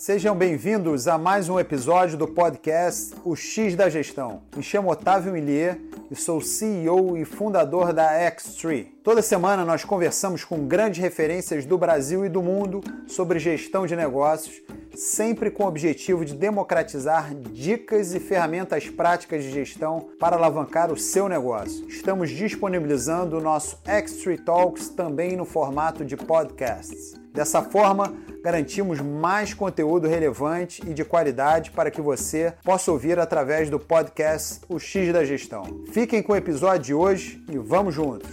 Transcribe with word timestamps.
Sejam 0.00 0.34
bem-vindos 0.34 1.06
a 1.06 1.18
mais 1.18 1.50
um 1.50 1.60
episódio 1.60 2.16
do 2.16 2.26
podcast 2.26 3.14
O 3.22 3.36
X 3.36 3.76
da 3.76 3.90
Gestão. 3.90 4.40
Me 4.56 4.62
chamo 4.62 4.90
Otávio 4.90 5.30
Millier 5.30 5.78
e 6.10 6.16
sou 6.16 6.40
CEO 6.40 7.18
e 7.18 7.26
fundador 7.26 7.92
da 7.92 8.10
X3. 8.30 8.86
Toda 9.04 9.20
semana 9.20 9.62
nós 9.62 9.84
conversamos 9.84 10.42
com 10.42 10.66
grandes 10.66 11.02
referências 11.02 11.66
do 11.66 11.76
Brasil 11.76 12.24
e 12.24 12.30
do 12.30 12.42
mundo 12.42 12.80
sobre 13.06 13.38
gestão 13.38 13.86
de 13.86 13.94
negócios, 13.94 14.62
sempre 14.94 15.50
com 15.50 15.64
o 15.64 15.68
objetivo 15.68 16.24
de 16.24 16.34
democratizar 16.34 17.34
dicas 17.34 18.14
e 18.14 18.20
ferramentas 18.20 18.88
práticas 18.88 19.44
de 19.44 19.50
gestão 19.50 20.08
para 20.18 20.36
alavancar 20.36 20.92
o 20.92 20.96
seu 20.96 21.28
negócio. 21.28 21.88
Estamos 21.88 22.30
disponibilizando 22.30 23.38
o 23.38 23.40
nosso 23.40 23.78
X3 23.84 24.44
Talks 24.44 24.88
também 24.88 25.36
no 25.36 25.44
formato 25.44 26.04
de 26.04 26.16
podcasts. 26.16 27.14
Dessa 27.32 27.62
forma, 27.62 28.12
garantimos 28.42 29.00
mais 29.00 29.54
conteúdo 29.54 30.08
relevante 30.08 30.82
e 30.86 30.92
de 30.92 31.04
qualidade 31.04 31.70
para 31.70 31.90
que 31.90 32.00
você 32.00 32.54
possa 32.64 32.90
ouvir 32.90 33.18
através 33.18 33.70
do 33.70 33.78
podcast 33.78 34.60
O 34.68 34.78
X 34.78 35.12
da 35.12 35.24
Gestão. 35.24 35.84
Fiquem 35.92 36.22
com 36.22 36.32
o 36.32 36.36
episódio 36.36 36.82
de 36.82 36.94
hoje 36.94 37.44
e 37.48 37.56
vamos 37.56 37.94
juntos! 37.94 38.28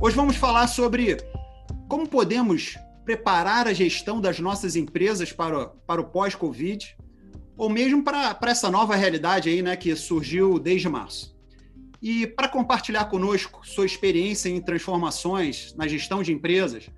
Hoje 0.00 0.16
vamos 0.16 0.36
falar 0.36 0.66
sobre 0.66 1.16
como 1.88 2.08
podemos 2.08 2.76
preparar 3.04 3.66
a 3.66 3.72
gestão 3.72 4.20
das 4.20 4.40
nossas 4.40 4.76
empresas 4.76 5.32
para, 5.32 5.66
para 5.66 6.00
o 6.00 6.04
pós-Covid, 6.04 6.96
ou 7.56 7.68
mesmo 7.68 8.02
para, 8.02 8.34
para 8.34 8.50
essa 8.50 8.70
nova 8.70 8.96
realidade 8.96 9.48
aí, 9.48 9.62
né, 9.62 9.76
que 9.76 9.94
surgiu 9.94 10.58
desde 10.58 10.88
março. 10.88 11.34
E 12.02 12.26
para 12.26 12.48
compartilhar 12.48 13.06
conosco 13.06 13.66
sua 13.66 13.86
experiência 13.86 14.48
em 14.48 14.60
transformações 14.60 15.74
na 15.76 15.86
gestão 15.86 16.22
de 16.22 16.32
empresas, 16.32 16.90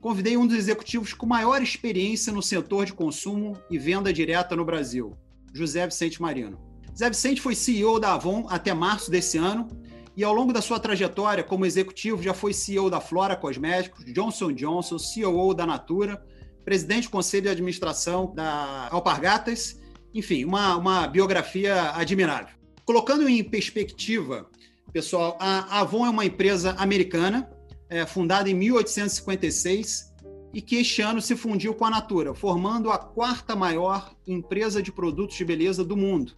convidei 0.00 0.36
um 0.36 0.46
dos 0.46 0.56
executivos 0.56 1.12
com 1.12 1.26
maior 1.26 1.62
experiência 1.62 2.32
no 2.32 2.42
setor 2.42 2.86
de 2.86 2.92
consumo 2.92 3.58
e 3.70 3.78
venda 3.78 4.12
direta 4.12 4.54
no 4.54 4.64
Brasil, 4.64 5.16
José 5.52 5.86
Vicente 5.86 6.20
Marino. 6.20 6.58
José 6.90 7.10
Vicente 7.10 7.40
foi 7.40 7.54
CEO 7.54 7.98
da 7.98 8.14
Avon 8.14 8.46
até 8.48 8.72
março 8.72 9.10
desse 9.10 9.36
ano 9.36 9.68
e 10.16 10.22
ao 10.22 10.32
longo 10.32 10.52
da 10.52 10.62
sua 10.62 10.78
trajetória 10.78 11.42
como 11.42 11.66
executivo 11.66 12.22
já 12.22 12.32
foi 12.32 12.52
CEO 12.52 12.88
da 12.88 13.00
Flora 13.00 13.34
Cosméticos, 13.34 14.04
Johnson 14.06 14.52
Johnson, 14.52 14.98
CEO 14.98 15.52
da 15.54 15.66
Natura, 15.66 16.24
presidente 16.64 17.04
do 17.04 17.10
conselho 17.10 17.44
de 17.44 17.48
administração 17.48 18.32
da 18.34 18.88
Alpargatas, 18.90 19.80
enfim, 20.14 20.44
uma, 20.44 20.76
uma 20.76 21.06
biografia 21.06 21.90
admirável. 21.90 22.54
Colocando 22.84 23.28
em 23.28 23.42
perspectiva, 23.42 24.48
pessoal, 24.92 25.36
a 25.40 25.80
Avon 25.80 26.06
é 26.06 26.10
uma 26.10 26.24
empresa 26.24 26.72
americana, 26.78 27.50
é, 27.88 28.06
fundada 28.06 28.48
em 28.48 28.54
1856 28.54 30.12
e 30.52 30.62
que 30.62 30.76
este 30.76 31.02
ano 31.02 31.20
se 31.20 31.34
fundiu 31.34 31.74
com 31.74 31.84
a 31.84 31.90
Natura, 31.90 32.32
formando 32.32 32.90
a 32.90 32.98
quarta 32.98 33.56
maior 33.56 34.14
empresa 34.26 34.80
de 34.80 34.92
produtos 34.92 35.36
de 35.36 35.44
beleza 35.44 35.84
do 35.84 35.96
mundo, 35.96 36.36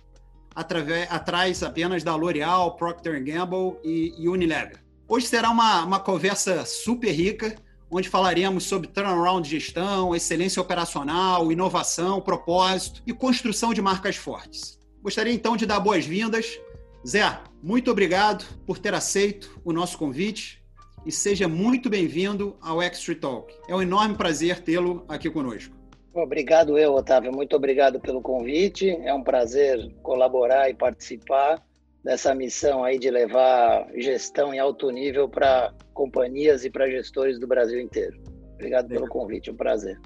através, 0.57 1.07
atrás 1.11 1.63
apenas 1.63 2.03
da 2.03 2.17
L'Oréal, 2.17 2.75
Procter 2.77 3.23
Gamble 3.23 3.77
e, 3.85 4.15
e 4.19 4.27
Unilever. 4.27 4.83
Hoje 5.07 5.27
será 5.27 5.51
uma, 5.51 5.85
uma 5.85 6.01
conversa 6.01 6.65
super 6.65 7.13
rica, 7.13 7.55
onde 7.91 8.09
falaremos 8.09 8.65
sobre 8.65 8.89
turnaround 8.89 9.47
de 9.47 9.61
gestão, 9.61 10.17
excelência 10.17 10.61
operacional, 10.61 11.53
inovação, 11.53 12.21
propósito 12.21 13.03
e 13.07 13.13
construção 13.13 13.73
de 13.73 13.83
marcas 13.83 14.17
fortes. 14.17 14.81
Gostaria 15.03 15.33
então 15.33 15.57
de 15.57 15.67
dar 15.67 15.79
boas-vindas. 15.79 16.59
Zé, 17.07 17.39
muito 17.63 17.91
obrigado 17.91 18.45
por 18.67 18.79
ter 18.79 18.95
aceito 18.95 19.61
o 19.63 19.73
nosso 19.73 19.97
convite 19.97 20.61
e 21.05 21.13
seja 21.13 21.47
muito 21.47 21.89
bem-vindo 21.89 22.57
ao 22.61 22.83
Extra 22.83 23.15
Talk. 23.15 23.55
É 23.69 23.77
um 23.77 23.83
enorme 23.83 24.17
prazer 24.17 24.59
tê-lo 24.61 25.05
aqui 25.09 25.31
conosco. 25.31 25.76
Obrigado 26.23 26.79
eu, 26.79 26.95
Otávio. 26.95 27.31
Muito 27.31 27.55
obrigado 27.55 28.01
pelo 28.01 28.23
convite. 28.23 28.89
É 28.89 29.13
um 29.13 29.23
prazer 29.23 29.93
colaborar 30.03 30.71
e 30.71 30.75
participar 30.75 31.63
dessa 32.03 32.35
missão 32.35 32.85
aí 32.85 32.99
de 32.99 33.11
levar 33.11 33.87
gestão 33.97 34.55
em 34.55 34.59
alto 34.59 34.91
nível 34.91 35.29
para 35.29 35.75
companhias 35.93 36.65
e 36.65 36.71
para 36.71 36.89
gestores 36.89 37.39
do 37.39 37.47
Brasil 37.47 37.81
inteiro. 37.81 38.19
Obrigado 38.55 38.89
pelo 38.89 39.09
convite, 39.09 39.51
um 39.51 39.57
prazer. 39.57 40.01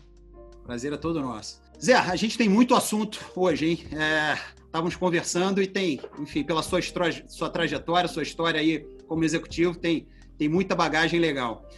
Prazer 0.65 0.93
é 0.93 0.97
todo 0.97 1.21
nosso. 1.21 1.63
Zé, 1.83 1.95
a 1.95 2.17
gente 2.17 2.37
tem 2.37 2.49
muito 2.49 2.75
assunto 2.75 3.21
hoje, 3.37 3.67
hein? 3.67 3.79
É, 3.93 4.39
estávamos 4.65 4.97
conversando 4.97 5.63
e 5.63 5.67
tem, 5.67 6.01
enfim, 6.19 6.43
pela 6.43 6.63
sua, 6.63 6.81
sua 7.29 7.49
trajetória, 7.49 8.09
sua 8.09 8.23
história 8.23 8.61
aí 8.61 8.81
como 9.07 9.23
executivo, 9.25 9.77
tem, 9.77 10.09
tem 10.37 10.49
muita 10.49 10.75
bagagem 10.75 11.21
legal. 11.21 11.69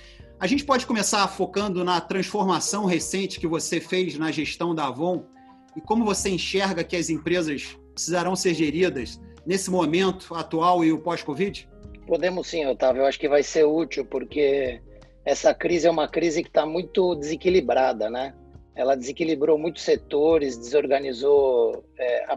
A 0.42 0.46
gente 0.48 0.64
pode 0.64 0.86
começar 0.86 1.28
focando 1.28 1.84
na 1.84 2.00
transformação 2.00 2.84
recente 2.84 3.38
que 3.38 3.46
você 3.46 3.80
fez 3.80 4.18
na 4.18 4.32
gestão 4.32 4.74
da 4.74 4.88
Avon 4.88 5.24
e 5.76 5.80
como 5.80 6.04
você 6.04 6.30
enxerga 6.30 6.82
que 6.82 6.96
as 6.96 7.08
empresas 7.08 7.78
precisarão 7.94 8.34
ser 8.34 8.52
geridas 8.52 9.20
nesse 9.46 9.70
momento 9.70 10.34
atual 10.34 10.84
e 10.84 10.92
o 10.92 10.98
pós-Covid? 10.98 11.68
Podemos 12.08 12.48
sim, 12.48 12.66
Otávio. 12.66 13.02
Eu 13.02 13.06
acho 13.06 13.20
que 13.20 13.28
vai 13.28 13.44
ser 13.44 13.62
útil 13.62 14.04
porque 14.04 14.82
essa 15.24 15.54
crise 15.54 15.86
é 15.86 15.90
uma 15.92 16.08
crise 16.08 16.42
que 16.42 16.48
está 16.48 16.66
muito 16.66 17.14
desequilibrada, 17.14 18.10
né? 18.10 18.34
ela 18.74 18.96
desequilibrou 18.96 19.56
muitos 19.56 19.84
setores, 19.84 20.56
desorganizou, 20.56 21.84
é, 21.96 22.24
a, 22.24 22.36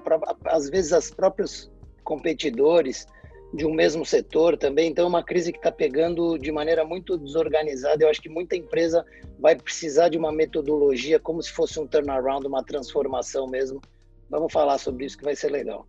às 0.55 0.69
vezes, 0.69 0.93
as 0.93 1.09
próprios 1.09 1.71
competidores 2.03 3.07
de 3.55 3.65
um 3.65 3.73
mesmo 3.73 4.05
setor 4.05 4.57
também. 4.57 4.89
Então, 4.89 5.05
é 5.05 5.07
uma 5.07 5.23
crise 5.23 5.51
que 5.51 5.57
está 5.57 5.71
pegando 5.71 6.37
de 6.37 6.51
maneira 6.51 6.83
muito 6.83 7.17
desorganizada. 7.17 8.03
Eu 8.03 8.09
acho 8.09 8.21
que 8.21 8.29
muita 8.29 8.55
empresa 8.55 9.05
vai 9.39 9.55
precisar 9.55 10.09
de 10.09 10.17
uma 10.17 10.31
metodologia 10.31 11.19
como 11.19 11.41
se 11.41 11.51
fosse 11.51 11.79
um 11.79 11.87
turnaround, 11.87 12.45
uma 12.45 12.63
transformação 12.63 13.47
mesmo. 13.47 13.81
Vamos 14.29 14.51
falar 14.51 14.77
sobre 14.77 15.05
isso 15.05 15.17
que 15.17 15.23
vai 15.23 15.35
ser 15.35 15.49
legal. 15.51 15.87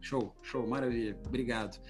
Show, 0.00 0.32
show, 0.42 0.66
maravilha. 0.66 1.16
Obrigado. 1.26 1.80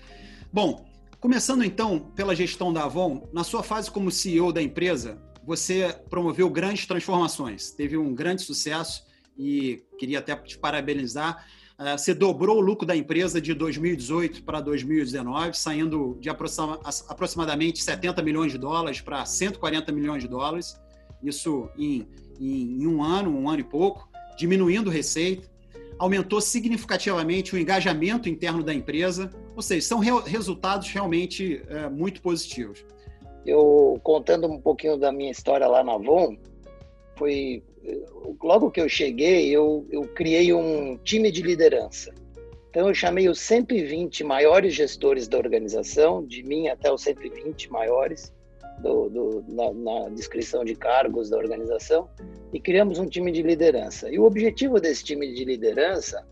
Bom, 0.53 0.84
começando 1.20 1.62
então 1.64 2.00
pela 2.16 2.34
gestão 2.34 2.72
da 2.72 2.84
Avon, 2.84 3.28
na 3.32 3.44
sua 3.44 3.62
fase 3.62 3.91
como 3.91 4.10
CEO 4.10 4.53
da 4.53 4.62
empresa, 4.62 5.20
você 5.44 5.94
promoveu 6.09 6.48
grandes 6.48 6.86
transformações, 6.86 7.70
teve 7.70 7.97
um 7.97 8.14
grande 8.14 8.42
sucesso 8.42 9.04
e 9.38 9.84
queria 9.98 10.19
até 10.19 10.34
te 10.36 10.59
parabenizar. 10.59 11.47
Ah, 11.82 11.96
você 11.96 12.12
dobrou 12.12 12.58
o 12.58 12.60
lucro 12.60 12.86
da 12.86 12.94
empresa 12.94 13.41
de 13.41 13.54
2018 13.54 14.42
para 14.42 14.60
2019, 14.60 15.56
saindo 15.56 16.14
de 16.20 16.28
aproximadamente 16.28 17.82
70 17.82 18.22
milhões 18.22 18.52
de 18.52 18.58
dólares 18.58 19.00
para 19.00 19.24
140 19.24 19.91
milhões 19.91 20.22
de 20.22 20.28
dólares. 20.28 20.78
Isso 21.22 21.70
em, 21.78 22.06
em, 22.38 22.82
em 22.82 22.86
um 22.86 23.02
ano, 23.02 23.34
um 23.34 23.48
ano 23.48 23.60
e 23.60 23.64
pouco, 23.64 24.06
diminuindo 24.36 24.91
receita. 24.91 25.48
Aumentou 25.98 26.42
significativamente 26.42 27.54
o 27.54 27.58
engajamento 27.58 28.28
interno 28.28 28.62
da 28.62 28.74
empresa, 28.74 29.30
ou 29.56 29.62
seja, 29.62 29.86
são 29.86 30.00
re 30.00 30.10
resultados 30.26 30.86
realmente 30.91 31.62
é, 31.66 31.88
muito 31.88 32.20
positivos 32.20 32.84
eu 33.44 33.98
contando 34.02 34.47
um 34.47 34.60
pouquinho 34.60 34.97
da 34.97 35.10
minha 35.10 35.30
história 35.30 35.66
lá 35.66 35.82
na 35.82 35.94
Avon, 35.94 36.36
foi 37.20 37.62
logo 38.42 38.70
que 38.70 38.81
eu 38.81 38.88
cheguei, 38.88 39.50
eu, 39.50 39.86
eu 39.91 40.08
criei 40.08 40.54
um 40.54 40.97
time 41.04 41.31
de 41.31 41.42
liderança. 41.42 42.14
Então 42.70 42.88
eu 42.88 42.94
chamei 42.94 43.28
os 43.28 43.38
120 43.41 44.25
maiores 44.25 44.72
gestores 44.72 45.28
da 45.28 45.36
organização, 45.36 46.25
de 46.25 46.42
mim 46.42 46.69
até 46.69 46.91
os 46.91 47.03
120 47.03 47.70
maiores 47.70 48.32
do, 48.78 49.10
do, 49.10 49.44
na, 49.48 49.70
na 49.72 50.09
descrição 50.09 50.64
de 50.64 50.75
cargos 50.75 51.28
da 51.28 51.36
organização, 51.36 52.09
e 52.54 52.59
criamos 52.59 52.98
um 52.98 53.06
time 53.06 53.30
de 53.30 53.42
liderança. 53.42 54.10
E 54.10 54.19
o 54.19 54.25
objetivo 54.25 54.80
desse 54.80 55.04
time 55.04 55.30
de 55.34 55.44
liderança 55.44 56.26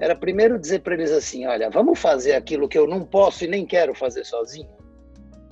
era 0.00 0.16
primeiro 0.16 0.58
dizer 0.58 0.80
para 0.80 0.94
eles 0.94 1.12
assim, 1.12 1.46
olha, 1.46 1.70
vamos 1.70 2.00
fazer 2.00 2.32
aquilo 2.32 2.68
que 2.68 2.78
eu 2.78 2.88
não 2.88 3.04
posso 3.04 3.44
e 3.44 3.46
nem 3.46 3.64
quero 3.64 3.94
fazer 3.94 4.24
sozinho. 4.24 4.70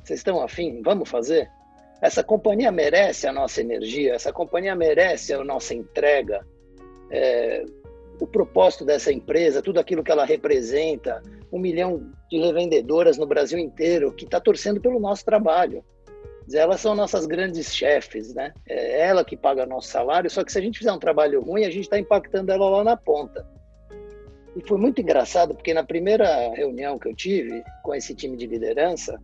Vocês 0.02 0.18
estão 0.18 0.42
afim? 0.42 0.82
Vamos 0.82 1.08
fazer? 1.08 1.48
Essa 2.00 2.22
companhia 2.22 2.70
merece 2.70 3.26
a 3.26 3.32
nossa 3.32 3.60
energia, 3.60 4.14
essa 4.14 4.32
companhia 4.32 4.74
merece 4.74 5.32
a 5.32 5.42
nossa 5.42 5.74
entrega, 5.74 6.46
é, 7.10 7.64
o 8.20 8.26
propósito 8.26 8.84
dessa 8.84 9.12
empresa, 9.12 9.62
tudo 9.62 9.80
aquilo 9.80 10.02
que 10.02 10.10
ela 10.10 10.24
representa, 10.24 11.22
um 11.52 11.58
milhão 11.58 12.12
de 12.30 12.38
revendedoras 12.38 13.16
no 13.16 13.26
Brasil 13.26 13.58
inteiro 13.58 14.12
que 14.12 14.24
está 14.24 14.40
torcendo 14.40 14.80
pelo 14.80 15.00
nosso 15.00 15.24
trabalho. 15.24 15.84
Elas 16.52 16.80
são 16.80 16.94
nossas 16.94 17.26
grandes 17.26 17.74
chefes, 17.74 18.32
né? 18.32 18.52
É 18.68 19.00
ela 19.00 19.24
que 19.24 19.36
paga 19.36 19.66
nosso 19.66 19.88
salário, 19.88 20.30
só 20.30 20.44
que 20.44 20.52
se 20.52 20.58
a 20.58 20.62
gente 20.62 20.78
fizer 20.78 20.92
um 20.92 20.98
trabalho 20.98 21.40
ruim, 21.40 21.64
a 21.64 21.70
gente 21.70 21.84
está 21.84 21.98
impactando 21.98 22.52
ela 22.52 22.68
lá 22.68 22.84
na 22.84 22.96
ponta. 22.96 23.44
E 24.54 24.66
foi 24.66 24.78
muito 24.78 25.00
engraçado, 25.00 25.54
porque 25.54 25.74
na 25.74 25.84
primeira 25.84 26.50
reunião 26.54 26.98
que 26.98 27.08
eu 27.08 27.14
tive 27.14 27.64
com 27.82 27.94
esse 27.94 28.14
time 28.14 28.36
de 28.36 28.46
liderança, 28.46 29.20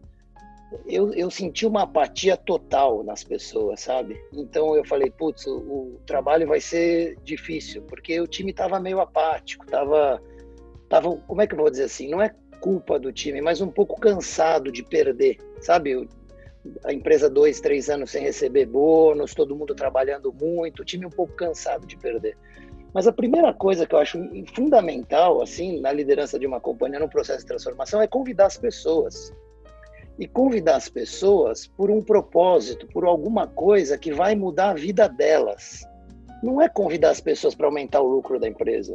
eu, 0.86 1.12
eu 1.14 1.30
senti 1.30 1.66
uma 1.66 1.82
apatia 1.82 2.36
total 2.36 3.02
nas 3.02 3.24
pessoas, 3.24 3.80
sabe? 3.80 4.20
Então 4.32 4.76
eu 4.76 4.84
falei, 4.84 5.10
putz, 5.10 5.46
o, 5.46 5.56
o 5.56 6.00
trabalho 6.06 6.46
vai 6.46 6.60
ser 6.60 7.16
difícil, 7.24 7.82
porque 7.82 8.20
o 8.20 8.26
time 8.26 8.50
estava 8.50 8.80
meio 8.80 9.00
apático, 9.00 9.64
estava, 9.64 10.22
tava, 10.88 11.16
como 11.26 11.40
é 11.42 11.46
que 11.46 11.54
eu 11.54 11.58
vou 11.58 11.70
dizer 11.70 11.84
assim? 11.84 12.08
Não 12.08 12.22
é 12.22 12.34
culpa 12.60 12.98
do 12.98 13.12
time, 13.12 13.40
mas 13.40 13.60
um 13.60 13.70
pouco 13.70 14.00
cansado 14.00 14.70
de 14.70 14.82
perder, 14.82 15.38
sabe? 15.60 16.08
a 16.84 16.92
empresa 16.92 17.28
dois, 17.28 17.60
três 17.60 17.90
anos 17.90 18.10
sem 18.10 18.22
receber 18.22 18.66
bônus, 18.66 19.34
todo 19.34 19.56
mundo 19.56 19.75
trabalhando 19.75 20.32
muito, 20.32 20.82
o 20.82 20.84
time 20.84 21.04
um 21.04 21.10
pouco 21.10 21.34
cansado 21.34 21.86
de 21.86 21.96
perder. 21.96 22.36
Mas 22.94 23.06
a 23.06 23.12
primeira 23.12 23.52
coisa 23.54 23.86
que 23.86 23.94
eu 23.94 23.98
acho 23.98 24.18
fundamental, 24.54 25.42
assim, 25.42 25.80
na 25.80 25.90
liderança 25.92 26.38
de 26.38 26.46
uma 26.46 26.60
companhia 26.60 27.00
no 27.00 27.08
processo 27.08 27.40
de 27.40 27.46
transformação 27.46 28.02
é 28.02 28.06
convidar 28.06 28.46
as 28.46 28.56
pessoas. 28.56 29.32
E 30.19 30.26
convidar 30.26 30.76
as 30.76 30.88
pessoas 30.88 31.67
por 31.67 31.91
um 31.91 32.03
propósito, 32.03 32.87
por 32.88 33.05
alguma 33.05 33.47
coisa 33.47 33.99
que 33.99 34.12
vai 34.12 34.35
mudar 34.35 34.70
a 34.70 34.75
vida 34.75 35.09
delas. 35.09 35.82
Não 36.43 36.61
é 36.61 36.69
convidar 36.69 37.11
as 37.11 37.20
pessoas 37.20 37.55
para 37.55 37.67
aumentar 37.67 38.00
o 38.00 38.09
lucro 38.09 38.38
da 38.38 38.49
empresa. 38.49 38.94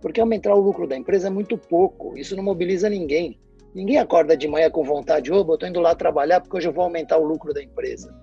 Porque 0.00 0.20
aumentar 0.20 0.54
o 0.54 0.60
lucro 0.60 0.86
da 0.86 0.96
empresa 0.96 1.28
é 1.28 1.30
muito 1.30 1.58
pouco, 1.58 2.16
isso 2.16 2.36
não 2.36 2.42
mobiliza 2.42 2.88
ninguém. 2.88 3.38
Ninguém 3.74 3.98
acorda 3.98 4.36
de 4.36 4.48
manhã 4.48 4.70
com 4.70 4.84
vontade, 4.84 5.30
ô, 5.30 5.36
oh, 5.36 5.50
eu 5.50 5.54
estou 5.54 5.68
indo 5.68 5.80
lá 5.80 5.94
trabalhar 5.94 6.40
porque 6.40 6.56
hoje 6.56 6.68
eu 6.68 6.72
vou 6.72 6.84
aumentar 6.84 7.18
o 7.18 7.24
lucro 7.24 7.52
da 7.52 7.62
empresa. 7.62 8.14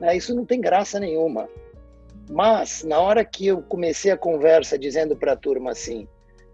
É, 0.00 0.16
isso 0.16 0.34
não 0.34 0.46
tem 0.46 0.60
graça 0.60 0.98
nenhuma. 0.98 1.48
Mas, 2.30 2.82
na 2.82 3.00
hora 3.00 3.24
que 3.24 3.46
eu 3.46 3.60
comecei 3.62 4.10
a 4.10 4.16
conversa 4.16 4.78
dizendo 4.78 5.16
para 5.16 5.32
a 5.32 5.36
turma 5.36 5.72
assim, 5.72 6.08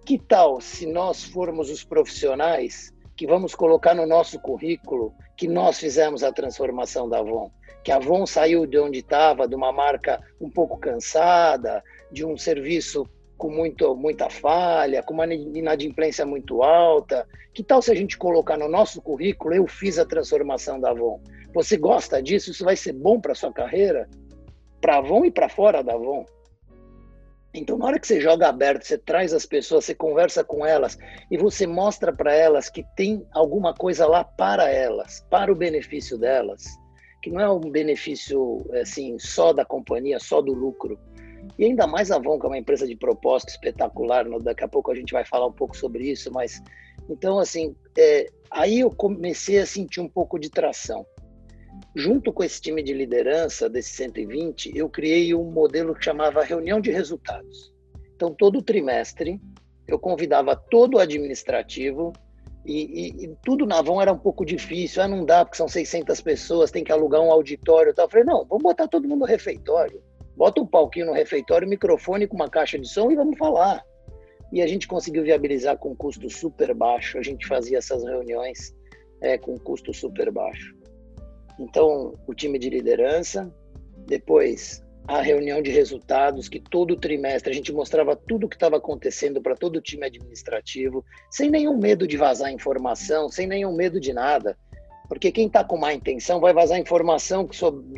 que 0.04 0.18
tal 0.18 0.60
se 0.60 0.86
nós 0.86 1.22
formos 1.22 1.70
os 1.70 1.84
profissionais 1.84 2.92
que 3.18 3.26
vamos 3.26 3.52
colocar 3.52 3.94
no 3.94 4.06
nosso 4.06 4.38
currículo 4.38 5.12
que 5.36 5.48
nós 5.48 5.78
fizemos 5.78 6.22
a 6.22 6.32
transformação 6.32 7.08
da 7.08 7.18
Avon? 7.18 7.50
Que 7.82 7.90
a 7.90 7.96
Avon 7.96 8.24
saiu 8.24 8.64
de 8.64 8.78
onde 8.78 9.00
estava, 9.00 9.48
de 9.48 9.56
uma 9.56 9.72
marca 9.72 10.22
um 10.40 10.48
pouco 10.48 10.78
cansada, 10.78 11.82
de 12.12 12.24
um 12.24 12.36
serviço 12.36 13.04
com 13.36 13.50
muito, 13.50 13.92
muita 13.96 14.30
falha, 14.30 15.02
com 15.02 15.14
uma 15.14 15.26
inadimplência 15.26 16.24
muito 16.24 16.62
alta. 16.62 17.26
Que 17.52 17.64
tal 17.64 17.82
se 17.82 17.90
a 17.90 17.94
gente 17.94 18.16
colocar 18.16 18.56
no 18.56 18.68
nosso 18.68 19.02
currículo, 19.02 19.52
eu 19.52 19.66
fiz 19.66 19.98
a 19.98 20.06
transformação 20.06 20.78
da 20.80 20.90
Avon? 20.90 21.20
Você 21.52 21.76
gosta 21.76 22.22
disso? 22.22 22.52
Isso 22.52 22.64
vai 22.64 22.76
ser 22.76 22.92
bom 22.92 23.20
para 23.20 23.34
sua 23.34 23.52
carreira? 23.52 24.08
para 24.80 24.98
Avon 24.98 25.24
e 25.24 25.30
para 25.30 25.48
fora 25.48 25.82
da 25.82 25.94
Avon. 25.94 26.24
Então, 27.58 27.76
na 27.76 27.86
hora 27.86 27.98
que 27.98 28.06
você 28.06 28.20
joga 28.20 28.48
aberto, 28.48 28.84
você 28.84 28.96
traz 28.96 29.32
as 29.32 29.44
pessoas, 29.44 29.84
você 29.84 29.94
conversa 29.94 30.44
com 30.44 30.64
elas 30.64 30.96
e 31.28 31.36
você 31.36 31.66
mostra 31.66 32.12
para 32.12 32.32
elas 32.32 32.70
que 32.70 32.84
tem 32.94 33.26
alguma 33.32 33.74
coisa 33.74 34.06
lá 34.06 34.22
para 34.22 34.70
elas, 34.70 35.26
para 35.28 35.52
o 35.52 35.56
benefício 35.56 36.16
delas, 36.16 36.64
que 37.20 37.30
não 37.30 37.40
é 37.40 37.50
um 37.50 37.58
benefício 37.58 38.64
assim 38.80 39.18
só 39.18 39.52
da 39.52 39.64
companhia, 39.64 40.20
só 40.20 40.40
do 40.40 40.52
lucro. 40.52 40.96
E 41.58 41.64
ainda 41.64 41.84
mais 41.84 42.12
a 42.12 42.20
que 42.20 42.28
é 42.28 42.46
uma 42.46 42.58
empresa 42.58 42.86
de 42.86 42.94
propósito 42.94 43.48
espetacular, 43.48 44.24
daqui 44.40 44.62
a 44.62 44.68
pouco 44.68 44.92
a 44.92 44.94
gente 44.94 45.12
vai 45.12 45.24
falar 45.24 45.48
um 45.48 45.52
pouco 45.52 45.76
sobre 45.76 46.08
isso, 46.08 46.30
mas 46.32 46.62
então 47.10 47.40
assim, 47.40 47.74
é, 47.96 48.28
aí 48.52 48.80
eu 48.80 48.90
comecei 48.90 49.58
a 49.58 49.66
sentir 49.66 50.00
um 50.00 50.08
pouco 50.08 50.38
de 50.38 50.48
tração. 50.48 51.04
Junto 51.94 52.32
com 52.32 52.44
esse 52.44 52.60
time 52.60 52.82
de 52.82 52.92
liderança 52.92 53.68
desse 53.68 53.90
120, 53.90 54.76
eu 54.76 54.88
criei 54.88 55.34
um 55.34 55.50
modelo 55.50 55.94
que 55.94 56.04
chamava 56.04 56.44
reunião 56.44 56.80
de 56.80 56.90
resultados. 56.90 57.72
Então, 58.14 58.34
todo 58.34 58.62
trimestre, 58.62 59.40
eu 59.86 59.98
convidava 59.98 60.54
todo 60.54 60.94
o 60.94 60.98
administrativo 60.98 62.12
e, 62.64 62.82
e, 62.82 63.24
e, 63.24 63.36
tudo 63.42 63.64
na 63.64 63.78
Avon 63.78 64.02
era 64.02 64.12
um 64.12 64.18
pouco 64.18 64.44
difícil. 64.44 65.02
Ah, 65.02 65.08
não 65.08 65.24
dá, 65.24 65.44
porque 65.44 65.56
são 65.56 65.66
600 65.66 66.20
pessoas, 66.20 66.70
tem 66.70 66.84
que 66.84 66.92
alugar 66.92 67.22
um 67.22 67.32
auditório 67.32 67.90
e 67.90 67.94
tal. 67.94 68.04
Eu 68.04 68.10
falei, 68.10 68.24
não, 68.26 68.44
vamos 68.44 68.62
botar 68.62 68.86
todo 68.86 69.08
mundo 69.08 69.20
no 69.20 69.26
refeitório. 69.26 70.02
Bota 70.36 70.60
um 70.60 70.66
palquinho 70.66 71.06
no 71.06 71.12
refeitório, 71.12 71.66
microfone 71.66 72.26
com 72.26 72.36
uma 72.36 72.50
caixa 72.50 72.78
de 72.78 72.86
som 72.86 73.10
e 73.10 73.16
vamos 73.16 73.38
falar. 73.38 73.82
E 74.52 74.60
a 74.60 74.66
gente 74.66 74.86
conseguiu 74.86 75.22
viabilizar 75.22 75.78
com 75.78 75.96
custo 75.96 76.28
super 76.28 76.74
baixo. 76.74 77.18
A 77.18 77.22
gente 77.22 77.46
fazia 77.46 77.78
essas 77.78 78.04
reuniões 78.04 78.74
é, 79.20 79.38
com 79.38 79.58
custo 79.58 79.92
super 79.94 80.30
baixo. 80.30 80.77
Então, 81.58 82.14
o 82.26 82.34
time 82.34 82.58
de 82.58 82.70
liderança, 82.70 83.52
depois 84.06 84.82
a 85.08 85.22
reunião 85.22 85.62
de 85.62 85.70
resultados, 85.70 86.50
que 86.50 86.60
todo 86.60 86.94
trimestre 86.94 87.50
a 87.50 87.54
gente 87.54 87.72
mostrava 87.72 88.14
tudo 88.14 88.44
o 88.44 88.48
que 88.48 88.56
estava 88.56 88.76
acontecendo 88.76 89.40
para 89.40 89.56
todo 89.56 89.76
o 89.76 89.80
time 89.80 90.04
administrativo, 90.04 91.02
sem 91.30 91.50
nenhum 91.50 91.78
medo 91.78 92.06
de 92.06 92.18
vazar 92.18 92.52
informação, 92.52 93.30
sem 93.30 93.46
nenhum 93.46 93.74
medo 93.74 93.98
de 93.98 94.12
nada. 94.12 94.56
Porque 95.08 95.32
quem 95.32 95.46
está 95.46 95.64
com 95.64 95.78
má 95.78 95.94
intenção 95.94 96.38
vai 96.38 96.52
vazar 96.52 96.78
informação 96.78 97.48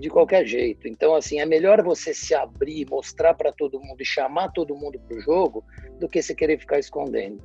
de 0.00 0.08
qualquer 0.08 0.46
jeito. 0.46 0.86
Então, 0.86 1.12
assim, 1.12 1.40
é 1.40 1.44
melhor 1.44 1.82
você 1.82 2.14
se 2.14 2.32
abrir, 2.32 2.86
mostrar 2.88 3.34
para 3.34 3.52
todo 3.52 3.80
mundo 3.80 4.00
e 4.00 4.04
chamar 4.04 4.52
todo 4.52 4.76
mundo 4.76 5.00
para 5.00 5.16
o 5.16 5.20
jogo 5.20 5.64
do 5.98 6.08
que 6.08 6.22
você 6.22 6.32
querer 6.32 6.60
ficar 6.60 6.78
escondendo. 6.78 7.42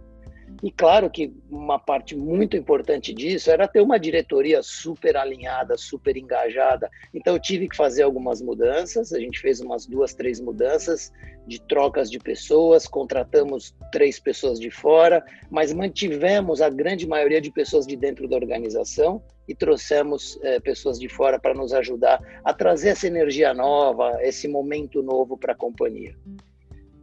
E 0.64 0.72
claro 0.72 1.10
que 1.10 1.34
uma 1.50 1.78
parte 1.78 2.16
muito 2.16 2.56
importante 2.56 3.14
disso 3.14 3.52
era 3.52 3.68
ter 3.68 3.82
uma 3.82 4.00
diretoria 4.00 4.62
super 4.64 5.18
alinhada, 5.18 5.78
super 5.78 6.16
engajada. 6.18 6.90
Então 7.14 7.34
eu 7.34 7.40
tive 7.40 7.68
que 7.68 7.76
fazer 7.76 8.04
algumas 8.04 8.42
mudanças, 8.42 9.14
a 9.14 9.20
gente 9.20 9.40
fez 9.40 9.60
umas 9.60 9.86
duas, 9.86 10.14
três 10.14 10.40
mudanças 10.40 11.12
de 11.46 11.62
trocas 11.62 12.10
de 12.10 12.18
pessoas, 12.18 12.88
contratamos 12.88 13.76
três 13.92 14.20
pessoas 14.20 14.60
de 14.60 14.72
fora, 14.72 15.24
mas 15.52 15.72
mantivemos 15.74 16.62
a 16.62 16.70
grande 16.70 17.08
maioria 17.08 17.40
de 17.40 17.52
pessoas 17.52 17.86
de 17.86 17.96
dentro 17.96 18.28
da 18.28 18.36
organização 18.36 19.22
e 19.48 19.54
trouxemos 19.54 20.40
é, 20.42 20.60
pessoas 20.60 21.00
de 21.00 21.08
fora 21.08 21.40
para 21.40 21.54
nos 21.54 21.74
ajudar 21.74 22.20
a 22.44 22.54
trazer 22.54 22.90
essa 22.90 23.06
energia 23.08 23.54
nova, 23.54 24.18
esse 24.22 24.48
momento 24.48 25.04
novo 25.04 25.38
para 25.38 25.54
a 25.54 25.56
companhia. 25.56 26.16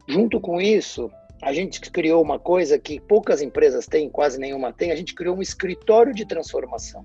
Junto 0.09 0.41
com 0.41 0.61
isso, 0.61 1.11
a 1.43 1.53
gente 1.53 1.81
criou 1.91 2.23
uma 2.23 2.39
coisa 2.39 2.79
que 2.79 3.01
poucas 3.01 3.43
empresas 3.43 3.85
têm, 3.87 4.09
quase 4.09 4.39
nenhuma 4.39 4.73
tem, 4.73 4.93
a 4.93 4.97
gente 4.97 5.13
criou 5.13 5.37
um 5.37 5.43
escritório 5.43 6.15
de 6.15 6.25
transformação. 6.25 7.05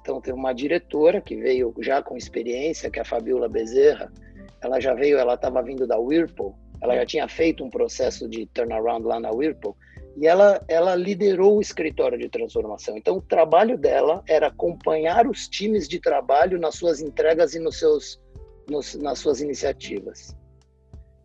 Então, 0.00 0.20
tem 0.20 0.34
uma 0.34 0.52
diretora 0.52 1.18
que 1.18 1.34
veio 1.34 1.74
já 1.78 2.02
com 2.02 2.14
experiência, 2.14 2.90
que 2.90 2.98
é 2.98 3.02
a 3.02 3.06
Fabiola 3.06 3.48
Bezerra. 3.48 4.12
Ela 4.60 4.78
já 4.80 4.92
veio, 4.92 5.16
ela 5.16 5.32
estava 5.32 5.62
vindo 5.62 5.86
da 5.86 5.98
Whirlpool, 5.98 6.54
ela 6.82 6.94
já 6.94 7.06
tinha 7.06 7.26
feito 7.26 7.64
um 7.64 7.70
processo 7.70 8.28
de 8.28 8.44
turnaround 8.46 9.06
lá 9.06 9.18
na 9.18 9.30
Whirlpool, 9.30 9.74
e 10.14 10.26
ela, 10.26 10.62
ela 10.68 10.94
liderou 10.94 11.56
o 11.56 11.60
escritório 11.62 12.18
de 12.18 12.28
transformação. 12.28 12.98
Então, 12.98 13.16
o 13.16 13.22
trabalho 13.22 13.78
dela 13.78 14.22
era 14.28 14.48
acompanhar 14.48 15.26
os 15.26 15.48
times 15.48 15.88
de 15.88 15.98
trabalho 15.98 16.60
nas 16.60 16.74
suas 16.74 17.00
entregas 17.00 17.54
e 17.54 17.58
nos 17.58 17.78
seus, 17.78 18.20
nos, 18.68 18.94
nas 18.96 19.18
suas 19.18 19.40
iniciativas. 19.40 20.36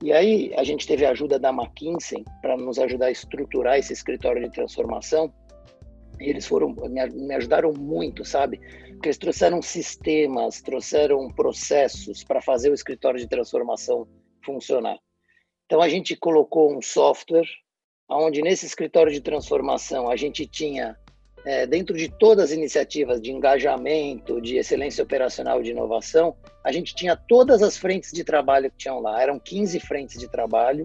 E 0.02 0.14
aí 0.14 0.54
a 0.56 0.64
gente 0.64 0.88
teve 0.88 1.06
a 1.06 1.12
ajuda 1.12 1.38
da 1.38 1.50
McKinsey 1.50 2.24
para 2.42 2.56
nos 2.56 2.80
ajudar 2.80 3.08
a 3.08 3.12
estruturar 3.12 3.78
esse 3.78 3.92
escritório 3.92 4.42
de 4.42 4.50
transformação. 4.50 5.34
E 6.20 6.30
eles 6.30 6.48
foram 6.48 6.74
me 6.90 7.36
ajudaram 7.36 7.74
muito, 7.74 8.24
sabe? 8.24 8.60
Porque 8.92 9.08
eles 9.08 9.18
trouxeram 9.18 9.62
sistemas, 9.62 10.62
trouxeram 10.62 11.30
processos 11.34 12.24
para 12.24 12.42
fazer 12.42 12.70
o 12.70 12.74
escritório 12.74 13.20
de 13.20 13.28
transformação 13.28 14.08
funcionar. 14.44 14.98
Então 15.66 15.82
a 15.82 15.90
gente 15.90 16.16
colocou 16.16 16.76
um 16.76 16.82
software 16.82 17.48
onde 18.10 18.42
nesse 18.42 18.66
escritório 18.66 19.12
de 19.12 19.22
transformação 19.22 20.10
a 20.10 20.16
gente 20.16 20.48
tinha 20.48 20.98
é, 21.50 21.66
dentro 21.66 21.98
de 21.98 22.08
todas 22.08 22.46
as 22.46 22.52
iniciativas 22.52 23.20
de 23.20 23.32
engajamento, 23.32 24.40
de 24.40 24.58
excelência 24.58 25.04
operacional, 25.04 25.64
de 25.64 25.72
inovação, 25.72 26.36
a 26.64 26.72
gente 26.72 26.94
tinha 26.94 27.16
todas 27.16 27.64
as 27.64 27.76
frentes 27.76 28.12
de 28.12 28.24
trabalho 28.24 28.70
que 28.70 28.78
tinham 28.78 29.00
lá. 29.00 29.20
Eram 29.20 29.40
15 29.40 29.80
frentes 29.80 30.20
de 30.20 30.30
trabalho 30.30 30.84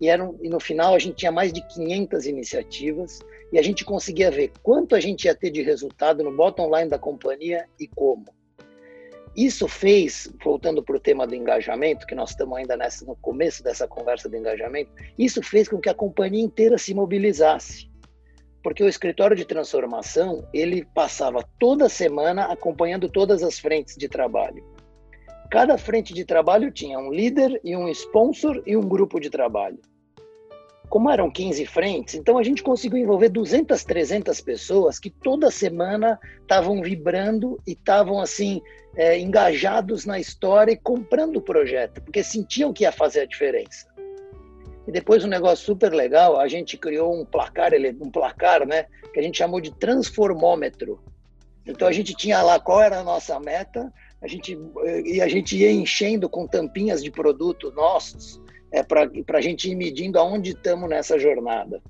e, 0.00 0.08
eram, 0.08 0.38
e 0.40 0.48
no 0.48 0.60
final 0.60 0.94
a 0.94 1.00
gente 1.00 1.16
tinha 1.16 1.32
mais 1.32 1.52
de 1.52 1.66
500 1.66 2.26
iniciativas 2.26 3.18
e 3.52 3.58
a 3.58 3.62
gente 3.62 3.84
conseguia 3.84 4.30
ver 4.30 4.52
quanto 4.62 4.94
a 4.94 5.00
gente 5.00 5.24
ia 5.24 5.34
ter 5.34 5.50
de 5.50 5.62
resultado 5.62 6.22
no 6.22 6.30
bottom 6.30 6.72
line 6.72 6.88
da 6.88 6.98
companhia 6.98 7.66
e 7.80 7.88
como. 7.88 8.26
Isso 9.36 9.66
fez, 9.66 10.32
voltando 10.44 10.80
para 10.80 10.94
o 10.94 11.00
tema 11.00 11.26
do 11.26 11.34
engajamento, 11.34 12.06
que 12.06 12.14
nós 12.14 12.30
estamos 12.30 12.56
ainda 12.56 12.76
nessa, 12.76 13.04
no 13.04 13.16
começo 13.16 13.64
dessa 13.64 13.88
conversa 13.88 14.28
do 14.28 14.36
engajamento, 14.36 14.92
isso 15.18 15.42
fez 15.42 15.68
com 15.68 15.80
que 15.80 15.88
a 15.88 15.94
companhia 15.94 16.44
inteira 16.44 16.78
se 16.78 16.94
mobilizasse 16.94 17.92
porque 18.64 18.82
o 18.82 18.88
escritório 18.88 19.36
de 19.36 19.44
transformação 19.44 20.48
ele 20.52 20.86
passava 20.94 21.46
toda 21.60 21.86
semana 21.86 22.46
acompanhando 22.46 23.10
todas 23.10 23.42
as 23.42 23.58
frentes 23.58 23.94
de 23.94 24.08
trabalho. 24.08 24.64
Cada 25.50 25.76
frente 25.76 26.14
de 26.14 26.24
trabalho 26.24 26.72
tinha 26.72 26.98
um 26.98 27.12
líder 27.12 27.60
e 27.62 27.76
um 27.76 27.86
sponsor 27.88 28.62
e 28.66 28.74
um 28.74 28.80
grupo 28.80 29.20
de 29.20 29.28
trabalho. 29.28 29.78
Como 30.88 31.10
eram 31.10 31.30
15 31.30 31.66
frentes, 31.66 32.14
então 32.14 32.38
a 32.38 32.42
gente 32.42 32.62
conseguiu 32.62 32.98
envolver 32.98 33.28
200, 33.28 33.84
300 33.84 34.40
pessoas 34.40 34.98
que 34.98 35.10
toda 35.10 35.50
semana 35.50 36.18
estavam 36.40 36.80
vibrando 36.80 37.60
e 37.66 37.72
estavam 37.72 38.18
assim 38.18 38.62
é, 38.96 39.18
engajados 39.18 40.06
na 40.06 40.18
história 40.18 40.72
e 40.72 40.76
comprando 40.76 41.36
o 41.36 41.42
projeto, 41.42 42.00
porque 42.00 42.22
sentiam 42.22 42.72
que 42.72 42.84
ia 42.84 42.92
fazer 42.92 43.20
a 43.20 43.26
diferença. 43.26 43.93
E 44.86 44.92
depois 44.92 45.24
um 45.24 45.28
negócio 45.28 45.64
super 45.64 45.92
legal, 45.92 46.38
a 46.38 46.46
gente 46.46 46.76
criou 46.76 47.14
um 47.14 47.24
placar, 47.24 47.72
um 48.00 48.10
placar, 48.10 48.66
né, 48.66 48.86
que 49.12 49.18
a 49.18 49.22
gente 49.22 49.38
chamou 49.38 49.60
de 49.60 49.72
transformômetro. 49.72 51.00
Então 51.66 51.88
a 51.88 51.92
gente 51.92 52.14
tinha 52.14 52.42
lá 52.42 52.60
qual 52.60 52.82
era 52.82 53.00
a 53.00 53.04
nossa 53.04 53.40
meta, 53.40 53.92
a 54.20 54.28
gente 54.28 54.58
e 55.04 55.20
a 55.20 55.28
gente 55.28 55.56
ia 55.56 55.70
enchendo 55.70 56.28
com 56.28 56.46
tampinhas 56.46 57.02
de 57.02 57.10
produto 57.10 57.72
nossos, 57.72 58.40
é 58.70 58.82
para 58.82 59.08
a 59.38 59.40
gente 59.40 59.70
ir 59.70 59.74
medindo 59.74 60.18
aonde 60.18 60.50
estamos 60.50 60.88
nessa 60.88 61.18
jornada. 61.18 61.80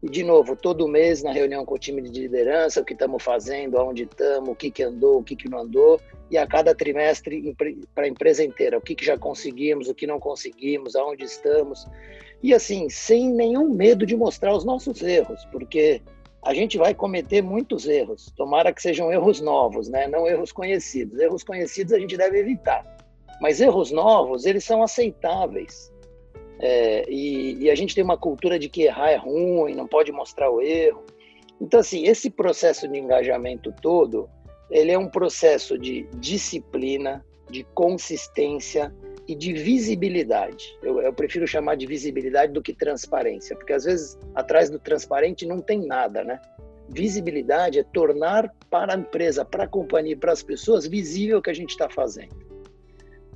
E, 0.00 0.08
de 0.08 0.22
novo, 0.22 0.54
todo 0.54 0.86
mês 0.86 1.22
na 1.24 1.32
reunião 1.32 1.64
com 1.64 1.74
o 1.74 1.78
time 1.78 2.00
de 2.02 2.20
liderança, 2.20 2.80
o 2.80 2.84
que 2.84 2.92
estamos 2.92 3.22
fazendo, 3.22 3.78
aonde 3.78 4.04
estamos, 4.04 4.50
o 4.50 4.54
que, 4.54 4.70
que 4.70 4.82
andou, 4.82 5.18
o 5.18 5.24
que, 5.24 5.34
que 5.34 5.48
não 5.48 5.58
andou, 5.58 6.00
e 6.30 6.38
a 6.38 6.46
cada 6.46 6.74
trimestre 6.74 7.56
para 7.94 8.04
a 8.04 8.08
empresa 8.08 8.44
inteira, 8.44 8.78
o 8.78 8.80
que, 8.80 8.94
que 8.94 9.04
já 9.04 9.18
conseguimos, 9.18 9.88
o 9.88 9.94
que 9.94 10.06
não 10.06 10.20
conseguimos, 10.20 10.94
aonde 10.94 11.24
estamos. 11.24 11.86
E 12.42 12.54
assim, 12.54 12.88
sem 12.88 13.30
nenhum 13.30 13.68
medo 13.70 14.06
de 14.06 14.16
mostrar 14.16 14.54
os 14.54 14.64
nossos 14.64 15.02
erros, 15.02 15.44
porque 15.50 16.00
a 16.42 16.54
gente 16.54 16.78
vai 16.78 16.94
cometer 16.94 17.42
muitos 17.42 17.86
erros. 17.86 18.32
Tomara 18.36 18.72
que 18.72 18.80
sejam 18.80 19.12
erros 19.12 19.40
novos, 19.40 19.88
né? 19.88 20.06
não 20.06 20.26
erros 20.26 20.52
conhecidos. 20.52 21.18
Erros 21.18 21.42
conhecidos 21.42 21.92
a 21.92 21.98
gente 21.98 22.16
deve 22.16 22.38
evitar. 22.38 22.84
Mas 23.40 23.60
erros 23.60 23.90
novos, 23.90 24.46
eles 24.46 24.64
são 24.64 24.82
aceitáveis. 24.82 25.92
É, 26.60 27.08
e, 27.08 27.64
e, 27.64 27.70
a 27.70 27.74
gente 27.74 27.94
tem 27.94 28.02
uma 28.02 28.16
cultura 28.16 28.58
de 28.58 28.68
que 28.68 28.82
errar 28.82 29.10
é 29.10 29.16
ruim, 29.16 29.74
não 29.74 29.86
pode 29.86 30.10
mostrar 30.10 30.50
o 30.50 30.60
erro. 30.60 31.04
Então, 31.60 31.80
assim, 31.80 32.04
esse 32.06 32.30
processo 32.30 32.88
de 32.88 32.98
engajamento 32.98 33.72
todo, 33.80 34.28
ele 34.70 34.90
é 34.90 34.98
um 34.98 35.08
processo 35.08 35.78
de 35.78 36.08
disciplina, 36.16 37.24
de 37.48 37.64
consistência 37.74 38.94
e 39.28 39.34
de 39.34 39.52
visibilidade. 39.52 40.74
Eu, 40.82 41.02
eu 41.02 41.12
prefiro 41.12 41.46
chamar 41.46 41.76
de 41.76 41.86
visibilidade 41.86 42.50
do 42.50 42.62
que 42.62 42.72
transparência, 42.72 43.54
porque 43.54 43.74
às 43.74 43.84
vezes 43.84 44.18
atrás 44.34 44.70
do 44.70 44.78
transparente 44.78 45.44
não 45.44 45.60
tem 45.60 45.86
nada, 45.86 46.24
né? 46.24 46.40
Visibilidade 46.88 47.78
é 47.78 47.82
tornar 47.82 48.50
para 48.70 48.94
a 48.94 48.98
empresa, 48.98 49.44
para 49.44 49.64
a 49.64 49.68
companhia, 49.68 50.16
para 50.16 50.32
as 50.32 50.42
pessoas 50.42 50.86
visível 50.86 51.38
o 51.38 51.42
que 51.42 51.50
a 51.50 51.54
gente 51.54 51.70
está 51.70 51.90
fazendo. 51.90 52.34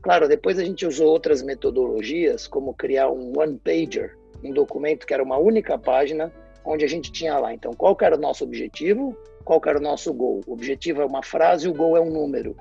Claro, 0.00 0.26
depois 0.26 0.58
a 0.58 0.64
gente 0.64 0.86
usou 0.86 1.08
outras 1.08 1.42
metodologias, 1.42 2.48
como 2.48 2.72
criar 2.72 3.10
um 3.10 3.38
one-pager, 3.38 4.16
um 4.42 4.50
documento 4.50 5.06
que 5.06 5.12
era 5.12 5.22
uma 5.22 5.36
única 5.36 5.78
página, 5.78 6.32
onde 6.64 6.84
a 6.84 6.88
gente 6.88 7.12
tinha 7.12 7.38
lá, 7.38 7.52
então, 7.52 7.72
qual 7.72 7.96
era 8.00 8.16
o 8.16 8.20
nosso 8.20 8.42
objetivo, 8.42 9.16
qual 9.44 9.60
era 9.66 9.78
o 9.78 9.82
nosso 9.82 10.12
gol. 10.12 10.40
O 10.46 10.54
objetivo 10.54 11.02
é 11.02 11.04
uma 11.04 11.22
frase, 11.22 11.68
o 11.68 11.74
gol 11.74 11.96
é 11.96 12.00
um 12.00 12.10
número. 12.10 12.56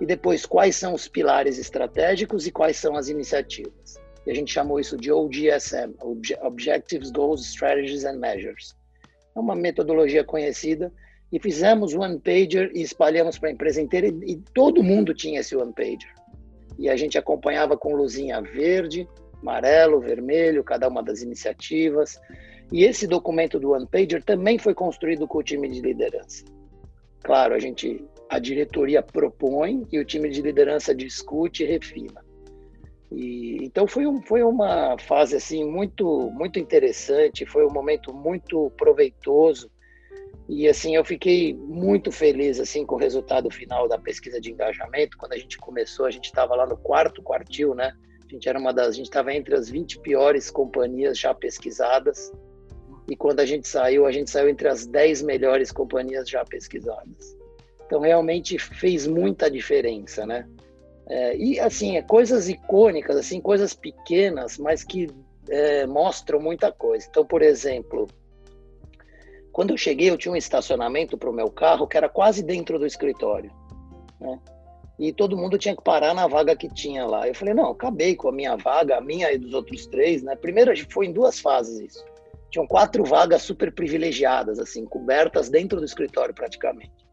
E 0.00 0.06
depois, 0.06 0.44
quais 0.44 0.76
são 0.76 0.94
os 0.94 1.08
pilares 1.08 1.58
estratégicos 1.58 2.46
e 2.46 2.52
quais 2.52 2.76
são 2.76 2.96
as 2.96 3.08
iniciativas. 3.08 3.94
E 4.26 4.30
a 4.30 4.34
gente 4.34 4.52
chamou 4.52 4.80
isso 4.80 4.96
de 4.96 5.12
OGSM, 5.12 5.94
Objectives, 6.42 7.10
Goals, 7.10 7.46
Strategies 7.46 8.04
and 8.04 8.18
Measures. 8.18 8.74
É 9.36 9.38
uma 9.38 9.54
metodologia 9.54 10.24
conhecida 10.24 10.92
e 11.30 11.38
fizemos 11.38 11.94
one 11.94 12.18
pager 12.18 12.70
e 12.74 12.82
espalhamos 12.82 13.38
para 13.38 13.48
a 13.48 13.52
empresa 13.52 13.80
inteira 13.80 14.06
e, 14.08 14.32
e 14.32 14.36
todo 14.54 14.82
mundo 14.82 15.14
tinha 15.14 15.40
esse 15.40 15.56
one 15.56 15.72
pager 15.72 16.14
e 16.78 16.88
a 16.88 16.96
gente 16.96 17.18
acompanhava 17.18 17.76
com 17.76 17.94
luzinha 17.94 18.40
verde, 18.40 19.08
amarelo, 19.40 20.00
vermelho, 20.00 20.64
cada 20.64 20.88
uma 20.88 21.02
das 21.02 21.22
iniciativas. 21.22 22.20
E 22.72 22.84
esse 22.84 23.06
documento 23.06 23.60
do 23.60 23.72
One 23.72 23.86
Pager 23.86 24.22
também 24.22 24.58
foi 24.58 24.74
construído 24.74 25.28
com 25.28 25.38
o 25.38 25.42
time 25.42 25.68
de 25.68 25.80
liderança. 25.80 26.44
Claro, 27.22 27.54
a 27.54 27.58
gente, 27.58 28.04
a 28.34 28.38
diretoria 28.38 29.02
propõe 29.02 29.86
e 29.92 29.98
o 29.98 30.04
time 30.04 30.28
de 30.28 30.42
liderança 30.42 30.94
discute 30.94 31.62
e 31.62 31.66
refina. 31.66 32.24
E, 33.12 33.58
então 33.62 33.86
foi, 33.86 34.06
um, 34.06 34.20
foi 34.20 34.42
uma 34.42 34.98
fase 34.98 35.36
assim 35.36 35.64
muito 35.64 36.30
muito 36.32 36.58
interessante, 36.58 37.46
foi 37.46 37.64
um 37.64 37.70
momento 37.70 38.12
muito 38.12 38.70
proveitoso 38.76 39.70
e 40.48 40.68
assim, 40.68 40.96
eu 40.96 41.04
fiquei 41.04 41.54
muito 41.54 42.10
feliz 42.10 42.58
assim 42.60 42.84
com 42.84 42.96
o 42.96 42.98
resultado 42.98 43.50
final 43.50 43.88
da 43.88 43.98
pesquisa 43.98 44.40
de 44.40 44.50
engajamento. 44.50 45.16
Quando 45.16 45.32
a 45.32 45.38
gente 45.38 45.56
começou, 45.56 46.04
a 46.04 46.10
gente 46.10 46.26
estava 46.26 46.54
lá 46.54 46.66
no 46.66 46.76
quarto 46.76 47.22
quartil, 47.22 47.74
né? 47.74 47.94
A 48.26 48.32
gente 48.32 48.48
era 48.48 48.58
uma 48.58 48.72
das, 48.72 48.88
a 48.88 48.92
gente 48.92 49.06
estava 49.06 49.32
entre 49.32 49.54
as 49.54 49.70
20 49.70 50.00
piores 50.00 50.50
companhias 50.50 51.18
já 51.18 51.32
pesquisadas. 51.32 52.32
E 53.08 53.16
quando 53.16 53.40
a 53.40 53.46
gente 53.46 53.68
saiu, 53.68 54.06
a 54.06 54.12
gente 54.12 54.30
saiu 54.30 54.48
entre 54.48 54.68
as 54.68 54.86
10 54.86 55.22
melhores 55.22 55.70
companhias 55.70 56.28
já 56.28 56.44
pesquisadas. 56.44 57.36
Então 57.94 58.02
realmente 58.02 58.58
fez 58.58 59.06
muita 59.06 59.48
diferença, 59.48 60.26
né? 60.26 60.48
É, 61.06 61.36
e 61.36 61.60
assim, 61.60 61.96
é 61.96 62.02
coisas 62.02 62.48
icônicas, 62.48 63.16
assim, 63.16 63.40
coisas 63.40 63.72
pequenas, 63.72 64.58
mas 64.58 64.82
que 64.82 65.08
é, 65.48 65.86
mostram 65.86 66.40
muita 66.40 66.72
coisa. 66.72 67.06
Então, 67.08 67.24
por 67.24 67.40
exemplo, 67.40 68.08
quando 69.52 69.70
eu 69.70 69.76
cheguei, 69.76 70.10
eu 70.10 70.18
tinha 70.18 70.32
um 70.32 70.36
estacionamento 70.36 71.16
para 71.16 71.30
o 71.30 71.32
meu 71.32 71.48
carro 71.48 71.86
que 71.86 71.96
era 71.96 72.08
quase 72.08 72.42
dentro 72.42 72.80
do 72.80 72.86
escritório. 72.86 73.52
Né? 74.20 74.40
E 74.98 75.12
todo 75.12 75.36
mundo 75.36 75.56
tinha 75.56 75.76
que 75.76 75.84
parar 75.84 76.14
na 76.14 76.26
vaga 76.26 76.56
que 76.56 76.68
tinha 76.68 77.06
lá. 77.06 77.28
Eu 77.28 77.34
falei, 77.36 77.54
não, 77.54 77.70
acabei 77.70 78.16
com 78.16 78.28
a 78.28 78.32
minha 78.32 78.56
vaga, 78.56 78.96
a 78.96 79.00
minha 79.00 79.30
e 79.32 79.38
dos 79.38 79.54
outros 79.54 79.86
três. 79.86 80.20
Né? 80.20 80.34
Primeiro, 80.34 80.72
foi 80.90 81.06
em 81.06 81.12
duas 81.12 81.38
fases 81.38 81.78
isso. 81.78 82.04
Tinham 82.50 82.66
quatro 82.66 83.04
vagas 83.04 83.42
super 83.42 83.72
privilegiadas, 83.72 84.58
assim, 84.58 84.84
cobertas 84.84 85.48
dentro 85.48 85.78
do 85.78 85.86
escritório 85.86 86.34
praticamente. 86.34 87.03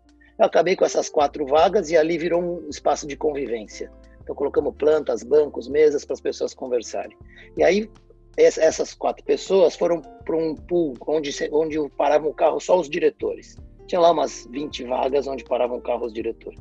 Eu 0.41 0.47
acabei 0.47 0.75
com 0.75 0.83
essas 0.83 1.07
quatro 1.07 1.45
vagas 1.45 1.91
e 1.91 1.95
ali 1.95 2.17
virou 2.17 2.41
um 2.41 2.67
espaço 2.67 3.05
de 3.05 3.15
convivência. 3.15 3.91
Então 4.23 4.35
colocamos 4.35 4.73
plantas, 4.75 5.21
bancos, 5.21 5.67
mesas 5.67 6.03
para 6.03 6.15
as 6.15 6.19
pessoas 6.19 6.51
conversarem. 6.51 7.15
E 7.55 7.63
aí 7.63 7.87
essas 8.35 8.95
quatro 8.95 9.23
pessoas 9.23 9.75
foram 9.75 10.01
para 10.01 10.35
um 10.35 10.55
pool 10.55 10.97
onde, 11.05 11.31
onde 11.51 11.77
paravam 11.95 12.31
o 12.31 12.33
carro 12.33 12.59
só 12.59 12.79
os 12.79 12.89
diretores. 12.89 13.55
Tinha 13.85 14.01
lá 14.01 14.09
umas 14.09 14.47
20 14.49 14.83
vagas 14.85 15.27
onde 15.27 15.43
paravam 15.43 15.77
o 15.77 15.81
carro 15.81 16.07
os 16.07 16.13
diretores. 16.13 16.59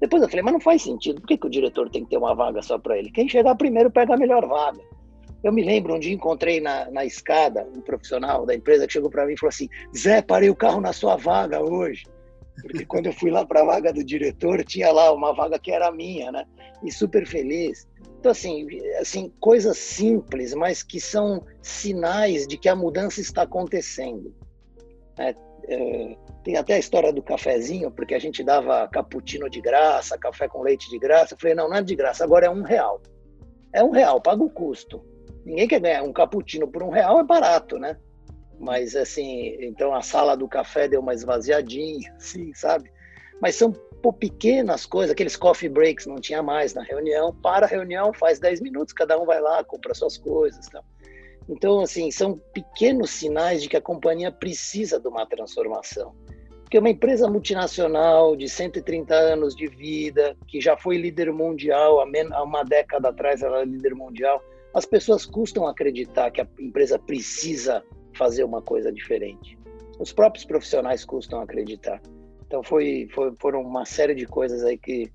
Depois 0.00 0.22
eu 0.22 0.28
falei, 0.30 0.42
mas 0.42 0.54
não 0.54 0.60
faz 0.60 0.80
sentido, 0.80 1.20
por 1.20 1.26
que, 1.26 1.36
que 1.36 1.46
o 1.46 1.50
diretor 1.50 1.90
tem 1.90 2.04
que 2.04 2.10
ter 2.10 2.16
uma 2.16 2.34
vaga 2.34 2.62
só 2.62 2.78
para 2.78 2.96
ele? 2.96 3.10
Quem 3.10 3.28
chegar 3.28 3.54
primeiro 3.56 3.90
pega 3.90 4.14
a 4.14 4.16
melhor 4.16 4.46
vaga. 4.46 4.80
Eu 5.44 5.52
me 5.52 5.62
lembro, 5.62 5.94
um 5.94 5.98
dia 5.98 6.14
encontrei 6.14 6.62
na, 6.62 6.90
na 6.90 7.04
escada 7.04 7.68
um 7.76 7.82
profissional 7.82 8.46
da 8.46 8.54
empresa 8.54 8.86
que 8.86 8.92
chegou 8.94 9.10
para 9.10 9.26
mim 9.26 9.34
e 9.34 9.38
falou 9.38 9.50
assim: 9.50 9.68
Zé, 9.94 10.22
parei 10.22 10.48
o 10.48 10.56
carro 10.56 10.80
na 10.80 10.94
sua 10.94 11.16
vaga 11.16 11.60
hoje. 11.60 12.04
Porque 12.60 12.84
quando 12.84 13.06
eu 13.06 13.12
fui 13.12 13.30
lá 13.30 13.44
para 13.46 13.62
a 13.62 13.64
vaga 13.64 13.92
do 13.92 14.04
diretor, 14.04 14.62
tinha 14.64 14.92
lá 14.92 15.12
uma 15.12 15.32
vaga 15.32 15.58
que 15.58 15.70
era 15.70 15.90
minha, 15.90 16.30
né? 16.30 16.46
E 16.82 16.90
super 16.90 17.26
feliz. 17.26 17.88
Então, 18.18 18.30
assim, 18.30 18.66
assim, 19.00 19.32
coisas 19.40 19.78
simples, 19.78 20.54
mas 20.54 20.82
que 20.82 21.00
são 21.00 21.44
sinais 21.60 22.46
de 22.46 22.56
que 22.56 22.68
a 22.68 22.76
mudança 22.76 23.20
está 23.20 23.42
acontecendo. 23.42 24.34
É, 25.18 25.34
é, 25.68 26.16
tem 26.44 26.56
até 26.56 26.74
a 26.74 26.78
história 26.78 27.12
do 27.12 27.22
cafezinho, 27.22 27.90
porque 27.90 28.14
a 28.14 28.18
gente 28.18 28.44
dava 28.44 28.88
cappuccino 28.88 29.48
de 29.48 29.60
graça, 29.60 30.18
café 30.18 30.46
com 30.48 30.62
leite 30.62 30.90
de 30.90 30.98
graça. 30.98 31.34
Eu 31.34 31.38
falei, 31.38 31.54
não, 31.54 31.68
não 31.68 31.76
é 31.76 31.82
de 31.82 31.96
graça, 31.96 32.22
agora 32.22 32.46
é 32.46 32.50
um 32.50 32.62
real. 32.62 33.00
É 33.72 33.82
um 33.82 33.90
real, 33.90 34.20
paga 34.20 34.42
o 34.42 34.50
custo. 34.50 35.02
Ninguém 35.44 35.66
quer 35.66 35.80
ganhar 35.80 36.02
um 36.02 36.12
cappuccino 36.12 36.68
por 36.68 36.82
um 36.82 36.90
real, 36.90 37.18
é 37.18 37.24
barato, 37.24 37.78
né? 37.78 37.96
Mas, 38.62 38.94
assim, 38.94 39.56
então 39.58 39.92
a 39.92 40.02
sala 40.02 40.36
do 40.36 40.46
café 40.46 40.86
deu 40.86 41.00
uma 41.00 41.12
esvaziadinha, 41.12 42.14
assim, 42.16 42.54
sabe? 42.54 42.92
Mas 43.40 43.56
são 43.56 43.72
pequenas 44.20 44.86
coisas, 44.86 45.10
aqueles 45.10 45.36
coffee 45.36 45.68
breaks 45.68 46.06
não 46.06 46.16
tinha 46.16 46.40
mais 46.44 46.72
na 46.72 46.82
reunião, 46.82 47.34
para 47.34 47.66
a 47.66 47.68
reunião, 47.68 48.12
faz 48.12 48.38
10 48.38 48.60
minutos, 48.60 48.94
cada 48.94 49.18
um 49.20 49.26
vai 49.26 49.40
lá, 49.40 49.64
compra 49.64 49.92
suas 49.94 50.16
coisas. 50.16 50.68
Então, 51.48 51.80
assim, 51.80 52.12
são 52.12 52.38
pequenos 52.54 53.10
sinais 53.10 53.62
de 53.62 53.68
que 53.68 53.76
a 53.76 53.80
companhia 53.80 54.30
precisa 54.30 55.00
de 55.00 55.08
uma 55.08 55.26
transformação. 55.26 56.14
Porque 56.60 56.78
uma 56.78 56.88
empresa 56.88 57.28
multinacional 57.28 58.36
de 58.36 58.48
130 58.48 59.12
anos 59.12 59.56
de 59.56 59.66
vida, 59.66 60.36
que 60.46 60.60
já 60.60 60.76
foi 60.76 60.98
líder 60.98 61.32
mundial, 61.32 62.00
há 62.00 62.42
uma 62.44 62.62
década 62.62 63.08
atrás 63.08 63.42
ela 63.42 63.58
era 63.58 63.66
líder 63.66 63.94
mundial, 63.94 64.40
as 64.72 64.86
pessoas 64.86 65.26
custam 65.26 65.66
acreditar 65.66 66.30
que 66.30 66.40
a 66.40 66.46
empresa 66.60 66.96
precisa 66.98 67.84
fazer 68.14 68.44
uma 68.44 68.62
coisa 68.62 68.92
diferente. 68.92 69.58
Os 69.98 70.12
próprios 70.12 70.44
profissionais 70.44 71.04
custam 71.04 71.40
acreditar. 71.40 72.00
Então 72.46 72.62
foi, 72.62 73.08
foi, 73.14 73.32
foram 73.38 73.62
uma 73.62 73.84
série 73.84 74.14
de 74.14 74.26
coisas 74.26 74.62
aí 74.62 74.76
que, 74.76 75.10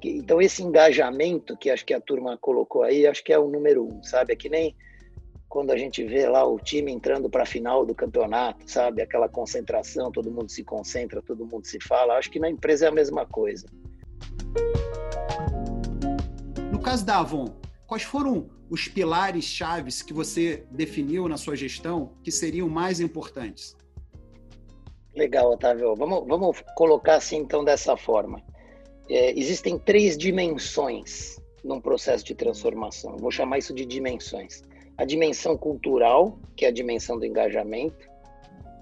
que, 0.00 0.10
Então 0.10 0.40
esse 0.40 0.62
engajamento 0.62 1.56
que 1.56 1.70
acho 1.70 1.84
que 1.86 1.94
a 1.94 2.00
turma 2.00 2.36
colocou 2.36 2.82
aí, 2.82 3.06
acho 3.06 3.24
que 3.24 3.32
é 3.32 3.38
o 3.38 3.48
número 3.48 3.84
um, 3.84 4.02
sabe? 4.02 4.32
É 4.32 4.36
que 4.36 4.48
nem 4.48 4.74
quando 5.48 5.70
a 5.70 5.76
gente 5.76 6.02
vê 6.02 6.26
lá 6.26 6.46
o 6.46 6.58
time 6.58 6.90
entrando 6.90 7.28
para 7.28 7.42
a 7.42 7.46
final 7.46 7.84
do 7.84 7.94
campeonato, 7.94 8.70
sabe? 8.70 9.02
Aquela 9.02 9.28
concentração, 9.28 10.10
todo 10.10 10.30
mundo 10.30 10.50
se 10.50 10.64
concentra, 10.64 11.20
todo 11.20 11.44
mundo 11.44 11.66
se 11.66 11.78
fala. 11.78 12.16
Acho 12.16 12.30
que 12.30 12.40
na 12.40 12.48
empresa 12.48 12.86
é 12.86 12.88
a 12.88 12.92
mesma 12.92 13.26
coisa. 13.26 13.66
No 16.70 16.80
caso 16.80 17.04
da 17.04 17.18
Avon, 17.18 17.54
quais 17.92 18.04
foram 18.04 18.48
os 18.70 18.88
pilares 18.88 19.44
chaves 19.44 20.00
que 20.00 20.14
você 20.14 20.64
definiu 20.70 21.28
na 21.28 21.36
sua 21.36 21.54
gestão 21.54 22.14
que 22.24 22.32
seriam 22.32 22.66
mais 22.66 23.00
importantes? 23.00 23.76
Legal, 25.14 25.52
Otávio. 25.52 25.94
Vamos, 25.94 26.26
vamos 26.26 26.64
colocar 26.74 27.16
assim, 27.16 27.36
então, 27.36 27.62
dessa 27.62 27.94
forma. 27.94 28.42
É, 29.10 29.38
existem 29.38 29.78
três 29.78 30.16
dimensões 30.16 31.38
num 31.62 31.82
processo 31.82 32.24
de 32.24 32.34
transformação. 32.34 33.18
Vou 33.18 33.30
chamar 33.30 33.58
isso 33.58 33.74
de 33.74 33.84
dimensões. 33.84 34.62
A 34.96 35.04
dimensão 35.04 35.54
cultural, 35.54 36.38
que 36.56 36.64
é 36.64 36.68
a 36.68 36.72
dimensão 36.72 37.18
do 37.18 37.26
engajamento. 37.26 38.08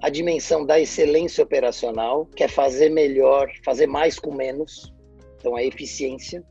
A 0.00 0.08
dimensão 0.08 0.64
da 0.64 0.78
excelência 0.78 1.42
operacional, 1.42 2.26
que 2.26 2.44
é 2.44 2.48
fazer 2.48 2.90
melhor, 2.90 3.50
fazer 3.64 3.88
mais 3.88 4.20
com 4.20 4.32
menos. 4.32 4.94
Então, 5.36 5.56
a 5.56 5.64
eficiência. 5.64 6.44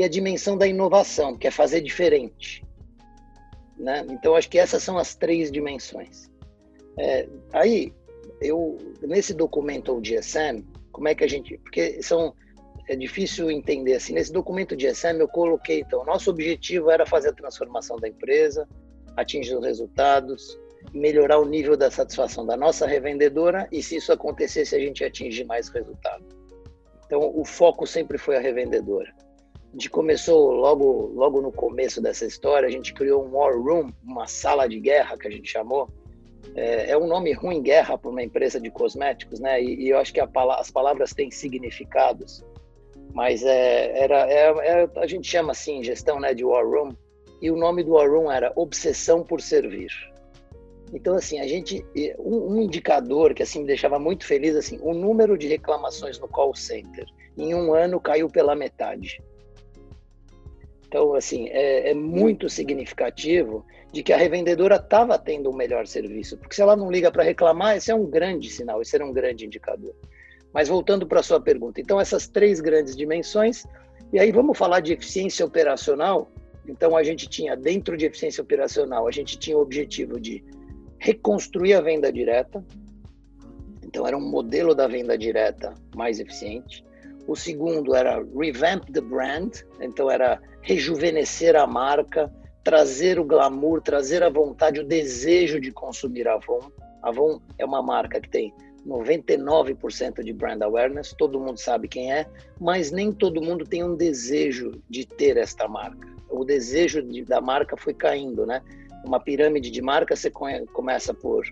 E 0.00 0.02
a 0.02 0.08
dimensão 0.08 0.56
da 0.56 0.66
inovação, 0.66 1.36
que 1.36 1.46
é 1.46 1.50
fazer 1.50 1.82
diferente. 1.82 2.64
Né? 3.78 4.02
Então, 4.08 4.34
acho 4.34 4.48
que 4.48 4.58
essas 4.58 4.82
são 4.82 4.96
as 4.96 5.14
três 5.14 5.52
dimensões. 5.52 6.30
É, 6.98 7.28
aí, 7.52 7.92
eu, 8.40 8.78
nesse 9.02 9.34
documento 9.34 9.92
o 9.92 10.00
DSM, 10.00 10.64
como 10.90 11.06
é 11.06 11.14
que 11.14 11.22
a 11.22 11.28
gente. 11.28 11.58
Porque 11.58 12.02
são. 12.02 12.34
É 12.88 12.96
difícil 12.96 13.50
entender 13.50 13.92
assim. 13.92 14.14
Nesse 14.14 14.32
documento 14.32 14.74
DSM, 14.74 15.20
eu 15.20 15.28
coloquei, 15.28 15.80
então, 15.80 16.02
nosso 16.06 16.30
objetivo 16.30 16.90
era 16.90 17.04
fazer 17.04 17.28
a 17.28 17.34
transformação 17.34 17.98
da 17.98 18.08
empresa, 18.08 18.66
atingir 19.18 19.54
os 19.54 19.64
resultados, 19.66 20.58
melhorar 20.94 21.38
o 21.40 21.44
nível 21.44 21.76
da 21.76 21.90
satisfação 21.90 22.46
da 22.46 22.56
nossa 22.56 22.86
revendedora 22.86 23.68
e, 23.70 23.82
se 23.82 23.96
isso 23.96 24.14
acontecesse, 24.14 24.74
a 24.74 24.78
gente 24.78 25.04
atingir 25.04 25.44
mais 25.44 25.68
resultado. 25.68 26.24
Então, 27.04 27.20
o 27.38 27.44
foco 27.44 27.86
sempre 27.86 28.16
foi 28.16 28.38
a 28.38 28.40
revendedora. 28.40 29.14
A 29.70 29.72
gente 29.72 29.88
começou 29.88 30.50
logo, 30.52 31.12
logo 31.14 31.40
no 31.40 31.52
começo 31.52 32.02
dessa 32.02 32.26
história, 32.26 32.66
a 32.66 32.70
gente 32.70 32.92
criou 32.92 33.24
um 33.24 33.36
war 33.36 33.56
room, 33.56 33.90
uma 34.02 34.26
sala 34.26 34.68
de 34.68 34.80
guerra 34.80 35.16
que 35.16 35.28
a 35.28 35.30
gente 35.30 35.48
chamou. 35.48 35.88
É, 36.56 36.90
é 36.90 36.98
um 36.98 37.06
nome 37.06 37.32
ruim, 37.32 37.62
guerra, 37.62 37.96
para 37.96 38.10
uma 38.10 38.22
empresa 38.22 38.60
de 38.60 38.68
cosméticos, 38.68 39.38
né? 39.38 39.62
E, 39.62 39.84
e 39.84 39.88
eu 39.90 39.98
acho 39.98 40.12
que 40.12 40.18
a, 40.18 40.28
as 40.58 40.72
palavras 40.72 41.14
têm 41.14 41.30
significados. 41.30 42.44
Mas 43.14 43.44
é, 43.44 43.96
era, 43.96 44.28
é, 44.28 44.82
é, 44.82 44.90
a 44.96 45.06
gente 45.06 45.28
chama 45.28 45.52
assim, 45.52 45.84
gestão 45.84 46.18
né, 46.18 46.34
de 46.34 46.44
war 46.44 46.66
room. 46.66 46.92
E 47.40 47.48
o 47.48 47.56
nome 47.56 47.84
do 47.84 47.92
war 47.92 48.10
room 48.10 48.30
era 48.30 48.52
obsessão 48.56 49.22
por 49.22 49.40
servir. 49.40 49.90
Então, 50.92 51.14
assim, 51.14 51.38
a 51.38 51.46
gente. 51.46 51.84
Um, 52.18 52.60
indicador 52.60 53.34
que 53.34 53.42
assim 53.44 53.60
me 53.60 53.66
deixava 53.66 53.98
muito 54.00 54.26
feliz, 54.26 54.56
assim, 54.56 54.80
o 54.82 54.92
número 54.92 55.38
de 55.38 55.46
reclamações 55.46 56.18
no 56.18 56.26
call 56.26 56.54
center 56.56 57.06
em 57.38 57.54
um 57.54 57.72
ano 57.72 58.00
caiu 58.00 58.28
pela 58.28 58.56
metade. 58.56 59.22
Então, 60.90 61.14
assim, 61.14 61.46
é, 61.50 61.90
é 61.90 61.94
muito 61.94 62.50
significativo 62.50 63.64
de 63.92 64.02
que 64.02 64.12
a 64.12 64.16
revendedora 64.16 64.74
estava 64.74 65.16
tendo 65.16 65.48
um 65.48 65.52
melhor 65.52 65.86
serviço. 65.86 66.36
Porque 66.36 66.56
se 66.56 66.62
ela 66.62 66.74
não 66.74 66.90
liga 66.90 67.12
para 67.12 67.22
reclamar, 67.22 67.76
esse 67.76 67.92
é 67.92 67.94
um 67.94 68.06
grande 68.06 68.50
sinal, 68.50 68.82
esse 68.82 68.96
era 68.96 69.06
um 69.06 69.12
grande 69.12 69.46
indicador. 69.46 69.94
Mas 70.52 70.66
voltando 70.66 71.06
para 71.06 71.20
a 71.20 71.22
sua 71.22 71.40
pergunta, 71.40 71.80
então 71.80 72.00
essas 72.00 72.26
três 72.26 72.60
grandes 72.60 72.96
dimensões, 72.96 73.64
e 74.12 74.18
aí 74.18 74.32
vamos 74.32 74.58
falar 74.58 74.80
de 74.80 74.92
eficiência 74.92 75.46
operacional. 75.46 76.28
Então 76.66 76.96
a 76.96 77.04
gente 77.04 77.28
tinha, 77.28 77.56
dentro 77.56 77.96
de 77.96 78.06
eficiência 78.06 78.42
operacional, 78.42 79.06
a 79.06 79.12
gente 79.12 79.38
tinha 79.38 79.56
o 79.56 79.60
objetivo 79.60 80.18
de 80.18 80.42
reconstruir 80.98 81.74
a 81.74 81.80
venda 81.80 82.12
direta. 82.12 82.64
Então, 83.84 84.04
era 84.04 84.18
um 84.18 84.28
modelo 84.28 84.74
da 84.74 84.88
venda 84.88 85.16
direta 85.16 85.72
mais 85.94 86.18
eficiente. 86.18 86.84
O 87.28 87.36
segundo 87.36 87.94
era 87.94 88.24
revamp 88.36 88.90
the 88.92 89.00
brand, 89.00 89.52
então 89.80 90.10
era 90.10 90.40
rejuvenescer 90.62 91.56
a 91.56 91.66
marca, 91.66 92.32
trazer 92.62 93.18
o 93.18 93.24
glamour, 93.24 93.80
trazer 93.80 94.22
a 94.22 94.28
vontade, 94.28 94.80
o 94.80 94.86
desejo 94.86 95.60
de 95.60 95.72
consumir 95.72 96.28
Avon. 96.28 96.70
Avon 97.02 97.40
é 97.58 97.64
uma 97.64 97.82
marca 97.82 98.20
que 98.20 98.28
tem 98.28 98.54
99% 98.86 100.22
de 100.22 100.32
brand 100.32 100.62
awareness, 100.62 101.14
todo 101.16 101.40
mundo 101.40 101.58
sabe 101.58 101.88
quem 101.88 102.12
é, 102.12 102.26
mas 102.58 102.90
nem 102.90 103.12
todo 103.12 103.42
mundo 103.42 103.64
tem 103.64 103.84
um 103.84 103.94
desejo 103.94 104.82
de 104.88 105.06
ter 105.06 105.36
esta 105.36 105.68
marca. 105.68 106.08
O 106.28 106.44
desejo 106.44 107.02
de, 107.02 107.24
da 107.24 107.40
marca 107.40 107.76
foi 107.76 107.94
caindo, 107.94 108.46
né? 108.46 108.62
uma 109.04 109.20
pirâmide 109.20 109.70
de 109.70 109.82
marca, 109.82 110.14
você 110.14 110.30
começa 110.30 111.14
por 111.14 111.44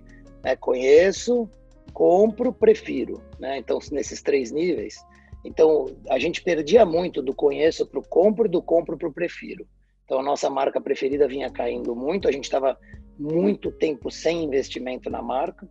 né, 0.42 0.56
conheço, 0.56 1.48
compro, 1.92 2.52
prefiro. 2.52 3.22
Né? 3.38 3.58
Então, 3.58 3.78
nesses 3.90 4.22
três 4.22 4.50
níveis. 4.50 4.96
Então, 5.44 5.86
a 6.08 6.18
gente 6.18 6.42
perdia 6.42 6.84
muito 6.84 7.22
do 7.22 7.34
conheço 7.34 7.86
para 7.86 8.00
o 8.00 8.06
compro 8.06 8.48
do 8.48 8.60
compro 8.60 8.96
para 8.96 9.08
o 9.08 9.12
prefiro. 9.12 9.66
Então, 10.04 10.20
a 10.20 10.22
nossa 10.22 10.48
marca 10.48 10.80
preferida 10.80 11.28
vinha 11.28 11.50
caindo 11.50 11.94
muito, 11.94 12.28
a 12.28 12.32
gente 12.32 12.44
estava 12.44 12.78
muito 13.18 13.70
tempo 13.70 14.10
sem 14.10 14.44
investimento 14.44 15.10
na 15.10 15.22
marca. 15.22 15.68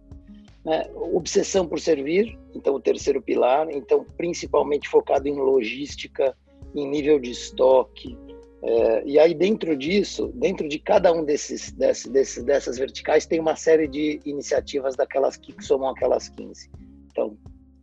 Né? 0.64 0.90
Obsessão 0.96 1.68
por 1.68 1.80
servir, 1.80 2.38
então, 2.54 2.76
o 2.76 2.80
terceiro 2.80 3.22
pilar. 3.22 3.70
Então, 3.70 4.06
principalmente 4.16 4.88
focado 4.88 5.28
em 5.28 5.36
logística, 5.36 6.36
em 6.76 6.88
nível 6.88 7.20
de 7.20 7.32
estoque, 7.32 8.18
é, 8.62 9.04
e 9.06 9.20
aí 9.20 9.34
dentro 9.34 9.78
disso, 9.78 10.32
dentro 10.34 10.68
de 10.68 10.80
cada 10.80 11.14
um 11.14 11.24
desses, 11.24 11.72
desses, 11.72 12.12
desses, 12.12 12.44
dessas 12.44 12.78
verticais 12.78 13.26
tem 13.26 13.40
uma 13.40 13.56
série 13.56 13.88
de 13.88 14.20
iniciativas 14.26 14.96
daquelas 14.96 15.38
que 15.38 15.54
somam 15.64 15.90
aquelas 15.90 16.28
15. 16.30 16.70
Então, 17.12 17.38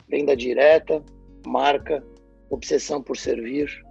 venda 0.09 0.37
direta, 0.37 1.03
marca, 1.47 2.05
obsessão 2.51 3.03
por 3.03 3.17
servir, 3.17 3.85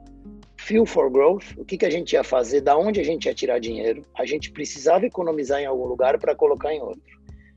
feel 0.58 0.86
for 0.86 1.10
growth, 1.10 1.44
o 1.58 1.66
que, 1.66 1.78
que 1.78 1.86
a 1.86 1.90
gente 1.90 2.14
ia 2.14 2.24
fazer, 2.24 2.62
da 2.62 2.78
onde 2.78 3.00
a 3.00 3.04
gente 3.04 3.26
ia 3.26 3.34
tirar 3.34 3.60
dinheiro, 3.60 4.04
a 4.18 4.26
gente 4.26 4.52
precisava 4.52 5.06
economizar 5.06 5.60
em 5.60 5.66
algum 5.66 5.86
lugar 5.86 6.18
para 6.18 6.36
colocar 6.36 6.74
em 6.74 6.82
outro. 6.82 7.02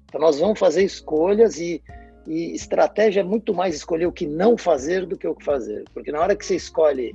Então 0.05 0.21
nós 0.21 0.39
vamos 0.39 0.59
fazer 0.59 0.83
escolhas 0.83 1.59
e, 1.59 1.83
e 2.27 2.55
estratégia 2.55 3.21
é 3.21 3.25
muito 3.25 3.55
mais 3.55 3.75
escolher 3.75 4.07
o 4.07 4.13
que 4.13 4.27
não 4.27 4.57
fazer 4.57 5.07
do 5.07 5.17
que 5.17 5.27
o 5.27 5.35
que 5.35 5.45
fazer, 5.45 5.85
porque 5.93 6.11
na 6.11 6.21
hora 6.21 6.37
que 6.37 6.45
você 6.45 6.57
escolhe 6.57 7.15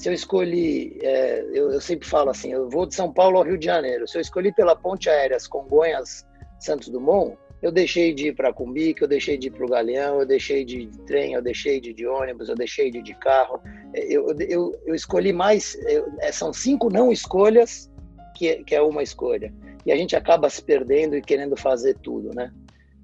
se 0.00 0.08
eu 0.08 0.14
escolhi, 0.14 0.98
é, 1.02 1.44
eu, 1.52 1.72
eu, 1.72 1.80
sempre 1.80 2.08
falo 2.08 2.30
assim, 2.30 2.50
eu 2.50 2.70
vou 2.70 2.86
de 2.86 2.94
São 2.94 3.12
Paulo 3.12 3.36
ao 3.36 3.44
Rio 3.44 3.58
de 3.58 3.66
Janeiro. 3.66 4.08
Se 4.08 4.16
eu 4.16 4.22
escolhi 4.22 4.50
pela 4.50 4.74
ponte 4.74 5.10
aérea 5.10 5.36
Congonhas 5.50 6.26
Santos 6.58 6.88
Dumont, 6.88 7.36
eu 7.62 7.70
deixei 7.70 8.14
de 8.14 8.28
ir 8.28 8.34
para 8.34 8.52
Cumbica, 8.52 9.04
eu 9.04 9.08
deixei 9.08 9.36
de 9.36 9.48
ir 9.48 9.50
para 9.50 9.64
o 9.64 9.68
Galeão, 9.68 10.20
eu 10.20 10.26
deixei 10.26 10.64
de 10.64 10.80
ir 10.80 10.86
de 10.86 10.98
trem, 11.00 11.34
eu 11.34 11.42
deixei 11.42 11.80
de 11.80 11.90
ir 11.90 11.94
de 11.94 12.06
ônibus, 12.06 12.48
eu 12.48 12.54
deixei 12.54 12.90
de 12.90 12.98
ir 12.98 13.02
de 13.02 13.14
carro. 13.14 13.60
É, 13.94 14.04
eu, 14.04 14.26
eu, 14.40 14.80
eu 14.86 14.94
escolhi 14.94 15.32
mais, 15.32 15.74
eu, 15.86 16.06
é, 16.20 16.32
são 16.32 16.52
cinco 16.52 16.88
não 16.90 17.12
escolhas 17.12 17.90
que, 18.34 18.64
que 18.64 18.74
é 18.74 18.80
uma 18.80 19.02
escolha. 19.02 19.52
E 19.84 19.92
a 19.92 19.96
gente 19.96 20.16
acaba 20.16 20.48
se 20.48 20.62
perdendo 20.62 21.16
e 21.16 21.22
querendo 21.22 21.56
fazer 21.56 21.96
tudo, 21.98 22.34
né? 22.34 22.52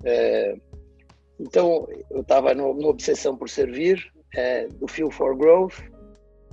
É, 0.04 0.56
então, 1.38 1.86
eu 2.10 2.22
estava 2.22 2.54
no, 2.54 2.72
no 2.72 2.88
Obsessão 2.88 3.36
por 3.36 3.48
Servir, 3.48 4.10
é, 4.34 4.68
do 4.68 4.88
Feel 4.88 5.10
for 5.10 5.36
Growth, 5.36 5.74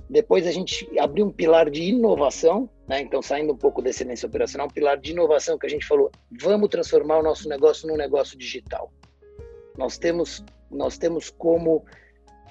depois 0.08 0.46
a 0.46 0.52
gente 0.52 0.88
abriu 0.98 1.26
um 1.26 1.30
pilar 1.30 1.70
de 1.70 1.82
inovação, 1.82 2.68
né? 2.86 3.00
então 3.00 3.22
saindo 3.22 3.52
um 3.52 3.56
pouco 3.56 3.80
da 3.80 3.90
excelência 3.90 4.26
operacional, 4.26 4.66
um 4.66 4.70
pilar 4.70 4.98
de 4.98 5.12
inovação 5.12 5.58
que 5.58 5.66
a 5.66 5.70
gente 5.70 5.86
falou, 5.86 6.10
vamos 6.40 6.68
transformar 6.68 7.18
o 7.18 7.22
nosso 7.22 7.48
negócio 7.48 7.88
num 7.88 7.96
negócio 7.96 8.36
digital. 8.36 8.92
Nós 9.76 9.98
temos, 9.98 10.44
nós 10.70 10.98
temos 10.98 11.30
como 11.30 11.84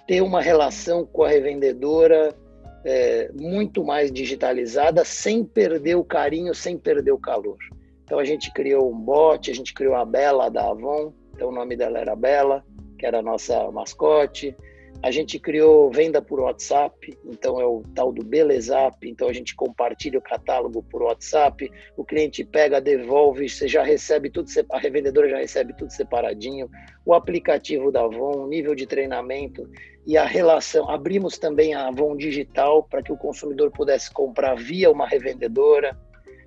ter 0.07 0.21
uma 0.21 0.41
relação 0.41 1.05
com 1.05 1.23
a 1.23 1.29
revendedora 1.29 2.35
é, 2.83 3.31
muito 3.33 3.83
mais 3.83 4.11
digitalizada, 4.11 5.05
sem 5.05 5.43
perder 5.43 5.95
o 5.95 6.03
carinho, 6.03 6.53
sem 6.53 6.77
perder 6.77 7.11
o 7.11 7.19
calor. 7.19 7.57
Então 8.03 8.19
a 8.19 8.25
gente 8.25 8.51
criou 8.51 8.91
um 8.91 8.99
bot, 8.99 9.49
a 9.49 9.55
gente 9.55 9.73
criou 9.73 9.95
a 9.95 10.03
Bela 10.03 10.49
da 10.49 10.69
Avon, 10.69 11.13
então 11.33 11.49
o 11.49 11.51
nome 11.51 11.75
dela 11.77 11.99
era 11.99 12.15
Bela, 12.15 12.63
que 12.97 13.05
era 13.05 13.19
a 13.19 13.23
nossa 13.23 13.71
mascote. 13.71 14.55
A 15.03 15.11
gente 15.11 15.37
criou 15.37 15.91
venda 15.91 16.21
por 16.21 16.39
WhatsApp, 16.39 17.13
então 17.25 17.59
é 17.59 17.65
o 17.65 17.83
tal 17.93 18.13
do 18.13 18.23
Belezap, 18.23 19.05
então 19.05 19.27
a 19.27 19.33
gente 19.33 19.53
compartilha 19.53 20.17
o 20.17 20.21
catálogo 20.21 20.81
por 20.81 21.03
WhatsApp, 21.03 21.69
o 21.97 22.05
cliente 22.05 22.41
pega, 22.45 22.79
devolve, 22.79 23.49
você 23.49 23.67
já 23.67 23.83
recebe 23.83 24.29
tudo, 24.29 24.47
a 24.71 24.79
revendedora 24.79 25.27
já 25.27 25.39
recebe 25.39 25.73
tudo 25.73 25.91
separadinho, 25.91 26.69
o 27.05 27.13
aplicativo 27.13 27.91
da 27.91 27.99
Avon, 27.99 28.47
nível 28.47 28.73
de 28.73 28.87
treinamento 28.87 29.69
e 30.07 30.17
a 30.17 30.23
relação. 30.23 30.89
Abrimos 30.89 31.37
também 31.37 31.73
a 31.73 31.89
Avon 31.89 32.15
Digital 32.15 32.83
para 32.83 33.03
que 33.03 33.11
o 33.11 33.17
consumidor 33.17 33.71
pudesse 33.71 34.09
comprar 34.09 34.55
via 34.55 34.89
uma 34.89 35.05
revendedora. 35.05 35.99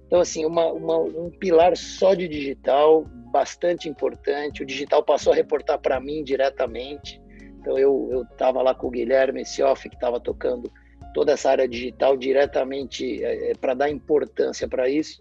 Então, 0.07 0.19
assim, 0.19 0.47
uma, 0.47 0.73
uma, 0.73 0.97
um 0.97 1.31
pilar 1.31 1.77
só 1.77 2.15
de 2.15 2.27
digital, 2.27 3.05
bastante 3.31 3.87
importante. 3.87 4.63
O 4.63 4.67
digital 4.67 5.05
passou 5.05 5.35
a 5.35 5.37
reportar 5.37 5.79
para 5.79 6.01
mim 6.01 6.25
diretamente. 6.25 7.21
Então 7.67 7.77
eu 7.77 8.25
estava 8.31 8.63
lá 8.63 8.73
com 8.73 8.87
o 8.87 8.91
Guilherme 8.91 9.45
Sioff, 9.45 9.89
que 9.89 9.97
estava 9.97 10.21
tocando 10.21 10.71
toda 11.13 11.33
essa 11.33 11.51
área 11.51 11.67
digital 11.67 12.17
diretamente 12.17 13.25
é, 13.25 13.51
é 13.51 13.55
para 13.57 13.75
dar 13.75 13.91
importância 13.91 14.69
para 14.69 14.89
isso. 14.89 15.21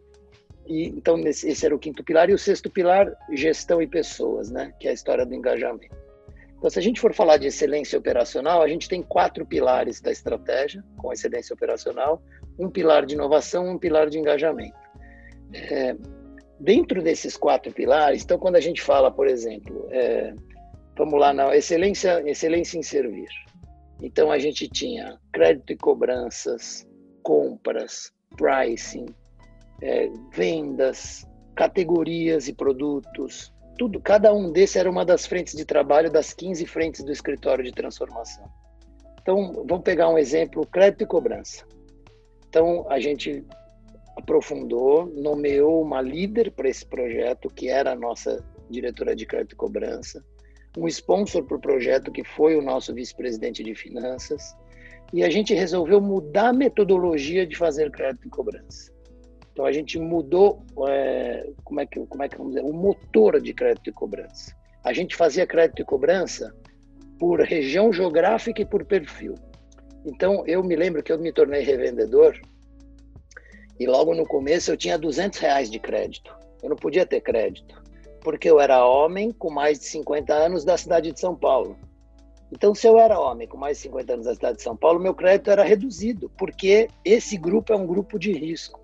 E, 0.68 0.90
então 0.90 1.18
esse, 1.22 1.50
esse, 1.50 1.66
era 1.66 1.76
o 1.76 1.80
quinto 1.80 2.04
pilar. 2.04 2.30
E 2.30 2.34
o 2.34 2.38
sexto 2.38 2.70
pilar, 2.70 3.12
gestão 3.32 3.82
e 3.82 3.88
pessoas, 3.88 4.52
né? 4.52 4.72
que 4.80 4.88
é 4.88 4.92
a 4.92 4.94
história 4.94 5.26
do 5.26 5.34
engajamento. 5.34 5.96
Então, 6.58 6.70
se 6.70 6.78
a 6.78 6.82
gente 6.82 7.02
for 7.02 7.14
falar 7.14 7.38
de 7.38 7.48
excelência 7.48 7.98
operacional, 7.98 8.62
a 8.62 8.68
gente 8.68 8.88
tem 8.88 9.02
quatro 9.02 9.44
pilares 9.46 10.00
da 10.00 10.12
estratégia 10.12 10.84
com 10.98 11.12
excelência 11.12 11.54
operacional, 11.54 12.22
um 12.60 12.70
pilar 12.70 13.06
de 13.06 13.16
inovação, 13.16 13.68
um 13.68 13.78
pilar 13.78 14.08
de 14.10 14.20
engajamento. 14.20 14.78
É, 15.54 15.96
dentro 16.60 17.02
desses 17.02 17.36
quatro 17.36 17.72
pilares, 17.72 18.24
então, 18.24 18.38
quando 18.38 18.56
a 18.56 18.62
gente 18.62 18.82
fala, 18.82 19.12
por 19.12 19.28
exemplo, 19.28 19.88
é, 19.92 20.34
vamos 20.98 21.20
lá, 21.20 21.34
na 21.34 21.56
excelência, 21.56 22.22
excelência 22.30 22.78
em 22.78 22.84
servir. 22.84 23.30
Então 24.02 24.32
a 24.32 24.38
gente 24.38 24.68
tinha 24.68 25.18
crédito 25.32 25.74
e 25.74 25.78
cobranças, 25.78 26.88
compras, 27.24 28.12
pricing, 28.36 29.06
é, 29.82 30.10
vendas, 30.32 31.26
categorias 31.56 32.48
e 32.48 32.54
produtos, 32.54 33.54
tudo, 33.78 34.00
cada 34.00 34.34
um 34.34 34.52
desses 34.52 34.78
era 34.78 34.90
uma 34.90 35.04
das 35.04 35.26
frentes 35.26 35.54
de 35.54 35.66
trabalho 35.66 36.10
das 36.10 36.34
15 36.34 36.66
frentes 36.66 37.04
do 37.04 37.12
escritório 37.12 37.64
de 37.64 37.74
transformação. 37.74 38.50
Então, 39.22 39.66
vamos 39.68 39.84
pegar 39.84 40.10
um 40.10 40.18
exemplo, 40.18 40.66
crédito 40.66 41.04
e 41.04 41.08
cobrança. 41.08 41.66
Então, 42.48 42.86
a 42.90 43.00
gente 43.00 43.44
aprofundou, 44.16 45.08
nomeou 45.08 45.82
uma 45.82 46.02
líder 46.02 46.52
para 46.52 46.70
esse 46.70 46.86
projeto, 46.86 47.50
que 47.50 47.68
era 47.68 47.92
a 47.92 47.96
nossa 47.96 48.42
diretora 48.70 49.14
de 49.14 49.26
crédito 49.26 49.54
e 49.54 49.58
cobrança, 49.58 50.24
um 50.78 50.88
sponsor 50.88 51.44
para 51.44 51.58
o 51.58 51.60
projeto, 51.60 52.12
que 52.12 52.24
foi 52.24 52.56
o 52.56 52.62
nosso 52.62 52.94
vice-presidente 52.94 53.64
de 53.64 53.74
finanças, 53.74 54.56
e 55.14 55.24
a 55.24 55.30
gente 55.30 55.54
resolveu 55.54 56.02
mudar 56.02 56.50
a 56.50 56.54
metodologia 56.54 57.46
de 57.46 57.56
fazer 57.56 57.90
crédito 57.92 58.28
e 58.28 58.30
cobrança. 58.30 58.92
Então 59.52 59.66
a 59.66 59.72
gente 59.72 59.98
mudou, 59.98 60.66
é, 60.90 61.50
como 61.64 61.80
é 61.80 61.86
que 61.86 62.06
como 62.08 62.24
é 62.24 62.28
que 62.28 62.38
vamos 62.38 62.56
dizer, 62.56 62.66
o 62.66 62.74
motor 62.74 63.40
de 63.40 63.54
crédito 63.54 63.90
e 63.90 63.94
cobrança. 63.94 64.54
A 64.84 64.92
gente 64.92 65.16
fazia 65.16 65.48
crédito 65.48 65.82
e 65.82 65.86
cobrança 65.86 66.54
por 67.18 67.40
região 67.40 67.94
geográfica 67.94 68.62
e 68.62 68.66
por 68.66 68.84
perfil. 68.84 69.36
Então 70.06 70.44
eu 70.46 70.62
me 70.62 70.76
lembro 70.76 71.02
que 71.02 71.12
eu 71.12 71.18
me 71.18 71.32
tornei 71.32 71.62
revendedor 71.62 72.38
e 73.80 73.88
logo 73.88 74.14
no 74.14 74.26
começo 74.26 74.72
eu 74.72 74.78
tinha 74.78 74.98
200 74.98 75.40
reais 75.40 75.72
de 75.72 75.80
crédito. 75.80 76.36
Eu 76.62 76.70
não 76.70 76.76
podia 76.76 77.06
ter 77.06 77.22
crédito 77.22 77.85
porque 78.26 78.50
eu 78.50 78.60
era 78.60 78.84
homem 78.84 79.32
com 79.32 79.52
mais 79.52 79.78
de 79.78 79.86
50 79.86 80.34
anos 80.34 80.66
da 80.66 80.76
cidade 80.76 81.12
de 81.12 81.20
São 81.20 81.36
Paulo. 81.36 81.78
Então, 82.52 82.74
se 82.74 82.88
eu 82.88 82.98
era 82.98 83.20
homem 83.20 83.48
com 83.48 83.56
mais 83.56 83.78
de 83.78 83.84
50 83.84 84.14
anos 84.14 84.26
da 84.26 84.34
cidade 84.34 84.58
de 84.58 84.64
São 84.64 84.76
Paulo, 84.76 85.00
meu 85.00 85.14
crédito 85.14 85.52
era 85.52 85.64
reduzido, 85.64 86.32
porque 86.36 86.88
esse 87.04 87.38
grupo 87.38 87.72
é 87.72 87.76
um 87.76 87.86
grupo 87.86 88.18
de 88.18 88.32
risco. 88.32 88.82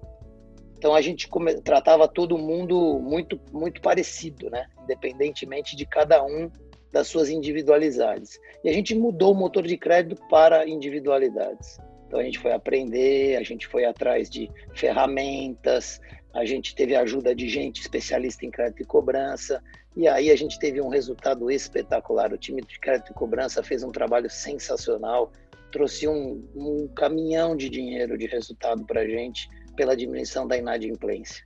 Então, 0.77 0.93
a 0.93 1.01
gente 1.01 1.27
tratava 1.63 2.07
todo 2.07 2.37
mundo 2.37 2.99
muito, 2.99 3.39
muito 3.51 3.81
parecido, 3.81 4.47
né? 4.51 4.67
independentemente 4.83 5.75
de 5.75 5.87
cada 5.87 6.23
um 6.23 6.47
das 6.91 7.07
suas 7.07 7.27
individualidades. 7.27 8.39
E 8.63 8.69
a 8.69 8.73
gente 8.73 8.93
mudou 8.93 9.31
o 9.33 9.37
motor 9.37 9.63
de 9.63 9.75
crédito 9.75 10.21
para 10.29 10.67
individualidades. 10.67 11.79
Então, 12.05 12.19
a 12.19 12.23
gente 12.23 12.37
foi 12.37 12.51
aprender, 12.51 13.37
a 13.37 13.43
gente 13.43 13.65
foi 13.67 13.85
atrás 13.85 14.29
de 14.29 14.51
ferramentas, 14.75 15.99
a 16.33 16.45
gente 16.45 16.73
teve 16.73 16.95
ajuda 16.95 17.35
de 17.35 17.49
gente 17.49 17.81
especialista 17.81 18.45
em 18.45 18.51
crédito 18.51 18.81
e 18.81 18.85
cobrança, 18.85 19.61
e 19.95 20.07
aí 20.07 20.31
a 20.31 20.35
gente 20.35 20.57
teve 20.57 20.81
um 20.81 20.87
resultado 20.87 21.51
espetacular. 21.51 22.31
O 22.31 22.37
time 22.37 22.61
de 22.61 22.79
crédito 22.79 23.11
e 23.11 23.15
cobrança 23.15 23.61
fez 23.61 23.83
um 23.83 23.91
trabalho 23.91 24.29
sensacional, 24.29 25.31
trouxe 25.71 26.07
um, 26.07 26.47
um 26.55 26.87
caminhão 26.95 27.55
de 27.55 27.69
dinheiro 27.69 28.17
de 28.17 28.27
resultado 28.27 28.85
para 28.85 29.01
a 29.01 29.07
gente 29.07 29.49
pela 29.75 29.95
diminuição 29.95 30.47
da 30.47 30.57
inadimplência. 30.57 31.45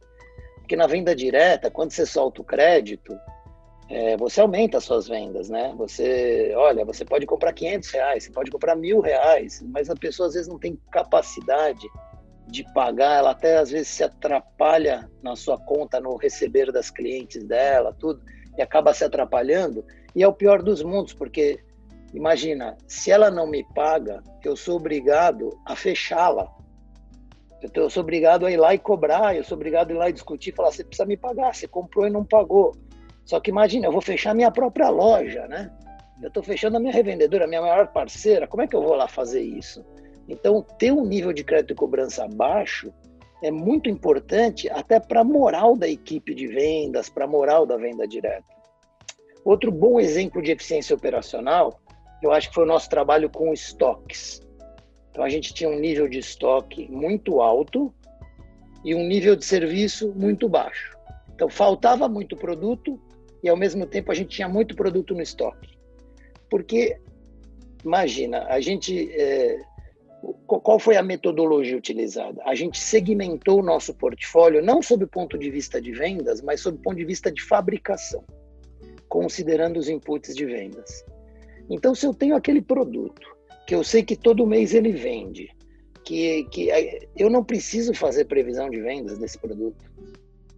Porque 0.57 0.75
na 0.75 0.87
venda 0.87 1.15
direta, 1.15 1.69
quando 1.69 1.91
você 1.91 2.05
solta 2.05 2.41
o 2.41 2.43
crédito, 2.43 3.15
é, 3.87 4.17
você 4.17 4.41
aumenta 4.41 4.77
as 4.77 4.83
suas 4.83 5.07
vendas, 5.07 5.47
né? 5.47 5.73
Você, 5.77 6.53
olha, 6.55 6.83
você 6.83 7.05
pode 7.05 7.25
comprar 7.25 7.53
500 7.53 7.91
reais, 7.91 8.23
você 8.23 8.31
pode 8.31 8.49
comprar 8.49 8.75
mil 8.75 8.99
reais, 8.99 9.63
mas 9.67 9.89
a 9.89 9.95
pessoa 9.95 10.27
às 10.27 10.33
vezes 10.33 10.47
não 10.47 10.57
tem 10.57 10.79
capacidade 10.91 11.87
de 12.47 12.63
pagar, 12.73 13.17
ela 13.19 13.31
até 13.31 13.57
às 13.57 13.71
vezes 13.71 13.87
se 13.87 14.03
atrapalha 14.03 15.09
na 15.21 15.35
sua 15.35 15.57
conta 15.57 15.99
no 15.99 16.15
receber 16.15 16.71
das 16.71 16.89
clientes 16.89 17.43
dela, 17.43 17.95
tudo 17.97 18.21
e 18.57 18.61
acaba 18.61 18.93
se 18.93 19.03
atrapalhando. 19.03 19.85
E 20.15 20.23
é 20.23 20.27
o 20.27 20.33
pior 20.33 20.61
dos 20.61 20.81
mundos, 20.81 21.13
porque 21.13 21.59
imagina, 22.13 22.77
se 22.87 23.11
ela 23.11 23.29
não 23.29 23.47
me 23.47 23.63
paga, 23.73 24.23
eu 24.43 24.55
sou 24.55 24.77
obrigado 24.77 25.49
a 25.65 25.75
fechá-la. 25.75 26.49
Eu 27.73 27.89
sou 27.89 28.03
obrigado 28.03 28.45
a 28.45 28.51
ir 28.51 28.57
lá 28.57 28.73
e 28.73 28.79
cobrar, 28.79 29.35
eu 29.35 29.43
sou 29.43 29.55
obrigado 29.55 29.89
a 29.89 29.93
ir 29.93 29.97
lá 29.97 30.09
e 30.09 30.13
discutir, 30.13 30.53
falar, 30.53 30.71
você 30.71 30.83
precisa 30.83 31.05
me 31.05 31.17
pagar, 31.17 31.53
você 31.53 31.67
comprou 31.67 32.05
e 32.05 32.11
não 32.11 32.23
pagou. 32.23 32.75
Só 33.25 33.39
que 33.39 33.49
imagina, 33.49 33.87
eu 33.87 33.91
vou 33.91 34.01
fechar 34.01 34.35
minha 34.35 34.51
própria 34.51 34.89
loja, 34.89 35.47
né? 35.47 35.71
Eu 36.21 36.27
estou 36.27 36.43
fechando 36.43 36.77
a 36.77 36.79
minha 36.79 36.93
revendedora, 36.93 37.45
a 37.45 37.47
minha 37.47 37.61
maior 37.61 37.87
parceira, 37.87 38.47
como 38.47 38.61
é 38.61 38.67
que 38.67 38.75
eu 38.75 38.83
vou 38.83 38.93
lá 38.93 39.07
fazer 39.07 39.41
isso? 39.41 39.83
Então, 40.27 40.61
ter 40.79 40.91
um 40.91 41.05
nível 41.05 41.31
de 41.31 41.43
crédito 41.43 41.73
e 41.73 41.75
cobrança 41.75 42.27
baixo 42.27 42.91
é 43.43 43.51
muito 43.51 43.89
importante 43.89 44.69
até 44.69 44.99
para 44.99 45.21
a 45.21 45.23
moral 45.23 45.75
da 45.75 45.87
equipe 45.87 46.33
de 46.33 46.47
vendas, 46.47 47.09
para 47.09 47.25
a 47.25 47.27
moral 47.27 47.65
da 47.65 47.77
venda 47.77 48.07
direta. 48.07 48.55
Outro 49.43 49.71
bom 49.71 49.99
exemplo 49.99 50.41
de 50.41 50.51
eficiência 50.51 50.95
operacional, 50.95 51.79
eu 52.23 52.31
acho 52.31 52.49
que 52.49 52.55
foi 52.55 52.63
o 52.63 52.67
nosso 52.67 52.89
trabalho 52.89 53.29
com 53.29 53.53
estoques. 53.53 54.41
Então 55.11 55.23
a 55.23 55.29
gente 55.29 55.53
tinha 55.53 55.69
um 55.69 55.79
nível 55.79 56.07
de 56.09 56.17
estoque 56.17 56.89
muito 56.91 57.39
alto 57.39 57.93
e 58.83 58.95
um 58.95 59.07
nível 59.07 59.35
de 59.35 59.45
serviço 59.45 60.11
muito 60.15 60.49
baixo. 60.49 60.97
Então 61.33 61.47
faltava 61.47 62.09
muito 62.09 62.35
produto 62.35 62.99
e 63.43 63.49
ao 63.49 63.55
mesmo 63.55 63.85
tempo 63.85 64.11
a 64.11 64.15
gente 64.15 64.29
tinha 64.29 64.49
muito 64.49 64.75
produto 64.75 65.13
no 65.13 65.21
estoque. 65.21 65.77
Porque 66.49 66.99
imagina, 67.83 68.45
a 68.45 68.59
gente 68.59 69.11
é, 69.11 69.59
qual 70.47 70.79
foi 70.79 70.97
a 70.97 71.03
metodologia 71.03 71.77
utilizada? 71.77 72.41
A 72.45 72.55
gente 72.55 72.79
segmentou 72.79 73.59
o 73.59 73.63
nosso 73.63 73.93
portfólio 73.93 74.63
não 74.63 74.81
sob 74.81 75.03
o 75.03 75.07
ponto 75.07 75.37
de 75.37 75.49
vista 75.49 75.81
de 75.81 75.91
vendas, 75.91 76.41
mas 76.41 76.61
sob 76.61 76.77
o 76.77 76.81
ponto 76.81 76.97
de 76.97 77.05
vista 77.05 77.31
de 77.31 77.41
fabricação, 77.41 78.23
considerando 79.07 79.77
os 79.77 79.89
inputs 79.89 80.35
de 80.35 80.45
vendas. 80.45 81.05
Então, 81.69 81.93
se 81.93 82.05
eu 82.05 82.13
tenho 82.13 82.35
aquele 82.35 82.61
produto 82.61 83.35
que 83.65 83.73
eu 83.73 83.83
sei 83.83 84.03
que 84.03 84.15
todo 84.15 84.45
mês 84.45 84.73
ele 84.73 84.91
vende, 84.91 85.49
que, 86.03 86.43
que 86.45 86.69
eu 87.15 87.29
não 87.29 87.43
preciso 87.43 87.93
fazer 87.93 88.25
previsão 88.25 88.69
de 88.69 88.79
vendas 88.79 89.17
desse 89.17 89.39
produto. 89.39 89.83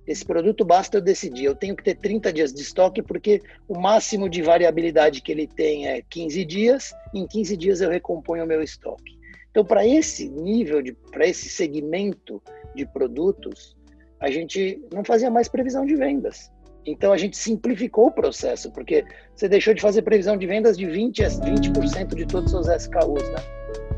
Esse 0.05 0.25
produto 0.25 0.63
basta 0.63 0.97
eu 0.97 1.01
decidir. 1.01 1.45
Eu 1.45 1.55
tenho 1.55 1.75
que 1.75 1.83
ter 1.83 1.95
30 1.95 2.31
dias 2.31 2.53
de 2.53 2.61
estoque, 2.61 3.01
porque 3.01 3.41
o 3.67 3.79
máximo 3.79 4.29
de 4.29 4.41
variabilidade 4.41 5.21
que 5.21 5.31
ele 5.31 5.47
tem 5.47 5.87
é 5.87 6.01
15 6.01 6.45
dias. 6.45 6.93
Em 7.13 7.25
15 7.25 7.57
dias 7.57 7.81
eu 7.81 7.89
recomponho 7.89 8.43
o 8.43 8.47
meu 8.47 8.61
estoque. 8.61 9.16
Então, 9.51 9.65
para 9.65 9.85
esse 9.85 10.29
nível, 10.29 10.81
para 11.11 11.27
esse 11.27 11.49
segmento 11.49 12.41
de 12.75 12.85
produtos, 12.85 13.75
a 14.19 14.29
gente 14.29 14.81
não 14.93 15.03
fazia 15.03 15.29
mais 15.29 15.47
previsão 15.47 15.85
de 15.85 15.95
vendas. 15.95 16.51
Então, 16.85 17.11
a 17.11 17.17
gente 17.17 17.35
simplificou 17.35 18.07
o 18.07 18.11
processo, 18.11 18.71
porque 18.71 19.03
você 19.35 19.49
deixou 19.49 19.73
de 19.73 19.81
fazer 19.81 20.03
previsão 20.03 20.37
de 20.37 20.47
vendas 20.47 20.77
de 20.77 20.85
20% 20.85 21.41
a 21.41 21.45
20% 21.45 22.15
de 22.15 22.25
todos 22.25 22.53
os 22.53 22.65
seus 22.65 22.83
SKUs. 22.83 23.23
Né? 23.29 23.35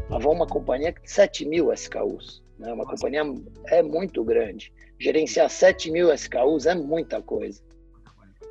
A 0.09 0.15
Avon 0.15 0.31
é 0.31 0.35
uma 0.35 0.47
companhia 0.47 0.91
que 0.91 1.01
tem 1.01 1.09
7 1.09 1.45
mil 1.45 1.71
SKUs. 1.71 2.41
Né? 2.57 2.67
Uma 2.73 2.83
Nossa. 2.83 2.95
companhia 2.95 3.21
é 3.67 3.83
muito 3.83 4.23
grande. 4.23 4.73
Gerenciar 4.99 5.49
7 5.49 5.91
mil 5.91 6.12
SKUs 6.12 6.65
é 6.65 6.73
muita 6.73 7.21
coisa. 7.21 7.62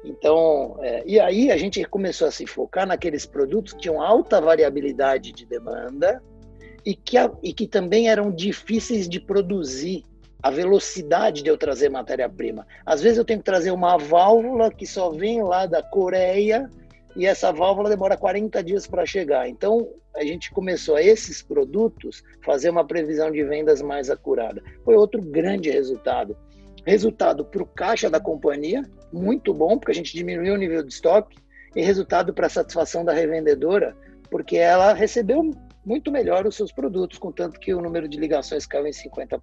Então, 0.04 0.78
é, 0.80 1.02
e 1.04 1.18
aí 1.18 1.50
a 1.50 1.56
gente 1.56 1.82
começou 1.84 2.28
a 2.28 2.30
se 2.30 2.46
focar 2.46 2.86
naqueles 2.86 3.26
produtos 3.26 3.72
que 3.72 3.80
tinham 3.80 4.00
alta 4.00 4.40
variabilidade 4.40 5.32
de 5.32 5.44
demanda, 5.44 6.22
e 6.84 6.94
que, 6.94 7.16
e 7.42 7.52
que 7.52 7.66
também 7.66 8.08
eram 8.08 8.30
difíceis 8.30 9.08
de 9.08 9.20
produzir 9.20 10.04
a 10.42 10.50
velocidade 10.50 11.42
de 11.42 11.50
eu 11.50 11.58
trazer 11.58 11.88
matéria-prima. 11.88 12.66
Às 12.86 13.02
vezes 13.02 13.18
eu 13.18 13.24
tenho 13.24 13.40
que 13.40 13.44
trazer 13.44 13.70
uma 13.70 13.96
válvula 13.96 14.70
que 14.70 14.86
só 14.86 15.10
vem 15.10 15.42
lá 15.42 15.66
da 15.66 15.82
Coreia 15.82 16.70
e 17.16 17.26
essa 17.26 17.52
válvula 17.52 17.90
demora 17.90 18.16
40 18.16 18.62
dias 18.62 18.86
para 18.86 19.04
chegar. 19.04 19.48
Então, 19.48 19.88
a 20.14 20.22
gente 20.22 20.50
começou 20.50 20.94
a 20.94 21.02
esses 21.02 21.42
produtos 21.42 22.22
fazer 22.42 22.70
uma 22.70 22.86
previsão 22.86 23.30
de 23.30 23.42
vendas 23.42 23.82
mais 23.82 24.08
acurada. 24.10 24.62
Foi 24.84 24.94
outro 24.94 25.20
grande 25.20 25.70
resultado. 25.70 26.36
Resultado 26.86 27.44
para 27.44 27.62
o 27.62 27.66
caixa 27.66 28.08
da 28.08 28.20
companhia, 28.20 28.82
muito 29.12 29.52
bom, 29.52 29.76
porque 29.76 29.92
a 29.92 29.94
gente 29.94 30.14
diminuiu 30.14 30.54
o 30.54 30.56
nível 30.56 30.82
de 30.82 30.92
estoque, 30.92 31.36
e 31.76 31.82
resultado 31.82 32.32
para 32.32 32.46
a 32.46 32.50
satisfação 32.50 33.04
da 33.04 33.12
revendedora, 33.12 33.96
porque 34.30 34.56
ela 34.56 34.92
recebeu 34.92 35.50
muito 35.88 36.12
melhor 36.12 36.46
os 36.46 36.54
seus 36.54 36.70
produtos, 36.70 37.18
contanto 37.18 37.58
que 37.58 37.72
o 37.72 37.80
número 37.80 38.06
de 38.06 38.18
ligações 38.18 38.66
caiu 38.66 38.86
em 38.86 38.90
50%. 38.90 39.40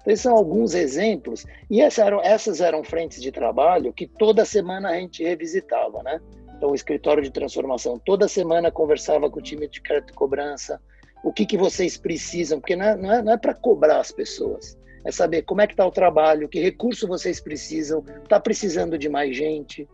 Então, 0.00 0.12
esses 0.12 0.22
são 0.22 0.36
alguns 0.36 0.74
exemplos, 0.74 1.46
e 1.70 1.80
essas 1.80 2.04
eram, 2.04 2.20
essas 2.20 2.60
eram 2.60 2.82
frentes 2.82 3.22
de 3.22 3.30
trabalho 3.30 3.92
que 3.92 4.08
toda 4.08 4.44
semana 4.44 4.90
a 4.90 4.94
gente 4.94 5.22
revisitava, 5.22 6.02
né? 6.02 6.20
Então, 6.56 6.72
o 6.72 6.74
escritório 6.74 7.22
de 7.22 7.30
transformação 7.30 7.96
toda 8.04 8.26
semana 8.26 8.72
conversava 8.72 9.30
com 9.30 9.38
o 9.38 9.42
time 9.42 9.68
de 9.68 9.80
crédito 9.80 10.10
e 10.10 10.16
cobrança, 10.16 10.80
o 11.22 11.32
que, 11.32 11.46
que 11.46 11.56
vocês 11.56 11.96
precisam, 11.96 12.58
porque 12.58 12.74
não 12.74 12.84
é, 12.84 12.96
não 12.96 13.32
é, 13.32 13.34
é 13.34 13.36
para 13.36 13.54
cobrar 13.54 14.00
as 14.00 14.10
pessoas, 14.10 14.76
é 15.04 15.12
saber 15.12 15.42
como 15.42 15.60
é 15.60 15.66
que 15.66 15.74
está 15.74 15.86
o 15.86 15.92
trabalho, 15.92 16.48
que 16.48 16.58
recurso 16.58 17.06
vocês 17.06 17.40
precisam, 17.40 18.04
está 18.24 18.40
precisando 18.40 18.98
de 18.98 19.08
mais 19.08 19.36
gente, 19.36 19.88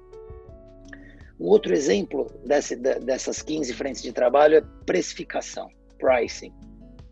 um 1.39 1.47
outro 1.47 1.75
exemplo 1.75 2.27
desse, 2.45 2.77
dessas 2.77 3.43
15 3.43 3.73
frentes 3.75 4.03
de 4.03 4.13
trabalho 4.13 4.57
é 4.57 4.63
precificação, 4.85 5.69
pricing. 5.99 6.53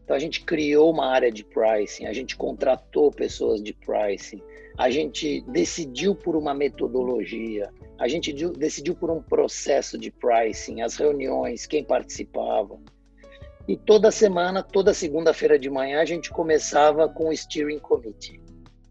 Então 0.05 0.17
a 0.17 0.19
gente 0.19 0.45
criou 0.45 0.91
uma 0.91 1.07
área 1.07 1.31
de 1.31 1.45
pricing, 1.45 2.07
a 2.07 2.13
gente 2.13 2.37
contratou 2.37 3.11
pessoas 3.11 3.63
de 3.63 3.73
pricing, 3.73 4.43
a 4.77 4.91
gente 4.91 5.43
decidiu 5.49 6.15
por 6.15 6.37
uma 6.37 6.53
metodologia, 6.53 7.71
a 7.99 8.09
gente 8.09 8.33
decidiu 8.53 8.95
por 8.95 9.11
um 9.11 9.23
processo 9.23 9.97
de 9.97 10.11
pricing, 10.11 10.83
as 10.83 10.97
reuniões, 10.97 11.67
quem 11.67 11.85
participava. 11.85 12.79
E 13.67 13.77
toda 13.77 14.11
semana, 14.11 14.63
toda 14.63 14.93
segunda-feira 14.93 15.59
de 15.59 15.71
manhã, 15.71 16.01
a 16.01 16.05
gente 16.05 16.31
começava 16.31 17.09
com 17.09 17.29
o 17.29 17.37
Steering 17.37 17.79
Committee. 17.79 18.44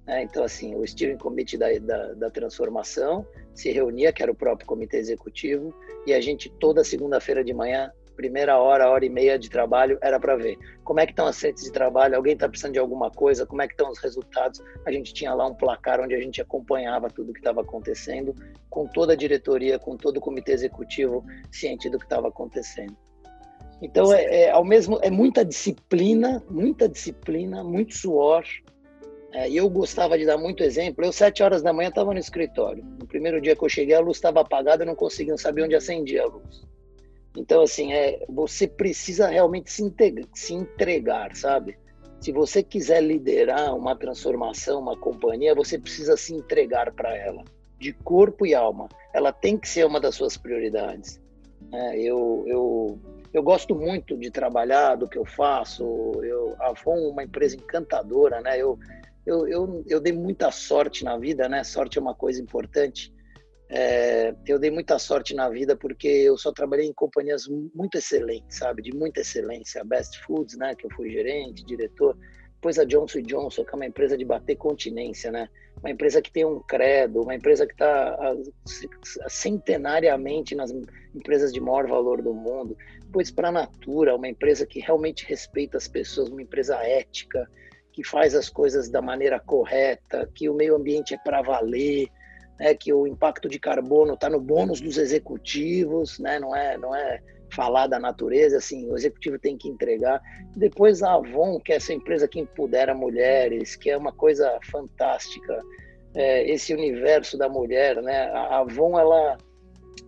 Né? 0.06 0.24
Então, 0.24 0.44
assim, 0.44 0.76
o 0.76 0.86
Steering 0.86 1.18
Committee 1.18 1.58
da, 1.58 1.68
da, 1.80 2.14
da 2.14 2.30
transformação 2.30 3.26
se 3.54 3.72
reunia, 3.72 4.12
que 4.12 4.22
era 4.22 4.32
o 4.32 4.36
próprio 4.36 4.68
comitê 4.68 4.98
executivo, 4.98 5.74
e 6.06 6.14
a 6.14 6.22
gente 6.22 6.50
toda 6.60 6.84
segunda-feira 6.84 7.44
de 7.44 7.54
manhã 7.54 7.92
Primeira 8.16 8.60
hora, 8.60 8.90
hora 8.90 9.04
e 9.06 9.10
meia 9.10 9.40
de 9.40 9.50
trabalho 9.50 9.98
era 10.02 10.20
para 10.20 10.36
ver 10.36 10.58
como 10.84 11.00
é 11.00 11.06
que 11.06 11.12
estão 11.12 11.26
as 11.26 11.40
frentes 11.40 11.64
de 11.64 11.72
trabalho, 11.72 12.16
alguém 12.16 12.34
está 12.34 12.48
precisando 12.48 12.74
de 12.74 12.80
alguma 12.80 13.10
coisa, 13.10 13.46
como 13.46 13.62
é 13.62 13.68
que 13.68 13.74
estão 13.74 13.90
os 13.90 13.98
resultados. 13.98 14.62
A 14.86 14.92
gente 14.92 15.14
tinha 15.14 15.34
lá 15.34 15.48
um 15.48 15.56
placar 15.56 16.00
onde 16.00 16.14
a 16.14 16.22
gente 16.22 16.42
acompanhava 16.42 17.10
tudo 17.10 17.32
o 17.32 17.34
que 17.34 17.40
estava 17.40 17.62
acontecendo, 17.62 18.36
com 18.70 18.86
toda 18.88 19.14
a 19.14 19.16
diretoria, 19.16 19.80
com 19.80 19.98
todo 19.98 20.18
o 20.18 20.22
comitê 20.22 20.52
executivo 20.52 21.26
ciente 21.52 21.90
do 21.90 21.98
que 21.98 22.06
estava 22.06 22.28
acontecendo. 22.28 22.96
Então 23.82 24.14
é, 24.14 24.44
é, 24.44 24.52
ao 24.52 24.64
mesmo 24.64 25.00
é 25.02 25.10
muita 25.10 25.44
disciplina, 25.44 26.42
muita 26.50 26.88
disciplina, 26.88 27.64
muito 27.64 27.96
suor. 27.96 28.44
É, 29.34 29.50
e 29.50 29.58
eu 29.58 29.68
gostava 29.68 30.18
de 30.18 30.26
dar 30.26 30.38
muito 30.38 30.64
exemplo. 30.64 31.04
Eu 31.04 31.12
sete 31.12 31.42
horas 31.42 31.64
da 31.64 31.74
manhã 31.74 31.90
estava 31.90 32.14
no 32.14 32.20
escritório. 32.20 32.84
No 33.00 33.08
primeiro 33.08 33.42
dia 33.42 33.56
que 33.56 33.66
eu 33.66 33.70
cheguei, 33.70 33.96
a 33.96 34.00
luz 34.00 34.18
estava 34.18 34.42
apagada, 34.42 34.84
eu 34.84 34.88
não 34.88 34.96
conseguia 34.96 35.36
saber 35.38 35.64
onde 35.64 35.76
acendia 35.76 36.22
a 36.22 36.28
luz. 36.28 36.64
Então, 37.36 37.64
assim, 37.64 37.94
é, 37.94 38.24
você 38.30 38.68
precisa 38.68 39.28
realmente 39.28 39.72
se, 39.72 39.82
integra, 39.82 40.24
se 40.36 40.54
entregar, 40.54 41.36
sabe? 41.36 41.76
Se 42.20 42.32
você 42.32 42.62
quiser 42.62 43.02
liderar 43.02 43.76
uma 43.76 43.96
transformação, 43.96 44.80
uma 44.80 44.96
companhia, 44.96 45.56
você 45.56 45.80
precisa 45.80 46.16
se 46.16 46.36
entregar 46.36 46.94
para 46.94 47.18
ela, 47.18 47.44
de 47.80 47.92
corpo 47.92 48.46
e 48.46 48.54
alma. 48.54 48.88
Ela 49.12 49.34
tem 49.34 49.58
que 49.58 49.68
ser 49.68 49.84
uma 49.84 50.00
das 50.00 50.14
suas 50.14 50.38
prioridades. 50.38 51.20
É, 51.74 52.00
eu, 52.00 52.44
eu, 52.46 53.00
eu 53.34 53.42
gosto 53.42 53.74
muito 53.74 54.16
de 54.16 54.30
trabalhar 54.30 54.96
do 54.96 55.08
que 55.08 55.18
eu 55.18 55.26
faço. 55.26 55.84
Eu, 56.24 56.56
a 56.60 56.68
Avon 56.68 56.98
é 56.98 57.10
uma 57.10 57.24
empresa 57.24 57.56
encantadora, 57.56 58.40
né? 58.42 58.62
Eu, 58.62 58.78
eu, 59.26 59.48
eu, 59.48 59.84
eu 59.88 60.02
dei 60.02 60.14
muita 60.14 60.52
sorte 60.52 61.04
na 61.04 61.18
vida, 61.18 61.48
né? 61.48 61.64
Sorte 61.64 61.98
é 61.98 62.02
uma 62.02 62.16
coisa 62.16 62.42
importante. 62.42 63.14
É, 63.70 64.36
eu 64.46 64.60
dei 64.60 64.70
muita 64.70 65.00
sorte 65.00 65.34
na 65.34 65.50
vida 65.50 65.76
porque 65.76 66.08
eu 66.08 66.38
só 66.38 66.52
trabalhei 66.52 66.86
em 66.86 66.94
companhias 66.94 67.48
muito 67.74 67.98
excelentes, 67.98 68.58
sabe? 68.58 68.82
De 68.82 68.96
muita 68.96 69.22
excelência. 69.22 69.82
A 69.82 69.84
Best 69.84 70.20
Foods, 70.24 70.58
né? 70.58 70.76
Que 70.76 70.86
eu 70.86 70.92
fui 70.92 71.10
gerente, 71.10 71.66
diretor. 71.66 72.18
Depois 72.56 72.78
a 72.80 72.86
Johnson 72.86 73.22
Johnson, 73.22 73.66
que 73.66 73.72
é 73.72 73.76
uma 73.76 73.86
empresa 73.86 74.18
de 74.18 74.24
bater 74.24 74.56
continência, 74.56 75.32
né? 75.32 75.50
Uma 75.80 75.92
empresa 75.92 76.22
que 76.22 76.32
tem 76.32 76.46
um 76.46 76.62
credo, 76.62 77.22
uma 77.22 77.36
empresa 77.36 77.66
que 77.66 77.74
está 77.74 78.18
centenariamente 79.28 80.56
nas 80.56 80.72
empresas 81.14 81.52
de 81.52 81.60
maior 81.60 81.88
valor 81.88 82.22
do 82.22 82.34
mundo. 82.34 82.78
Depois 83.02 83.32
para 83.32 83.50
a 83.50 83.52
Natura, 83.52 84.16
uma 84.16 84.30
empresa 84.30 84.66
que 84.66 84.80
realmente 84.80 85.26
respeita 85.26 85.78
as 85.78 85.88
pessoas, 85.88 86.30
uma 86.30 86.42
empresa 86.42 86.76
ética, 86.78 87.50
que 87.94 88.04
faz 88.04 88.34
as 88.34 88.50
coisas 88.50 88.90
da 88.90 89.02
maneira 89.02 89.40
correta, 89.40 90.30
que 90.34 90.50
o 90.50 90.54
meio 90.54 90.76
ambiente 90.76 91.14
é 91.14 91.18
para 91.18 91.42
valer, 91.42 92.08
né, 92.60 92.74
que 92.74 92.92
o 92.92 93.06
impacto 93.06 93.48
de 93.48 93.60
carbono 93.60 94.16
está 94.16 94.30
no 94.30 94.42
bônus 94.42 94.82
dos 94.82 94.98
executivos, 94.98 96.20
né, 96.20 96.40
não 96.40 96.56
é 96.56 96.78
não 96.78 96.96
é 96.96 97.22
falar 97.54 97.86
da 97.86 98.00
natureza, 98.00 98.58
assim, 98.58 98.90
o 98.90 98.96
executivo 98.96 99.38
tem 99.38 99.56
que 99.56 99.70
entregar. 99.70 100.20
Depois 100.56 101.04
a 101.04 101.14
Avon, 101.14 101.60
que 101.60 101.72
é 101.72 101.76
essa 101.76 101.94
empresa 101.94 102.28
que 102.28 102.40
empodera 102.40 102.96
mulheres, 102.96 103.76
que 103.76 103.92
é 103.92 103.98
uma 103.98 104.12
coisa 104.12 104.60
fantástica, 104.72 105.62
é, 106.16 106.50
esse 106.52 106.74
universo 106.74 107.38
da 107.38 107.48
mulher, 107.48 108.02
né? 108.02 108.24
A 108.32 108.60
Avon, 108.60 108.98
ela, 108.98 109.38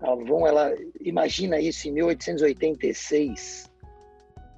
a 0.02 0.12
Avon, 0.12 0.48
ela 0.48 0.74
imagina 1.02 1.60
isso 1.60 1.88
em 1.88 1.91
1886, 1.91 3.71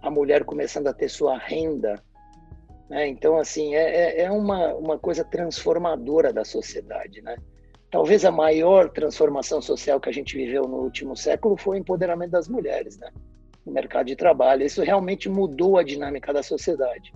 a 0.02 0.10
mulher 0.10 0.46
começando 0.46 0.88
a 0.88 0.94
ter 0.94 1.10
sua 1.10 1.38
renda 1.38 2.02
né? 2.90 3.08
Então, 3.08 3.38
assim, 3.38 3.76
é, 3.76 4.20
é, 4.20 4.22
é 4.24 4.32
uma, 4.32 4.74
uma 4.76 4.98
coisa 4.98 5.24
transformadora 5.24 6.32
da 6.32 6.46
sociedade. 6.46 7.22
Né? 7.22 7.38
Talvez 7.92 8.24
a 8.26 8.32
maior 8.32 8.90
transformação 8.90 9.62
social 9.62 10.00
que 10.00 10.10
a 10.10 10.14
gente 10.14 10.36
viveu 10.36 10.64
no 10.64 10.78
último 10.78 11.16
século 11.16 11.58
foi 11.58 11.78
o 11.78 11.80
empoderamento 11.80 12.32
das 12.32 12.48
mulheres 12.48 12.98
né? 12.98 13.10
no 13.66 13.74
mercado 13.74 14.08
de 14.08 14.16
trabalho. 14.16 14.66
Isso 14.66 14.82
realmente 14.82 15.30
mudou 15.30 15.78
a 15.78 15.84
dinâmica 15.84 16.34
da 16.34 16.42
sociedade. 16.42 17.14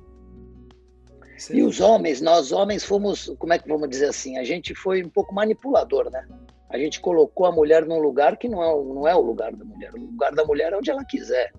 Sim. 1.38 1.58
E 1.58 1.64
os 1.64 1.80
homens, 1.80 2.22
nós 2.22 2.52
homens 2.52 2.84
fomos, 2.84 3.34
como 3.40 3.54
é 3.54 3.58
que 3.58 3.68
vamos 3.68 3.90
dizer 3.90 4.10
assim, 4.10 4.38
a 4.38 4.44
gente 4.44 4.76
foi 4.76 5.04
um 5.04 5.10
pouco 5.10 5.34
manipulador, 5.34 6.12
né? 6.12 6.28
A 6.70 6.78
gente 6.78 7.02
colocou 7.02 7.46
a 7.48 7.52
mulher 7.52 7.86
num 7.86 8.00
lugar 8.00 8.38
que 8.38 8.48
não 8.48 8.64
é, 8.64 8.68
não 8.68 9.08
é 9.08 9.16
o 9.16 9.22
lugar 9.22 9.52
da 9.52 9.66
mulher. 9.66 9.92
O 9.94 9.98
lugar 9.98 10.32
da 10.34 10.46
mulher 10.46 10.72
é 10.72 10.78
onde 10.78 10.92
ela 10.92 11.04
quiser. 11.04 11.52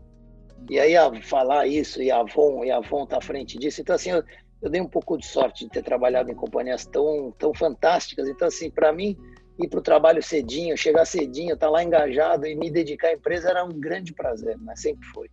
E 0.70 0.78
aí 0.78 0.96
a 0.96 1.22
falar 1.22 1.66
isso, 1.66 2.02
e 2.02 2.10
a 2.10 2.20
Avon, 2.20 2.64
e 2.64 2.70
a 2.70 2.78
Avon 2.78 3.06
tá 3.06 3.18
à 3.18 3.20
frente 3.20 3.58
disso. 3.58 3.80
Então, 3.80 3.94
assim, 3.94 4.10
eu, 4.10 4.22
eu 4.60 4.70
dei 4.70 4.80
um 4.80 4.88
pouco 4.88 5.18
de 5.18 5.26
sorte 5.26 5.64
de 5.64 5.70
ter 5.70 5.82
trabalhado 5.82 6.30
em 6.30 6.34
companhias 6.34 6.86
tão, 6.86 7.32
tão 7.38 7.52
fantásticas. 7.52 8.28
Então, 8.28 8.48
assim, 8.48 8.70
para 8.70 8.92
mim, 8.92 9.16
ir 9.58 9.68
para 9.68 9.80
o 9.80 9.82
trabalho 9.82 10.22
cedinho, 10.22 10.76
chegar 10.76 11.04
cedinho, 11.04 11.54
estar 11.54 11.66
tá 11.66 11.70
lá 11.70 11.82
engajado 11.82 12.46
e 12.46 12.54
me 12.54 12.70
dedicar 12.70 13.08
à 13.08 13.12
empresa 13.12 13.50
era 13.50 13.64
um 13.64 13.78
grande 13.78 14.12
prazer, 14.12 14.58
né? 14.58 14.74
Sempre 14.76 15.06
foi. 15.08 15.28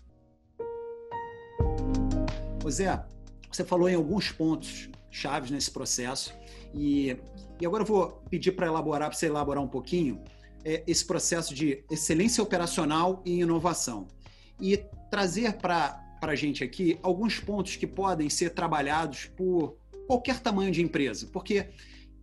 Zé, 2.70 3.04
você 3.52 3.64
falou 3.64 3.90
em 3.90 3.96
alguns 3.96 4.32
pontos 4.32 4.90
chaves 5.10 5.50
nesse 5.50 5.72
processo 5.72 6.38
e, 6.74 7.18
e 7.60 7.66
agora 7.66 7.82
eu 7.82 7.88
vou 7.88 8.22
pedir 8.30 8.52
para 8.52 8.68
elaborar, 8.68 9.10
para 9.10 9.18
você 9.18 9.26
elaborar 9.26 9.64
um 9.64 9.68
pouquinho 9.68 10.22
é, 10.64 10.84
esse 10.86 11.06
processo 11.06 11.56
de 11.56 11.84
excelência 11.90 12.44
operacional 12.44 13.24
e 13.26 13.40
inovação 13.40 14.08
e 14.62 14.84
trazer 15.10 15.54
para 15.54 16.02
a 16.22 16.36
gente 16.36 16.64
aqui 16.64 17.00
alguns 17.02 17.40
pontos 17.40 17.76
que 17.76 17.88
podem 17.88 18.30
ser 18.30 18.52
trabalhados 18.52 19.26
por 19.36 19.78
qualquer 20.08 20.40
tamanho 20.40 20.72
de 20.72 20.82
empresa, 20.82 21.30
porque 21.32 21.68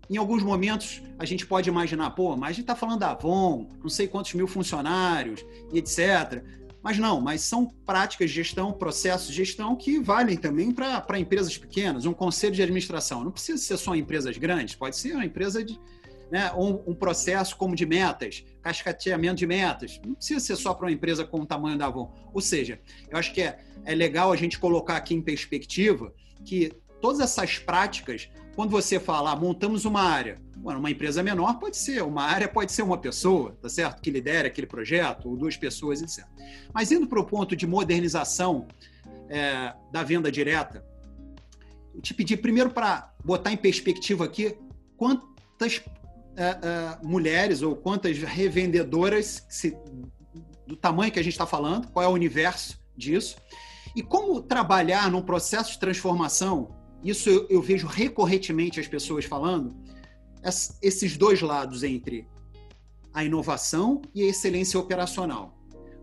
em 0.08 0.16
alguns 0.16 0.42
momentos 0.42 1.02
a 1.18 1.24
gente 1.24 1.46
pode 1.46 1.68
imaginar, 1.68 2.10
pô, 2.10 2.36
mas 2.36 2.50
a 2.50 2.52
gente 2.52 2.60
está 2.62 2.76
falando 2.76 3.00
da 3.00 3.10
Avon, 3.10 3.68
não 3.82 3.88
sei 3.88 4.06
quantos 4.06 4.34
mil 4.34 4.46
funcionários 4.46 5.44
e 5.72 5.78
etc. 5.78 6.44
Mas 6.82 6.98
não, 6.98 7.20
mas 7.20 7.40
são 7.40 7.66
práticas 7.84 8.30
de 8.30 8.36
gestão, 8.36 8.72
processos 8.72 9.28
de 9.28 9.34
gestão 9.34 9.74
que 9.74 9.98
valem 9.98 10.36
também 10.36 10.70
para 10.70 11.18
empresas 11.18 11.58
pequenas, 11.58 12.06
um 12.06 12.12
conselho 12.12 12.54
de 12.54 12.62
administração. 12.62 13.24
Não 13.24 13.32
precisa 13.32 13.58
ser 13.58 13.76
só 13.76 13.96
empresas 13.96 14.38
grandes, 14.38 14.76
pode 14.76 14.96
ser 14.96 15.14
uma 15.14 15.24
empresa 15.24 15.64
de, 15.64 15.80
né, 16.30 16.52
um, 16.54 16.90
um, 16.90 16.94
processo 16.94 17.56
como 17.56 17.74
de 17.74 17.86
metas, 17.86 18.44
cascateamento 18.62 19.36
de 19.36 19.46
metas. 19.46 20.00
Não 20.04 20.14
precisa 20.14 20.40
ser 20.40 20.56
só 20.56 20.74
para 20.74 20.86
uma 20.86 20.92
empresa 20.92 21.24
com 21.24 21.40
o 21.40 21.46
tamanho 21.46 21.78
da 21.78 21.86
Avon. 21.86 22.12
Ou 22.32 22.40
seja, 22.40 22.80
eu 23.08 23.16
acho 23.16 23.32
que 23.32 23.42
é, 23.42 23.58
é 23.84 23.94
legal 23.94 24.32
a 24.32 24.36
gente 24.36 24.58
colocar 24.58 24.96
aqui 24.96 25.14
em 25.14 25.22
perspectiva 25.22 26.12
que 26.44 26.72
todas 27.00 27.20
essas 27.20 27.58
práticas, 27.58 28.28
quando 28.54 28.70
você 28.70 28.98
fala, 28.98 29.30
ah, 29.32 29.36
montamos 29.36 29.84
uma 29.84 30.02
área, 30.02 30.40
uma 30.56 30.90
empresa 30.90 31.22
menor 31.22 31.58
pode 31.58 31.76
ser, 31.76 32.02
uma 32.02 32.24
área 32.24 32.48
pode 32.48 32.72
ser 32.72 32.82
uma 32.82 32.98
pessoa, 32.98 33.56
tá 33.62 33.68
certo? 33.68 34.02
Que 34.02 34.10
lidera 34.10 34.48
aquele 34.48 34.66
projeto, 34.66 35.28
ou 35.28 35.36
duas 35.36 35.56
pessoas, 35.56 36.02
etc. 36.02 36.26
Mas 36.72 36.90
indo 36.90 37.06
para 37.06 37.20
o 37.20 37.24
ponto 37.24 37.54
de 37.54 37.66
modernização 37.66 38.66
é, 39.28 39.72
da 39.92 40.02
venda 40.02 40.32
direta, 40.32 40.84
eu 41.94 42.00
te 42.00 42.12
pedi 42.12 42.36
primeiro 42.36 42.70
para 42.70 43.12
botar 43.24 43.52
em 43.52 43.56
perspectiva 43.56 44.24
aqui 44.24 44.56
quantas 44.96 45.82
uh, 46.36 47.06
mulheres 47.06 47.62
ou 47.62 47.74
quantas 47.74 48.18
revendedoras 48.18 49.44
se, 49.48 49.76
do 50.66 50.76
tamanho 50.76 51.10
que 51.10 51.18
a 51.18 51.22
gente 51.22 51.32
está 51.32 51.46
falando, 51.46 51.88
qual 51.88 52.04
é 52.04 52.08
o 52.08 52.12
universo 52.12 52.78
disso, 52.96 53.36
e 53.94 54.02
como 54.02 54.40
trabalhar 54.42 55.10
num 55.10 55.22
processo 55.22 55.72
de 55.72 55.78
transformação. 55.78 56.74
Isso 57.02 57.28
eu, 57.30 57.46
eu 57.48 57.62
vejo 57.62 57.86
recorrentemente 57.86 58.80
as 58.80 58.86
pessoas 58.86 59.24
falando, 59.24 59.74
esses 60.82 61.16
dois 61.16 61.40
lados 61.40 61.82
entre 61.82 62.28
a 63.12 63.24
inovação 63.24 64.02
e 64.14 64.22
a 64.22 64.26
excelência 64.26 64.78
operacional. 64.78 65.56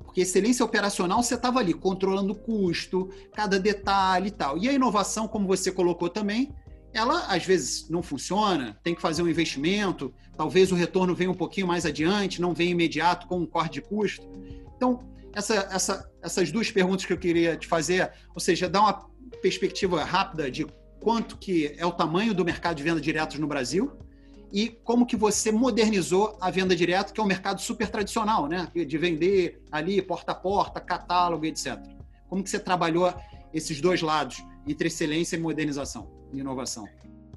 Porque 0.04 0.22
excelência 0.22 0.66
operacional 0.66 1.24
você 1.24 1.36
estava 1.36 1.60
ali 1.60 1.74
controlando 1.74 2.34
o 2.34 2.36
custo, 2.36 3.10
cada 3.34 3.60
detalhe 3.60 4.28
e 4.28 4.32
tal. 4.32 4.58
E 4.58 4.68
a 4.70 4.74
inovação, 4.74 5.28
como 5.28 5.48
você 5.48 5.72
colocou 5.72 6.10
também, 6.10 6.54
ela 6.94 7.26
às 7.28 7.46
vezes 7.46 7.90
não 7.90 8.04
funciona, 8.04 8.78
tem 8.84 8.94
que 8.94 9.02
fazer 9.02 9.24
um 9.24 9.28
investimento, 9.28 10.14
talvez 10.38 10.72
o 10.72 10.76
retorno 10.76 11.16
venha 11.16 11.32
um 11.32 11.36
pouquinho 11.36 11.68
mais 11.68 11.86
adiante, 11.86 12.42
não 12.42 12.54
venha 12.54 12.72
imediato 12.72 13.28
com 13.28 13.40
um 13.40 13.46
corte 13.46 13.74
de 13.74 13.82
custo. 13.82 14.28
Então, 14.76 15.00
essa, 15.34 15.56
essa, 15.72 16.12
essas 16.22 16.52
duas 16.52 16.70
perguntas 16.70 17.06
que 17.06 17.14
eu 17.14 17.18
queria 17.18 17.58
te 17.58 17.68
fazer, 17.68 18.12
ou 18.34 18.40
seja, 18.40 18.70
dar 18.70 18.82
uma 18.82 19.10
perspectiva 19.42 20.04
rápida 20.04 20.50
de 20.52 20.66
quanto 21.00 21.38
que 21.38 21.74
é 21.78 21.86
o 21.86 21.92
tamanho 21.92 22.34
do 22.34 22.46
mercado 22.46 22.78
de 22.78 22.84
venda 22.84 23.02
diretos 23.02 23.40
no 23.40 23.48
Brasil 23.48 23.92
e 24.52 24.70
como 24.70 25.06
que 25.06 25.18
você 25.18 25.52
modernizou 25.52 26.38
a 26.40 26.52
venda 26.52 26.76
direta, 26.76 27.12
que 27.12 27.20
é 27.20 27.24
um 27.24 27.28
mercado 27.28 27.60
super 27.60 27.90
tradicional, 27.90 28.48
né? 28.48 28.68
De 28.72 28.98
vender 29.00 29.64
ali 29.72 30.00
porta 30.00 30.32
a 30.32 30.36
porta, 30.36 30.80
catálogo, 30.80 31.44
etc. 31.46 31.80
Como 32.30 32.44
que 32.44 32.50
você 32.50 32.60
trabalhou 32.60 33.12
esses 33.52 33.82
dois 33.82 34.02
lados 34.04 34.44
entre 34.68 34.88
excelência 34.88 35.36
e 35.36 35.40
modernização? 35.40 36.23
Inovação? 36.40 36.88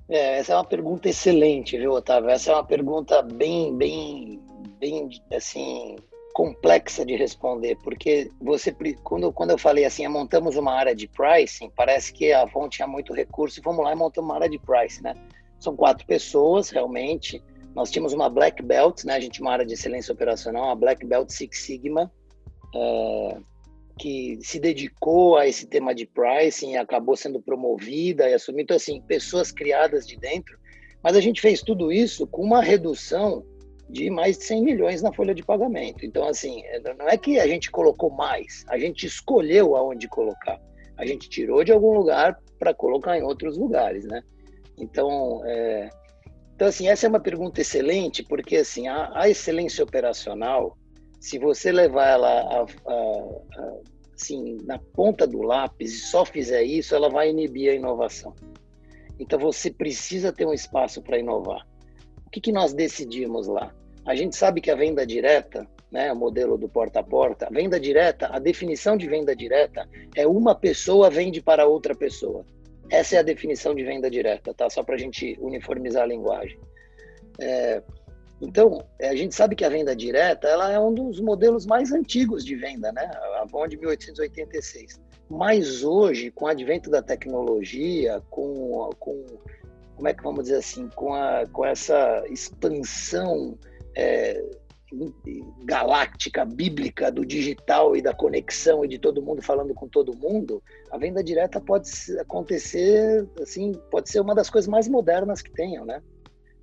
É, 0.08 0.38
essa 0.38 0.52
é 0.52 0.56
uma 0.56 0.64
pergunta 0.64 1.08
excelente, 1.08 1.76
viu, 1.76 1.92
Otávio? 1.92 2.30
Essa 2.30 2.52
é 2.52 2.54
uma 2.54 2.64
pergunta 2.64 3.22
bem, 3.22 3.76
bem, 3.76 4.40
bem, 4.78 5.08
assim, 5.32 5.96
complexa 6.32 7.04
de 7.04 7.16
responder, 7.16 7.76
porque 7.82 8.30
você, 8.40 8.74
quando, 9.02 9.32
quando 9.32 9.50
eu 9.50 9.58
falei 9.58 9.84
assim, 9.84 10.06
montamos 10.06 10.56
uma 10.56 10.72
área 10.72 10.94
de 10.94 11.08
pricing, 11.08 11.70
parece 11.74 12.12
que 12.12 12.32
a 12.32 12.42
Avon 12.42 12.68
tinha 12.68 12.86
muito 12.86 13.12
recurso, 13.12 13.60
vamos 13.64 13.84
lá 13.84 13.92
e 13.92 13.96
montamos 13.96 14.28
uma 14.28 14.36
área 14.36 14.48
de 14.48 14.58
pricing, 14.58 15.02
né? 15.02 15.14
São 15.58 15.74
quatro 15.74 16.06
pessoas, 16.06 16.70
realmente. 16.70 17.42
Nós 17.74 17.90
tínhamos 17.90 18.12
uma 18.12 18.28
Black 18.28 18.62
Belt, 18.62 19.04
né? 19.04 19.14
A 19.14 19.20
gente 19.20 19.32
tinha 19.32 19.46
uma 19.46 19.52
área 19.52 19.66
de 19.66 19.72
excelência 19.72 20.12
operacional, 20.12 20.66
uma 20.66 20.76
Black 20.76 21.04
Belt 21.06 21.30
Six 21.30 21.58
Sigma. 21.58 22.12
É, 22.74 23.38
que 23.98 24.38
se 24.42 24.60
dedicou 24.60 25.36
a 25.36 25.46
esse 25.46 25.66
tema 25.66 25.94
de 25.94 26.06
pricing 26.06 26.76
acabou 26.76 27.16
sendo 27.16 27.40
promovida 27.40 28.28
e 28.28 28.34
assumiu. 28.34 28.62
Então, 28.62 28.76
assim, 28.76 29.00
pessoas 29.02 29.50
criadas 29.50 30.06
de 30.06 30.16
dentro. 30.16 30.58
Mas 31.02 31.16
a 31.16 31.20
gente 31.20 31.40
fez 31.40 31.62
tudo 31.62 31.92
isso 31.92 32.26
com 32.26 32.42
uma 32.42 32.62
redução 32.62 33.44
de 33.88 34.10
mais 34.10 34.36
de 34.36 34.44
100 34.44 34.62
milhões 34.62 35.02
na 35.02 35.12
folha 35.12 35.34
de 35.34 35.44
pagamento. 35.44 36.04
Então, 36.04 36.26
assim, 36.28 36.62
não 36.98 37.08
é 37.08 37.16
que 37.16 37.38
a 37.38 37.46
gente 37.46 37.70
colocou 37.70 38.10
mais, 38.10 38.64
a 38.68 38.78
gente 38.78 39.06
escolheu 39.06 39.76
aonde 39.76 40.08
colocar. 40.08 40.60
A 40.96 41.06
gente 41.06 41.28
tirou 41.28 41.62
de 41.62 41.72
algum 41.72 41.96
lugar 41.96 42.38
para 42.58 42.74
colocar 42.74 43.16
em 43.16 43.22
outros 43.22 43.56
lugares, 43.56 44.04
né? 44.04 44.22
Então, 44.78 45.42
é... 45.46 45.88
então, 46.54 46.68
assim, 46.68 46.88
essa 46.88 47.06
é 47.06 47.08
uma 47.08 47.20
pergunta 47.20 47.60
excelente, 47.60 48.22
porque, 48.24 48.56
assim, 48.56 48.88
a, 48.88 49.10
a 49.14 49.28
excelência 49.28 49.84
operacional, 49.84 50.76
se 51.20 51.38
você 51.38 51.72
levar 51.72 52.08
ela 52.08 52.28
a, 52.28 52.62
a, 52.62 52.94
a, 52.94 53.78
assim, 54.14 54.58
na 54.64 54.78
ponta 54.78 55.26
do 55.26 55.42
lápis 55.42 55.92
e 55.94 55.98
só 55.98 56.24
fizer 56.24 56.62
isso, 56.62 56.94
ela 56.94 57.08
vai 57.08 57.30
inibir 57.30 57.70
a 57.70 57.74
inovação. 57.74 58.34
Então, 59.18 59.38
você 59.38 59.70
precisa 59.70 60.32
ter 60.32 60.46
um 60.46 60.52
espaço 60.52 61.02
para 61.02 61.18
inovar. 61.18 61.66
O 62.26 62.30
que, 62.30 62.40
que 62.40 62.52
nós 62.52 62.72
decidimos 62.72 63.46
lá? 63.46 63.74
A 64.04 64.14
gente 64.14 64.36
sabe 64.36 64.60
que 64.60 64.70
a 64.70 64.76
venda 64.76 65.06
direta, 65.06 65.66
né, 65.90 66.12
o 66.12 66.16
modelo 66.16 66.58
do 66.58 66.68
porta 66.68 67.00
a 67.00 67.02
porta, 67.02 67.46
a 67.46 67.50
venda 67.50 67.80
direta, 67.80 68.28
a 68.30 68.38
definição 68.38 68.96
de 68.96 69.08
venda 69.08 69.34
direta 69.34 69.88
é 70.14 70.26
uma 70.26 70.54
pessoa 70.54 71.10
vende 71.10 71.40
para 71.40 71.66
outra 71.66 71.94
pessoa. 71.94 72.44
Essa 72.90 73.16
é 73.16 73.18
a 73.18 73.22
definição 73.22 73.74
de 73.74 73.82
venda 73.82 74.08
direta, 74.08 74.54
tá? 74.54 74.70
Só 74.70 74.82
para 74.82 74.94
a 74.94 74.98
gente 74.98 75.36
uniformizar 75.40 76.04
a 76.04 76.06
linguagem. 76.06 76.58
É, 77.40 77.82
então, 78.40 78.84
a 79.00 79.14
gente 79.14 79.34
sabe 79.34 79.56
que 79.56 79.64
a 79.64 79.68
venda 79.68 79.96
direta 79.96 80.46
ela 80.46 80.70
é 80.70 80.78
um 80.78 80.92
dos 80.92 81.20
modelos 81.20 81.64
mais 81.64 81.90
antigos 81.90 82.44
de 82.44 82.54
venda, 82.54 82.92
né? 82.92 83.10
A 83.14 83.42
Avon 83.42 83.66
de 83.66 83.78
1886. 83.78 85.00
Mas 85.28 85.82
hoje, 85.82 86.30
com 86.30 86.44
o 86.44 86.48
advento 86.48 86.90
da 86.90 87.02
tecnologia, 87.02 88.22
com, 88.30 88.90
com 88.98 89.24
como 89.96 90.08
é 90.08 90.12
que 90.12 90.22
vamos 90.22 90.44
dizer 90.44 90.58
assim, 90.58 90.88
com, 90.94 91.14
a, 91.14 91.46
com 91.46 91.64
essa 91.64 92.24
expansão 92.28 93.58
é, 93.96 94.44
galáctica, 95.64 96.44
bíblica 96.44 97.10
do 97.10 97.24
digital 97.24 97.96
e 97.96 98.02
da 98.02 98.14
conexão 98.14 98.84
e 98.84 98.88
de 98.88 98.98
todo 98.98 99.22
mundo 99.22 99.42
falando 99.42 99.74
com 99.74 99.88
todo 99.88 100.16
mundo, 100.16 100.62
a 100.90 100.98
venda 100.98 101.24
direta 101.24 101.58
pode 101.60 101.88
acontecer, 102.20 103.26
assim, 103.40 103.72
pode 103.90 104.10
ser 104.10 104.20
uma 104.20 104.34
das 104.34 104.50
coisas 104.50 104.68
mais 104.68 104.86
modernas 104.86 105.40
que 105.40 105.50
tenham, 105.50 105.84
né? 105.86 106.02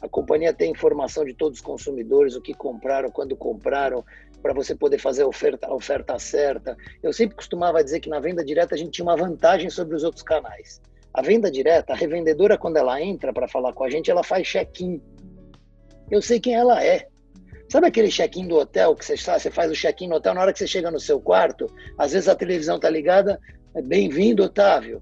A 0.04 0.10
companhia 0.10 0.54
tem 0.54 0.70
informação 0.70 1.24
de 1.24 1.34
todos 1.34 1.60
os 1.60 1.66
consumidores, 1.66 2.36
o 2.36 2.42
que 2.42 2.54
compraram, 2.54 3.10
quando 3.10 3.38
compraram, 3.38 4.04
para 4.42 4.54
você 4.54 4.76
poder 4.76 4.98
fazer 4.98 5.24
a 5.24 5.28
oferta, 5.28 5.66
a 5.68 5.74
oferta 5.74 6.20
certa. 6.20 6.76
Eu 7.02 7.14
sempre 7.14 7.38
costumava 7.38 7.82
dizer 7.82 8.02
que 8.02 8.10
na 8.10 8.20
venda 8.20 8.44
direta 8.44 8.76
a 8.76 8.78
gente 8.78 8.92
tinha 8.92 9.06
uma 9.06 9.16
vantagem 9.16 9.70
sobre 9.70 9.96
os 9.96 10.04
outros 10.04 10.22
canais. 10.22 10.82
A 11.14 11.22
venda 11.22 11.50
direta, 11.50 11.94
a 11.94 11.96
revendedora, 11.96 12.58
quando 12.58 12.76
ela 12.76 13.02
entra 13.02 13.32
para 13.32 13.48
falar 13.48 13.72
com 13.72 13.86
a 13.86 13.90
gente, 13.90 14.12
ela 14.12 14.26
faz 14.26 14.46
check-in. 14.46 15.02
Eu 16.12 16.22
sei 16.22 16.38
quem 16.38 16.54
ela 16.54 16.84
é. 16.84 17.08
Sabe 17.70 17.88
aquele 17.88 18.10
check-in 18.10 18.46
do 18.46 18.58
hotel 18.58 18.98
que 18.98 19.06
você, 19.06 19.16
você 19.16 19.50
faz 19.50 19.72
o 19.72 19.74
check-in 19.74 20.10
no 20.10 20.16
hotel 20.16 20.34
na 20.34 20.42
hora 20.42 20.52
que 20.52 20.60
você 20.60 20.68
chega 20.68 20.92
no 20.92 21.00
seu 21.00 21.22
quarto? 21.22 21.74
Às 21.98 22.12
vezes 22.12 22.28
a 22.28 22.36
televisão 22.36 22.78
tá 22.78 22.90
ligada. 22.90 23.40
É 23.74 23.82
bem-vindo, 23.82 24.44
Otávio. 24.44 25.02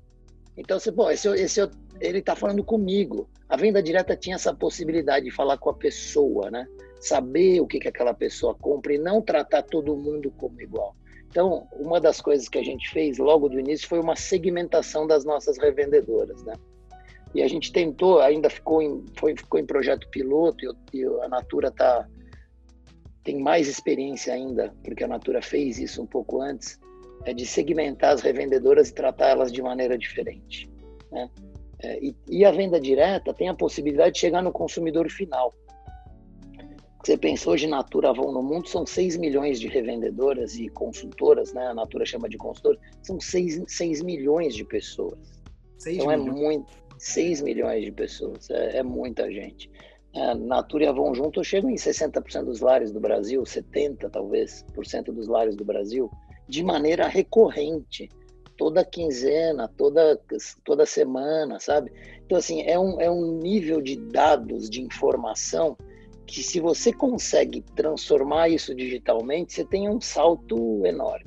Então, 0.56 0.80
você, 0.80 0.92
pô, 0.92 1.10
esse, 1.10 1.28
esse, 1.30 1.60
ele 2.02 2.20
está 2.20 2.36
falando 2.36 2.64
comigo. 2.64 3.30
A 3.48 3.56
venda 3.56 3.82
direta 3.82 4.16
tinha 4.16 4.36
essa 4.36 4.54
possibilidade 4.54 5.26
de 5.26 5.32
falar 5.32 5.58
com 5.58 5.70
a 5.70 5.74
pessoa, 5.74 6.50
né? 6.50 6.68
Saber 7.00 7.62
o 7.62 7.68
que, 7.68 7.80
que 7.80 7.88
aquela 7.88 8.14
pessoa 8.14 8.56
compra 8.56 8.94
e 8.94 8.98
não 8.98 9.22
tratar 9.22 9.64
todo 9.64 9.96
mundo 9.96 10.32
como 10.32 10.60
igual. 10.62 10.96
Então, 11.28 11.68
uma 11.74 12.00
das 12.00 12.20
coisas 12.20 12.50
que 12.50 12.58
a 12.58 12.64
gente 12.64 12.90
fez 12.90 13.18
logo 13.18 13.48
do 13.48 13.60
início 13.60 13.88
foi 13.88 14.00
uma 14.00 14.16
segmentação 14.16 15.08
das 15.08 15.24
nossas 15.24 15.58
revendedoras, 15.58 16.44
né? 16.44 16.54
E 17.34 17.42
a 17.42 17.48
gente 17.48 17.72
tentou, 17.72 18.20
ainda 18.20 18.50
ficou 18.50 18.82
em, 18.82 19.06
foi, 19.18 19.36
ficou 19.38 19.60
em 19.60 19.66
projeto 19.66 20.10
piloto 20.10 20.66
e, 20.94 21.00
e 21.00 21.06
a 21.06 21.30
Natura 21.30 21.72
tá, 21.72 22.06
tem 23.24 23.40
mais 23.40 23.70
experiência 23.70 24.34
ainda, 24.34 24.74
porque 24.84 25.04
a 25.04 25.08
Natura 25.08 25.42
fez 25.42 25.80
isso 25.80 26.02
um 26.02 26.06
pouco 26.06 26.42
antes, 26.42 26.78
é 27.24 27.34
de 27.34 27.46
segmentar 27.46 28.14
as 28.14 28.22
revendedoras 28.22 28.90
e 28.90 28.94
tratá-las 28.94 29.52
de 29.52 29.62
maneira 29.62 29.98
diferente. 29.98 30.70
Né? 31.12 31.30
É, 31.84 32.00
e, 32.04 32.16
e, 32.30 32.46
a 32.46 32.52
venda 32.52 32.80
direta 32.80 33.34
tem 33.34 33.50
a 33.50 33.56
possibilidade 33.56 34.14
de 34.14 34.20
chegar 34.20 34.44
no 34.44 34.52
consumidor 34.52 35.10
final. 35.10 35.54
Você 37.04 37.18
pensou 37.18 37.54
hoje 37.54 37.66
Natura 37.66 38.10
Avon 38.10 38.32
no 38.32 38.44
mundo, 38.44 38.68
são 38.68 38.86
6 38.86 39.18
milhões 39.18 39.60
de 39.60 39.68
revendedoras 39.68 40.56
e 40.56 40.70
consultoras, 40.70 41.52
né? 41.52 41.68
A 41.68 41.74
Natura 41.74 42.06
chama 42.06 42.30
de 42.30 42.38
consultores, 42.38 42.80
são 43.02 43.20
6, 43.20 43.64
6 43.68 44.04
milhões 44.04 44.54
de 44.54 44.64
pessoas. 44.64 45.42
então 45.88 46.12
é 46.12 46.18
milhões. 46.18 46.38
é 46.38 46.42
muito, 46.42 46.74
6 47.00 47.42
milhões 47.42 47.84
de 47.84 47.92
pessoas, 47.92 48.48
é, 48.52 48.78
é 48.78 48.84
muita 48.84 49.32
gente. 49.32 49.72
A 50.14 50.36
Natura 50.36 50.84
e 50.84 50.88
Avon 50.88 51.16
juntos 51.16 51.48
chegam 51.48 51.72
em 51.72 51.76
60% 51.76 52.44
dos 52.44 52.60
lares 52.60 52.92
do 52.92 53.00
Brasil, 53.00 53.44
70 53.44 54.08
talvez, 54.10 54.64
por 54.76 54.86
cento 54.86 55.12
dos 55.12 55.28
lares 55.28 55.56
do 55.56 55.66
Brasil, 55.66 56.12
de 56.48 56.64
maneira 56.64 57.08
recorrente 57.08 58.10
toda 58.62 58.86
quinzena, 58.86 59.68
toda, 59.68 60.22
toda 60.64 60.86
semana, 60.86 61.60
sabe? 61.60 61.92
Então, 62.24 62.38
assim, 62.38 62.62
é 62.62 62.78
um, 62.78 63.02
é 63.02 63.10
um 63.10 63.40
nível 63.40 63.82
de 63.82 63.96
dados, 63.96 64.70
de 64.70 64.84
informação, 64.84 65.76
que 66.28 66.44
se 66.44 66.60
você 66.60 66.94
consegue 66.94 67.64
transformar 67.76 68.50
isso 68.50 68.76
digitalmente, 68.76 69.52
você 69.52 69.66
tem 69.66 69.90
um 69.90 70.00
salto 70.00 70.86
enorme. 70.86 71.26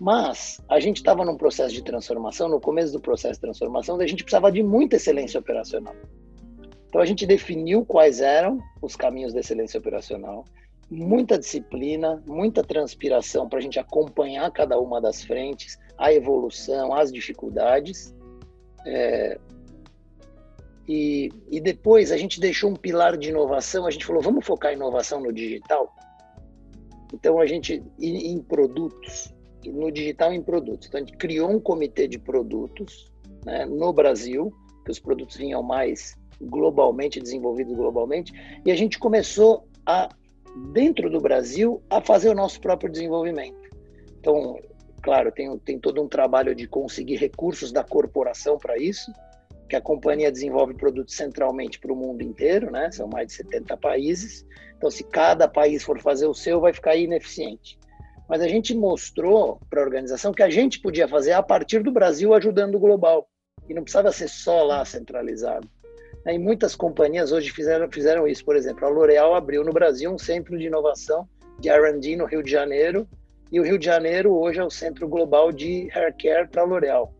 Mas 0.00 0.60
a 0.68 0.80
gente 0.80 0.96
estava 0.96 1.24
num 1.24 1.36
processo 1.36 1.72
de 1.72 1.84
transformação, 1.84 2.48
no 2.48 2.60
começo 2.60 2.92
do 2.92 3.00
processo 3.00 3.34
de 3.34 3.40
transformação, 3.40 3.94
a 4.00 4.06
gente 4.08 4.24
precisava 4.24 4.50
de 4.50 4.60
muita 4.60 4.96
excelência 4.96 5.38
operacional. 5.38 5.94
Então 6.88 7.00
a 7.00 7.06
gente 7.06 7.24
definiu 7.24 7.86
quais 7.86 8.20
eram 8.20 8.58
os 8.82 8.96
caminhos 8.96 9.32
da 9.32 9.38
excelência 9.38 9.78
operacional, 9.78 10.44
muita 10.90 11.38
disciplina, 11.38 12.22
muita 12.26 12.62
transpiração 12.62 13.48
para 13.48 13.58
a 13.58 13.62
gente 13.62 13.78
acompanhar 13.78 14.50
cada 14.50 14.78
uma 14.78 15.00
das 15.00 15.22
frentes, 15.22 15.78
a 15.96 16.12
evolução, 16.12 16.94
as 16.94 17.12
dificuldades. 17.12 18.14
É, 18.86 19.38
e, 20.88 21.30
e 21.50 21.60
depois 21.60 22.10
a 22.10 22.16
gente 22.16 22.40
deixou 22.40 22.70
um 22.70 22.76
pilar 22.76 23.16
de 23.16 23.28
inovação, 23.28 23.86
a 23.86 23.90
gente 23.90 24.06
falou, 24.06 24.22
vamos 24.22 24.46
focar 24.46 24.72
em 24.72 24.76
inovação 24.76 25.20
no 25.20 25.32
digital? 25.32 25.94
Então 27.12 27.38
a 27.38 27.46
gente, 27.46 27.82
em, 27.98 28.32
em 28.32 28.40
produtos, 28.40 29.34
no 29.66 29.92
digital 29.92 30.32
em 30.32 30.42
produtos. 30.42 30.88
Então 30.88 31.00
a 31.00 31.04
gente 31.04 31.16
criou 31.18 31.50
um 31.50 31.60
comitê 31.60 32.08
de 32.08 32.18
produtos 32.18 33.12
né, 33.44 33.66
no 33.66 33.92
Brasil, 33.92 34.50
que 34.84 34.90
os 34.90 34.98
produtos 34.98 35.36
vinham 35.36 35.62
mais 35.62 36.16
globalmente, 36.40 37.20
desenvolvidos 37.20 37.74
globalmente, 37.74 38.32
e 38.64 38.70
a 38.70 38.76
gente 38.76 38.98
começou 38.98 39.66
a, 39.84 40.08
dentro 40.72 41.10
do 41.10 41.20
Brasil, 41.20 41.82
a 41.90 42.00
fazer 42.00 42.28
o 42.28 42.34
nosso 42.34 42.60
próprio 42.60 42.90
desenvolvimento. 42.90 43.56
Então, 44.20 44.58
Claro, 45.02 45.30
tem, 45.30 45.56
tem 45.60 45.78
todo 45.78 46.02
um 46.02 46.08
trabalho 46.08 46.54
de 46.54 46.66
conseguir 46.66 47.16
recursos 47.16 47.70
da 47.70 47.84
corporação 47.84 48.58
para 48.58 48.76
isso, 48.76 49.12
que 49.68 49.76
a 49.76 49.80
companhia 49.80 50.32
desenvolve 50.32 50.74
produtos 50.74 51.14
centralmente 51.14 51.78
para 51.78 51.92
o 51.92 51.96
mundo 51.96 52.22
inteiro, 52.22 52.70
né? 52.70 52.90
São 52.90 53.06
mais 53.06 53.28
de 53.28 53.34
70 53.34 53.76
países. 53.76 54.46
Então, 54.76 54.90
se 54.90 55.04
cada 55.04 55.46
país 55.46 55.82
for 55.82 56.00
fazer 56.00 56.26
o 56.26 56.34
seu, 56.34 56.60
vai 56.60 56.72
ficar 56.72 56.96
ineficiente. 56.96 57.78
Mas 58.28 58.40
a 58.40 58.48
gente 58.48 58.74
mostrou 58.74 59.60
para 59.70 59.80
a 59.80 59.84
organização 59.84 60.32
que 60.32 60.42
a 60.42 60.50
gente 60.50 60.80
podia 60.80 61.06
fazer 61.06 61.32
a 61.32 61.42
partir 61.42 61.82
do 61.82 61.92
Brasil, 61.92 62.34
ajudando 62.34 62.74
o 62.74 62.80
global. 62.80 63.28
E 63.68 63.74
não 63.74 63.82
precisava 63.82 64.10
ser 64.10 64.28
só 64.28 64.62
lá 64.62 64.84
centralizado. 64.84 65.68
E 66.28 66.38
muitas 66.38 66.76
companhias 66.76 67.32
hoje 67.32 67.50
fizeram, 67.50 67.90
fizeram 67.90 68.28
isso. 68.28 68.44
Por 68.44 68.54
exemplo, 68.54 68.86
a 68.86 68.88
L'Oréal 68.88 69.34
abriu 69.34 69.64
no 69.64 69.72
Brasil 69.72 70.10
um 70.10 70.18
centro 70.18 70.58
de 70.58 70.66
inovação 70.66 71.26
de 71.58 71.70
R&D 71.70 72.16
no 72.16 72.26
Rio 72.26 72.42
de 72.42 72.50
Janeiro, 72.50 73.08
e 73.50 73.58
o 73.58 73.62
Rio 73.62 73.78
de 73.78 73.86
Janeiro 73.86 74.34
hoje 74.34 74.60
é 74.60 74.64
o 74.64 74.70
centro 74.70 75.08
global 75.08 75.50
de 75.50 75.88
hair 75.92 76.14
care 76.16 76.46
para 76.46 76.62
a 76.62 76.64
L'Oréal, 76.64 77.14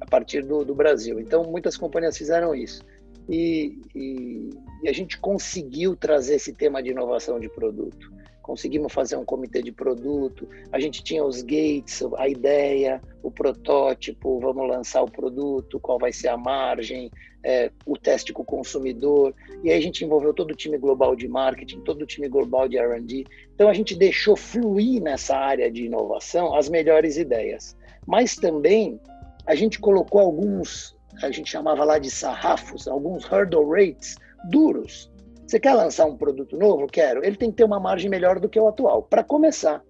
a 0.00 0.06
partir 0.06 0.42
do, 0.42 0.64
do, 0.64 0.74
Brasil. 0.74 1.18
Então, 1.18 1.42
muitas 1.42 1.76
companhias 1.76 2.16
fizeram 2.16 2.54
isso. 2.54 2.82
E, 3.28 3.76
e, 3.94 4.50
e, 4.84 4.88
a 4.88 4.92
gente 4.92 5.18
conseguiu 5.18 5.96
trazer 5.96 6.36
esse 6.36 6.52
tema 6.52 6.80
de 6.80 6.90
inovação 6.90 7.40
de 7.40 7.48
produto. 7.48 8.12
Conseguimos 8.46 8.92
fazer 8.92 9.16
um 9.16 9.24
comitê 9.24 9.60
de 9.60 9.72
produto, 9.72 10.48
a 10.70 10.78
gente 10.78 11.02
tinha 11.02 11.24
os 11.24 11.42
gates, 11.42 12.00
a 12.16 12.28
ideia, 12.28 13.02
o 13.20 13.28
protótipo, 13.28 14.38
vamos 14.38 14.68
lançar 14.68 15.02
o 15.02 15.10
produto, 15.10 15.80
qual 15.80 15.98
vai 15.98 16.12
ser 16.12 16.28
a 16.28 16.36
margem, 16.36 17.10
é, 17.42 17.72
o 17.84 17.98
teste 17.98 18.32
com 18.32 18.42
o 18.42 18.44
consumidor. 18.44 19.34
E 19.64 19.70
aí 19.72 19.76
a 19.76 19.82
gente 19.82 20.04
envolveu 20.04 20.32
todo 20.32 20.52
o 20.52 20.54
time 20.54 20.78
global 20.78 21.16
de 21.16 21.26
marketing, 21.26 21.80
todo 21.80 22.02
o 22.02 22.06
time 22.06 22.28
global 22.28 22.68
de 22.68 22.78
R&D. 22.78 23.24
Então 23.52 23.68
a 23.68 23.74
gente 23.74 23.96
deixou 23.96 24.36
fluir 24.36 25.02
nessa 25.02 25.36
área 25.36 25.68
de 25.68 25.86
inovação 25.86 26.54
as 26.54 26.68
melhores 26.68 27.16
ideias. 27.16 27.76
Mas 28.06 28.36
também 28.36 29.00
a 29.44 29.56
gente 29.56 29.80
colocou 29.80 30.20
alguns, 30.20 30.96
a 31.20 31.32
gente 31.32 31.50
chamava 31.50 31.84
lá 31.84 31.98
de 31.98 32.12
sarrafos, 32.12 32.86
alguns 32.86 33.24
hurdle 33.24 33.68
rates 33.68 34.14
duros. 34.44 35.10
Você 35.46 35.60
quer 35.60 35.74
lançar 35.74 36.06
um 36.06 36.16
produto 36.16 36.56
novo? 36.56 36.86
Quero. 36.86 37.24
Ele 37.24 37.36
tem 37.36 37.50
que 37.50 37.58
ter 37.58 37.64
uma 37.64 37.78
margem 37.78 38.10
melhor 38.10 38.40
do 38.40 38.48
que 38.48 38.58
o 38.58 38.66
atual, 38.66 39.02
para 39.02 39.22
começar. 39.22 39.82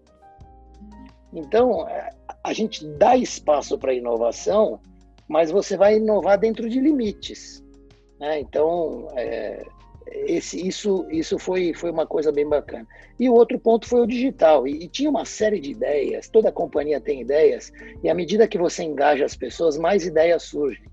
Então, 1.32 1.86
a 2.44 2.52
gente 2.52 2.86
dá 2.86 3.16
espaço 3.16 3.78
para 3.78 3.94
inovação, 3.94 4.80
mas 5.28 5.50
você 5.50 5.76
vai 5.76 5.96
inovar 5.96 6.38
dentro 6.38 6.68
de 6.68 6.78
limites. 6.78 7.64
Né? 8.20 8.40
Então, 8.40 9.08
é, 9.14 9.64
esse, 10.06 10.66
isso, 10.66 11.06
isso 11.10 11.38
foi, 11.38 11.74
foi 11.74 11.90
uma 11.90 12.06
coisa 12.06 12.30
bem 12.30 12.48
bacana. 12.48 12.86
E 13.18 13.28
o 13.28 13.34
outro 13.34 13.58
ponto 13.58 13.88
foi 13.88 14.00
o 14.00 14.06
digital. 14.06 14.66
E, 14.66 14.84
e, 14.84 14.88
tinha 14.88 15.10
uma 15.10 15.24
série 15.24 15.58
de 15.58 15.70
ideias, 15.70 16.28
toda 16.28 16.52
companhia 16.52 17.00
tem 17.00 17.20
ideias, 17.20 17.72
e 18.02 18.08
à 18.08 18.14
medida 18.14 18.48
que 18.48 18.58
você 18.58 18.82
engaja 18.82 19.24
as 19.24 19.36
pessoas, 19.36 19.76
mais 19.76 20.06
ideias 20.06 20.42
surgem. 20.44 20.84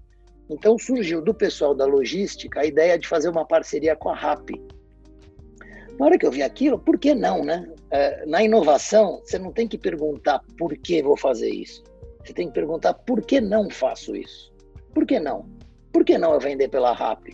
Então 0.54 0.78
surgiu 0.78 1.22
do 1.22 1.34
pessoal 1.34 1.74
da 1.74 1.86
logística 1.86 2.62
a 2.62 2.66
ideia 2.66 2.98
de 2.98 3.08
fazer 3.08 3.28
uma 3.30 3.46
parceria 3.46 3.96
com 3.96 4.10
a 4.10 4.16
RAP. 4.16 4.52
Na 6.00 6.06
hora 6.06 6.18
que 6.18 6.26
eu 6.26 6.32
vi 6.32 6.44
aquilo, 6.44 6.78
por 6.78 6.98
que 6.98 7.14
não, 7.14 7.44
né? 7.44 7.68
É, 7.92 8.26
na 8.26 8.44
inovação, 8.44 9.22
você 9.24 9.38
não 9.38 9.52
tem 9.52 9.68
que 9.68 9.78
perguntar 9.78 10.42
por 10.58 10.76
que 10.78 11.02
vou 11.02 11.18
fazer 11.18 11.50
isso. 11.50 11.84
Você 12.24 12.34
tem 12.34 12.48
que 12.48 12.54
perguntar 12.54 12.94
por 12.94 13.22
que 13.22 13.42
não 13.42 13.70
faço 13.70 14.16
isso. 14.16 14.54
Por 14.94 15.06
que 15.06 15.20
não? 15.20 15.46
Por 15.92 16.06
que 16.06 16.18
não 16.18 16.34
eu 16.34 16.40
vender 16.40 16.70
pela 16.70 16.94
RAP? 16.94 17.30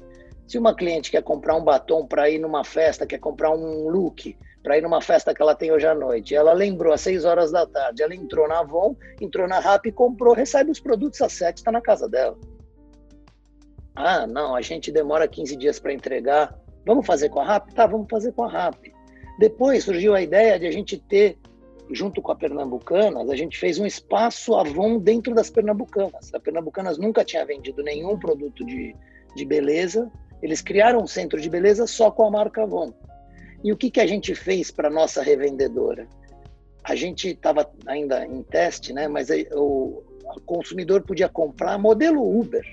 Se 0.48 0.58
uma 0.58 0.74
cliente 0.74 1.12
quer 1.12 1.22
comprar 1.22 1.56
um 1.56 1.64
batom 1.64 2.06
para 2.06 2.30
ir 2.30 2.40
numa 2.40 2.64
festa, 2.64 3.06
quer 3.06 3.20
comprar 3.20 3.52
um 3.52 3.88
look 3.88 4.36
para 4.64 4.78
ir 4.78 4.82
numa 4.82 5.02
festa 5.02 5.34
que 5.34 5.42
ela 5.42 5.56
tem 5.56 5.72
hoje 5.72 5.88
à 5.88 5.96
noite, 5.96 6.36
ela 6.36 6.54
lembrou 6.54 6.92
às 6.92 7.02
6 7.02 7.24
horas 7.24 7.52
da 7.52 7.66
tarde, 7.66 8.04
ela 8.04 8.14
entrou 8.14 8.48
na 8.48 8.60
Avon, 8.60 8.96
entrou 9.22 9.48
na 9.48 9.60
RAP, 9.60 9.92
comprou, 9.94 10.34
recebe 10.34 10.72
os 10.72 10.80
produtos 10.80 11.22
às 11.22 11.34
7, 11.34 11.58
está 11.58 11.72
na 11.72 11.82
casa 11.82 12.10
dela. 12.10 12.38
Ah, 14.02 14.26
não, 14.26 14.56
a 14.56 14.62
gente 14.62 14.94
demora 14.94 15.28
15 15.28 15.58
dias 15.58 15.78
para 15.78 15.92
entregar. 15.92 16.58
Vamos 16.86 17.06
fazer 17.06 17.28
com 17.28 17.42
a 17.42 17.44
RAP? 17.44 17.74
Tá, 17.74 17.86
vamos 17.86 18.08
fazer 18.10 18.32
com 18.32 18.46
a 18.46 18.48
RAP. 18.48 18.94
Depois 19.38 19.84
surgiu 19.84 20.16
a 20.16 20.22
ideia 20.22 20.58
de 20.58 20.66
a 20.66 20.72
gente 20.72 20.98
ter, 20.98 21.38
junto 21.92 22.22
com 22.22 22.32
a 22.32 22.36
Pernambucanas, 22.36 23.30
a 23.30 23.36
gente 23.36 23.60
fez 23.60 23.78
um 23.78 23.86
espaço 23.86 24.56
Avon 24.56 25.00
dentro 25.00 25.36
das 25.36 25.50
Pernambucanas. 25.50 26.34
A 26.34 26.40
Pernambucanas 26.40 26.98
nunca 26.98 27.26
tinha 27.26 27.46
vendido 27.46 27.84
nenhum 27.84 28.18
produto 28.18 28.66
de, 28.66 28.96
de 29.36 29.44
beleza, 29.44 30.10
eles 30.42 30.62
criaram 30.62 31.02
um 31.02 31.08
centro 31.08 31.42
de 31.42 31.50
beleza 31.50 31.86
só 31.86 32.10
com 32.10 32.24
a 32.24 32.32
marca 32.32 32.64
Avon. 32.64 32.94
E 33.62 33.74
o 33.74 33.76
que, 33.76 33.92
que 33.92 34.00
a 34.00 34.08
gente 34.08 34.34
fez 34.34 34.72
para 34.72 34.90
nossa 34.90 35.22
revendedora? 35.22 36.08
A 36.86 36.96
gente 36.96 37.32
estava 37.32 37.70
ainda 37.86 38.26
em 38.26 38.44
teste, 38.44 38.94
né? 38.94 39.10
Mas 39.10 39.28
o, 39.52 40.02
o 40.24 40.40
consumidor 40.46 41.02
podia 41.02 41.28
comprar 41.28 41.78
modelo 41.78 42.24
Uber. 42.40 42.64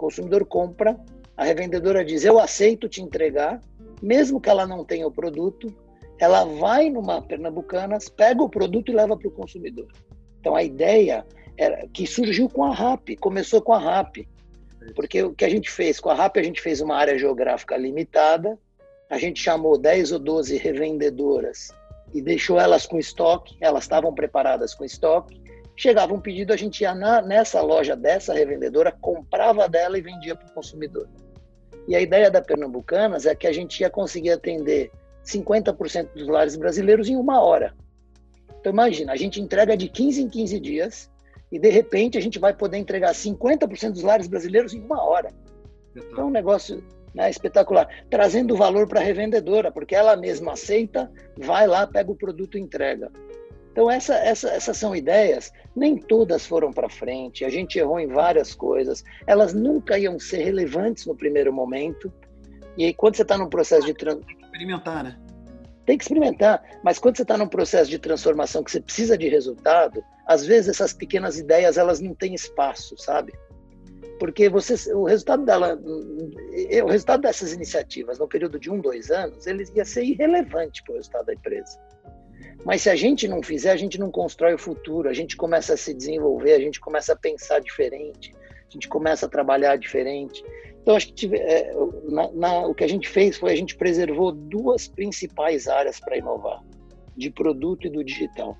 Consumidor 0.00 0.46
compra, 0.46 0.98
a 1.36 1.44
revendedora 1.44 2.02
diz: 2.02 2.24
Eu 2.24 2.38
aceito 2.38 2.88
te 2.88 3.02
entregar, 3.02 3.60
mesmo 4.00 4.40
que 4.40 4.48
ela 4.48 4.66
não 4.66 4.82
tenha 4.82 5.06
o 5.06 5.12
produto, 5.12 5.66
ela 6.18 6.42
vai 6.42 6.88
numa 6.88 7.20
Pernambucanas, 7.20 8.08
pega 8.08 8.42
o 8.42 8.48
produto 8.48 8.90
e 8.90 8.94
leva 8.94 9.14
para 9.14 9.28
o 9.28 9.30
consumidor. 9.30 9.88
Então 10.40 10.56
a 10.56 10.62
ideia 10.62 11.26
era 11.54 11.86
que 11.88 12.06
surgiu 12.06 12.48
com 12.48 12.64
a 12.64 12.74
RAP, 12.74 13.10
começou 13.20 13.60
com 13.60 13.74
a 13.74 13.78
RAP. 13.78 14.26
Porque 14.96 15.22
o 15.22 15.34
que 15.34 15.44
a 15.44 15.50
gente 15.50 15.70
fez 15.70 16.00
com 16.00 16.08
a 16.08 16.14
RAP, 16.14 16.38
a 16.38 16.42
gente 16.42 16.62
fez 16.62 16.80
uma 16.80 16.96
área 16.96 17.18
geográfica 17.18 17.76
limitada, 17.76 18.58
a 19.10 19.18
gente 19.18 19.42
chamou 19.42 19.76
10 19.76 20.12
ou 20.12 20.18
12 20.18 20.56
revendedoras 20.56 21.74
e 22.14 22.22
deixou 22.22 22.58
elas 22.58 22.86
com 22.86 22.98
estoque, 22.98 23.54
elas 23.60 23.84
estavam 23.84 24.14
preparadas 24.14 24.74
com 24.74 24.82
estoque. 24.82 25.39
Chegava 25.80 26.12
um 26.12 26.20
pedido, 26.20 26.52
a 26.52 26.58
gente 26.58 26.82
ia 26.82 26.94
na, 26.94 27.22
nessa 27.22 27.62
loja 27.62 27.96
dessa 27.96 28.34
revendedora, 28.34 28.92
comprava 28.92 29.66
dela 29.66 29.96
e 29.96 30.02
vendia 30.02 30.36
para 30.36 30.46
o 30.46 30.52
consumidor. 30.52 31.08
E 31.88 31.96
a 31.96 32.00
ideia 32.02 32.30
da 32.30 32.42
Pernambucanas 32.42 33.24
é 33.24 33.34
que 33.34 33.46
a 33.46 33.52
gente 33.52 33.80
ia 33.80 33.88
conseguir 33.88 34.32
atender 34.32 34.92
50% 35.24 36.08
dos 36.14 36.28
lares 36.28 36.54
brasileiros 36.54 37.08
em 37.08 37.16
uma 37.16 37.40
hora. 37.40 37.74
Então 38.60 38.70
imagina, 38.70 39.14
a 39.14 39.16
gente 39.16 39.40
entrega 39.40 39.74
de 39.74 39.88
15 39.88 40.20
em 40.20 40.28
15 40.28 40.60
dias, 40.60 41.10
e 41.50 41.58
de 41.58 41.70
repente 41.70 42.18
a 42.18 42.20
gente 42.20 42.38
vai 42.38 42.52
poder 42.52 42.76
entregar 42.76 43.14
50% 43.14 43.92
dos 43.92 44.02
lares 44.02 44.28
brasileiros 44.28 44.74
em 44.74 44.82
uma 44.82 45.02
hora. 45.02 45.32
Então 45.96 46.24
é 46.24 46.26
um 46.26 46.30
negócio 46.30 46.84
né, 47.14 47.30
espetacular, 47.30 47.88
trazendo 48.10 48.54
valor 48.54 48.86
para 48.86 49.00
a 49.00 49.02
revendedora, 49.02 49.72
porque 49.72 49.94
ela 49.94 50.14
mesma 50.14 50.52
aceita, 50.52 51.10
vai 51.38 51.66
lá, 51.66 51.86
pega 51.86 52.12
o 52.12 52.14
produto 52.14 52.58
e 52.58 52.60
entrega. 52.60 53.10
Então 53.72 53.90
essa, 53.90 54.14
essa, 54.14 54.48
essas 54.50 54.76
são 54.76 54.94
ideias, 54.94 55.52
nem 55.76 55.96
todas 55.96 56.46
foram 56.46 56.72
para 56.72 56.88
frente, 56.88 57.44
a 57.44 57.48
gente 57.48 57.78
errou 57.78 58.00
em 58.00 58.08
várias 58.08 58.54
coisas, 58.54 59.04
elas 59.26 59.54
nunca 59.54 59.98
iam 59.98 60.18
ser 60.18 60.42
relevantes 60.42 61.06
no 61.06 61.14
primeiro 61.14 61.52
momento, 61.52 62.12
e 62.76 62.84
aí 62.84 62.94
quando 62.94 63.16
você 63.16 63.22
está 63.22 63.38
num 63.38 63.48
processo 63.48 63.86
de... 63.86 63.94
Trans... 63.94 64.18
Experimentar, 64.42 65.04
né? 65.04 65.18
Tem 65.86 65.96
que 65.96 66.04
experimentar, 66.04 66.62
mas 66.84 66.98
quando 66.98 67.16
você 67.16 67.22
está 67.22 67.36
num 67.36 67.48
processo 67.48 67.90
de 67.90 67.98
transformação 67.98 68.62
que 68.62 68.70
você 68.70 68.80
precisa 68.80 69.16
de 69.16 69.28
resultado, 69.28 70.02
às 70.26 70.44
vezes 70.44 70.70
essas 70.70 70.92
pequenas 70.92 71.38
ideias 71.38 71.78
elas 71.78 72.00
não 72.00 72.14
têm 72.14 72.34
espaço, 72.34 72.96
sabe? 72.98 73.32
Porque 74.18 74.48
você, 74.48 74.92
o 74.92 75.04
resultado 75.04 75.44
dela, 75.44 75.80
o 76.84 76.88
resultado 76.88 77.22
dessas 77.22 77.52
iniciativas 77.52 78.18
no 78.18 78.28
período 78.28 78.60
de 78.60 78.70
um, 78.70 78.80
dois 78.80 79.10
anos, 79.10 79.46
ele 79.46 79.64
ia 79.74 79.84
ser 79.84 80.04
irrelevante 80.04 80.82
para 80.84 80.92
o 80.92 80.96
resultado 80.96 81.26
da 81.26 81.32
empresa. 81.32 81.80
Mas 82.64 82.82
se 82.82 82.90
a 82.90 82.96
gente 82.96 83.26
não 83.26 83.42
fizer, 83.42 83.70
a 83.70 83.76
gente 83.76 83.98
não 83.98 84.10
constrói 84.10 84.54
o 84.54 84.58
futuro, 84.58 85.08
a 85.08 85.12
gente 85.12 85.36
começa 85.36 85.74
a 85.74 85.76
se 85.76 85.94
desenvolver, 85.94 86.52
a 86.52 86.60
gente 86.60 86.80
começa 86.80 87.12
a 87.12 87.16
pensar 87.16 87.60
diferente, 87.60 88.34
a 88.68 88.72
gente 88.72 88.88
começa 88.88 89.26
a 89.26 89.28
trabalhar 89.28 89.76
diferente. 89.76 90.44
Então, 90.82 90.96
acho 90.96 91.08
que 91.08 91.12
tive, 91.12 91.36
é, 91.38 91.72
na, 92.08 92.30
na, 92.32 92.66
o 92.66 92.74
que 92.74 92.84
a 92.84 92.88
gente 92.88 93.08
fez 93.08 93.36
foi 93.36 93.52
a 93.52 93.56
gente 93.56 93.76
preservou 93.76 94.32
duas 94.32 94.88
principais 94.88 95.68
áreas 95.68 96.00
para 96.00 96.16
inovar, 96.16 96.62
de 97.16 97.30
produto 97.30 97.86
e 97.86 97.90
do 97.90 98.04
digital. 98.04 98.56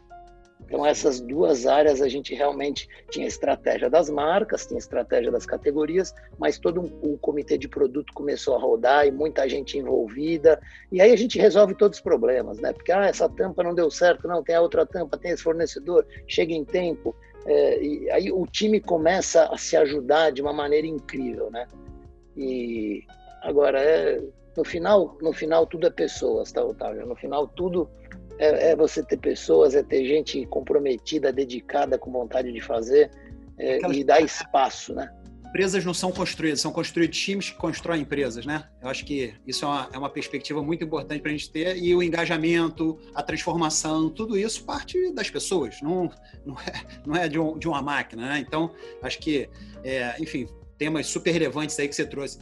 Então, 0.71 0.87
essas 0.87 1.21
duas 1.21 1.67
áreas 1.67 2.01
a 2.01 2.09
gente 2.09 2.33
realmente 2.33 2.89
tinha 3.11 3.27
estratégia 3.27 3.91
das 3.91 4.09
marcas, 4.09 4.65
tinha 4.65 4.79
estratégia 4.79 5.29
das 5.29 5.45
categorias, 5.45 6.15
mas 6.39 6.61
todo 6.61 6.81
um, 6.81 7.13
o 7.13 7.19
comitê 7.19 7.59
de 7.59 7.67
produto 7.67 8.13
começou 8.15 8.55
a 8.55 8.61
rodar 8.61 9.05
e 9.05 9.11
muita 9.11 9.49
gente 9.49 9.77
envolvida. 9.77 10.61
E 10.93 11.01
aí 11.01 11.11
a 11.11 11.17
gente 11.17 11.41
resolve 11.41 11.75
todos 11.75 11.99
os 11.99 12.03
problemas, 12.03 12.61
né? 12.61 12.73
Porque 12.73 12.93
ah, 12.93 13.05
essa 13.05 13.29
tampa 13.29 13.65
não 13.65 13.75
deu 13.75 13.91
certo, 13.91 14.29
não, 14.29 14.45
tem 14.45 14.55
a 14.55 14.61
outra 14.61 14.87
tampa, 14.87 15.19
tem 15.19 15.33
esse 15.33 15.43
fornecedor, 15.43 16.07
chega 16.29 16.53
em 16.53 16.65
tempo. 16.65 17.17
É, 17.47 17.83
e 17.83 18.11
aí 18.13 18.31
o 18.31 18.47
time 18.47 18.79
começa 18.79 19.47
a 19.47 19.59
se 19.59 19.77
ajudar 19.77 20.31
de 20.31 20.41
uma 20.41 20.53
maneira 20.53 20.87
incrível, 20.87 21.51
né? 21.51 21.67
E 22.37 23.03
agora 23.43 23.83
é 23.83 24.23
no 24.57 24.65
final, 24.65 25.19
no 25.21 25.33
final 25.33 25.67
tudo 25.67 25.89
é 25.89 25.91
pessoas, 25.91 26.53
tá, 26.53 26.63
Otávio? 26.63 27.07
No 27.07 27.17
final 27.17 27.49
tudo 27.49 27.91
é, 28.41 28.71
é 28.71 28.77
você 28.77 29.05
ter 29.05 29.19
pessoas, 29.19 29.75
é 29.75 29.83
ter 29.83 30.05
gente 30.07 30.47
comprometida, 30.47 31.31
dedicada, 31.31 31.99
com 31.99 32.11
vontade 32.11 32.51
de 32.51 32.61
fazer 32.61 33.11
é, 33.59 33.79
e 33.93 34.03
dar 34.03 34.23
espaço, 34.23 34.95
né? 34.95 35.13
Empresas 35.47 35.85
não 35.85 35.93
são 35.93 36.13
construídas, 36.13 36.61
são 36.61 36.73
construídos 36.73 37.19
times 37.19 37.51
que 37.51 37.57
constroem 37.57 38.03
empresas, 38.03 38.47
né? 38.47 38.69
Eu 38.81 38.89
acho 38.89 39.05
que 39.05 39.35
isso 39.47 39.65
é 39.65 39.69
uma, 39.69 39.89
é 39.93 39.99
uma 39.99 40.09
perspectiva 40.09 40.63
muito 40.63 40.83
importante 40.85 41.21
para 41.21 41.31
a 41.31 41.35
gente 41.35 41.51
ter 41.51 41.77
e 41.77 41.95
o 41.95 42.03
engajamento, 42.03 42.99
a 43.15 43.23
transformação, 43.23 44.09
tudo 44.09 44.39
isso 44.39 44.65
parte 44.65 45.13
das 45.13 45.29
pessoas, 45.29 45.83
não, 45.83 46.09
não 46.47 46.55
é, 46.61 46.73
não 47.05 47.17
é 47.17 47.29
de, 47.29 47.39
um, 47.39 47.59
de 47.59 47.69
uma 47.69 47.83
máquina, 47.83 48.27
né? 48.27 48.39
Então, 48.39 48.73
acho 49.03 49.19
que, 49.19 49.51
é, 49.85 50.15
enfim, 50.21 50.47
temas 50.79 51.09
super 51.09 51.33
relevantes 51.33 51.79
aí 51.79 51.89
que 51.89 51.95
você 51.95 52.07
trouxe. 52.07 52.39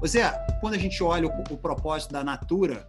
Ô 0.00 0.06
Zé, 0.06 0.32
quando 0.60 0.74
a 0.74 0.78
gente 0.78 1.00
olha 1.02 1.28
o, 1.28 1.54
o 1.54 1.56
propósito 1.56 2.12
da 2.12 2.24
Natura 2.24 2.88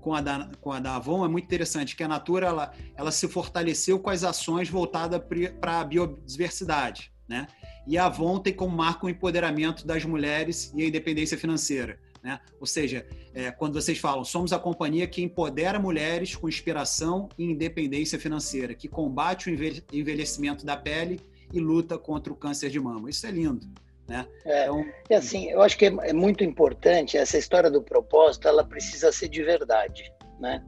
com 0.00 0.14
a 0.14 0.20
da, 0.20 0.50
com 0.60 0.72
a 0.72 0.80
da 0.80 0.96
Avon, 0.96 1.24
é 1.24 1.28
muito 1.28 1.44
interessante 1.44 1.96
que 1.96 2.02
a 2.02 2.08
Natura 2.08 2.46
ela, 2.46 2.72
ela 2.96 3.10
se 3.10 3.28
fortaleceu 3.28 3.98
com 3.98 4.10
as 4.10 4.24
ações 4.24 4.68
voltadas 4.68 5.20
para 5.60 5.80
a 5.80 5.84
biodiversidade. 5.84 7.12
Né? 7.28 7.46
E 7.86 7.98
a 7.98 8.06
Avon 8.06 8.38
tem 8.38 8.52
como 8.52 8.76
marco 8.76 9.06
o 9.06 9.10
empoderamento 9.10 9.86
das 9.86 10.04
mulheres 10.04 10.72
e 10.74 10.82
a 10.82 10.86
independência 10.86 11.36
financeira. 11.36 11.98
Né? 12.22 12.40
Ou 12.60 12.66
seja, 12.66 13.06
é, 13.34 13.50
quando 13.50 13.74
vocês 13.74 13.98
falam, 13.98 14.24
somos 14.24 14.52
a 14.52 14.58
companhia 14.58 15.06
que 15.06 15.22
empodera 15.22 15.78
mulheres 15.78 16.34
com 16.34 16.48
inspiração 16.48 17.28
e 17.38 17.44
independência 17.44 18.18
financeira, 18.18 18.74
que 18.74 18.88
combate 18.88 19.50
o 19.50 19.52
envelhecimento 19.92 20.64
da 20.64 20.76
pele 20.76 21.20
e 21.52 21.60
luta 21.60 21.96
contra 21.96 22.32
o 22.32 22.36
câncer 22.36 22.70
de 22.70 22.80
mama. 22.80 23.08
Isso 23.08 23.26
é 23.26 23.30
lindo. 23.30 23.66
Né? 24.08 24.26
É, 24.44 24.64
então... 24.64 24.86
E 25.10 25.14
assim, 25.14 25.50
eu 25.50 25.60
acho 25.60 25.76
que 25.76 25.86
é, 25.86 25.94
é, 26.02 26.12
muito 26.12 26.42
importante 26.42 27.16
essa 27.16 27.36
história 27.36 27.70
do 27.70 27.82
propósito, 27.82 28.48
ela 28.48 28.64
precisa 28.64 29.12
ser 29.12 29.28
de 29.28 29.42
verdade, 29.42 30.12
né? 30.40 30.64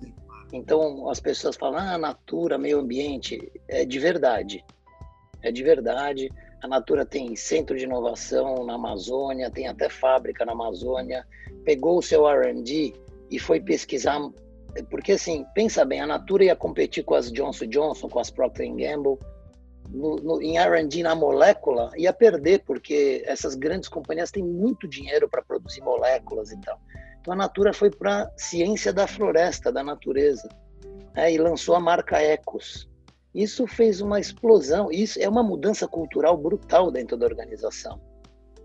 Então 0.52 1.08
as 1.08 1.20
pessoas 1.20 1.56
falam, 1.56 1.78
ah, 1.78 1.96
natura, 1.96 2.58
meio 2.58 2.80
ambiente, 2.80 3.50
é 3.68 3.84
de 3.84 3.98
verdade, 3.98 4.64
é 5.42 5.50
de 5.50 5.62
verdade. 5.62 6.30
A 6.62 6.68
Natura 6.68 7.06
tem 7.06 7.34
centro 7.36 7.76
de 7.76 7.84
inovação 7.84 8.66
na 8.66 8.74
Amazônia, 8.74 9.50
tem 9.50 9.66
até 9.66 9.88
fábrica 9.88 10.44
na 10.44 10.52
Amazônia. 10.52 11.26
Pegou 11.64 11.98
o 11.98 12.02
seu 12.02 12.28
R&D 12.28 12.92
e 13.30 13.38
foi 13.38 13.60
pesquisar, 13.60 14.20
porque 14.90 15.12
assim, 15.12 15.46
pensa 15.54 15.84
bem, 15.84 16.00
a 16.00 16.06
Natura 16.06 16.44
ia 16.44 16.56
competir 16.56 17.02
com 17.02 17.14
as 17.14 17.32
Johnson 17.32 17.66
Johnson, 17.66 18.08
com 18.08 18.18
as 18.18 18.30
Procter 18.30 18.68
Gamble, 18.74 19.18
no, 19.92 20.16
no, 20.16 20.42
em 20.42 20.58
R&D 20.58 21.02
na 21.02 21.14
molécula 21.14 21.90
ia 21.96 22.12
perder, 22.12 22.62
porque 22.64 23.22
essas 23.26 23.54
grandes 23.54 23.88
companhias 23.88 24.30
têm 24.30 24.42
muito 24.42 24.88
dinheiro 24.88 25.28
para 25.28 25.42
produzir 25.42 25.80
moléculas 25.82 26.52
e 26.52 26.60
tal. 26.60 26.80
Então 27.20 27.34
a 27.34 27.36
Natura 27.36 27.72
foi 27.72 27.90
para 27.90 28.30
ciência 28.36 28.92
da 28.92 29.06
floresta, 29.06 29.70
da 29.70 29.82
natureza, 29.82 30.48
né, 31.14 31.32
e 31.32 31.38
lançou 31.38 31.74
a 31.74 31.80
marca 31.80 32.20
Ecos. 32.22 32.88
Isso 33.34 33.66
fez 33.66 34.00
uma 34.00 34.18
explosão. 34.18 34.90
Isso 34.90 35.20
é 35.20 35.28
uma 35.28 35.42
mudança 35.42 35.86
cultural 35.86 36.36
brutal 36.36 36.90
dentro 36.90 37.16
da 37.16 37.26
organização. 37.26 38.00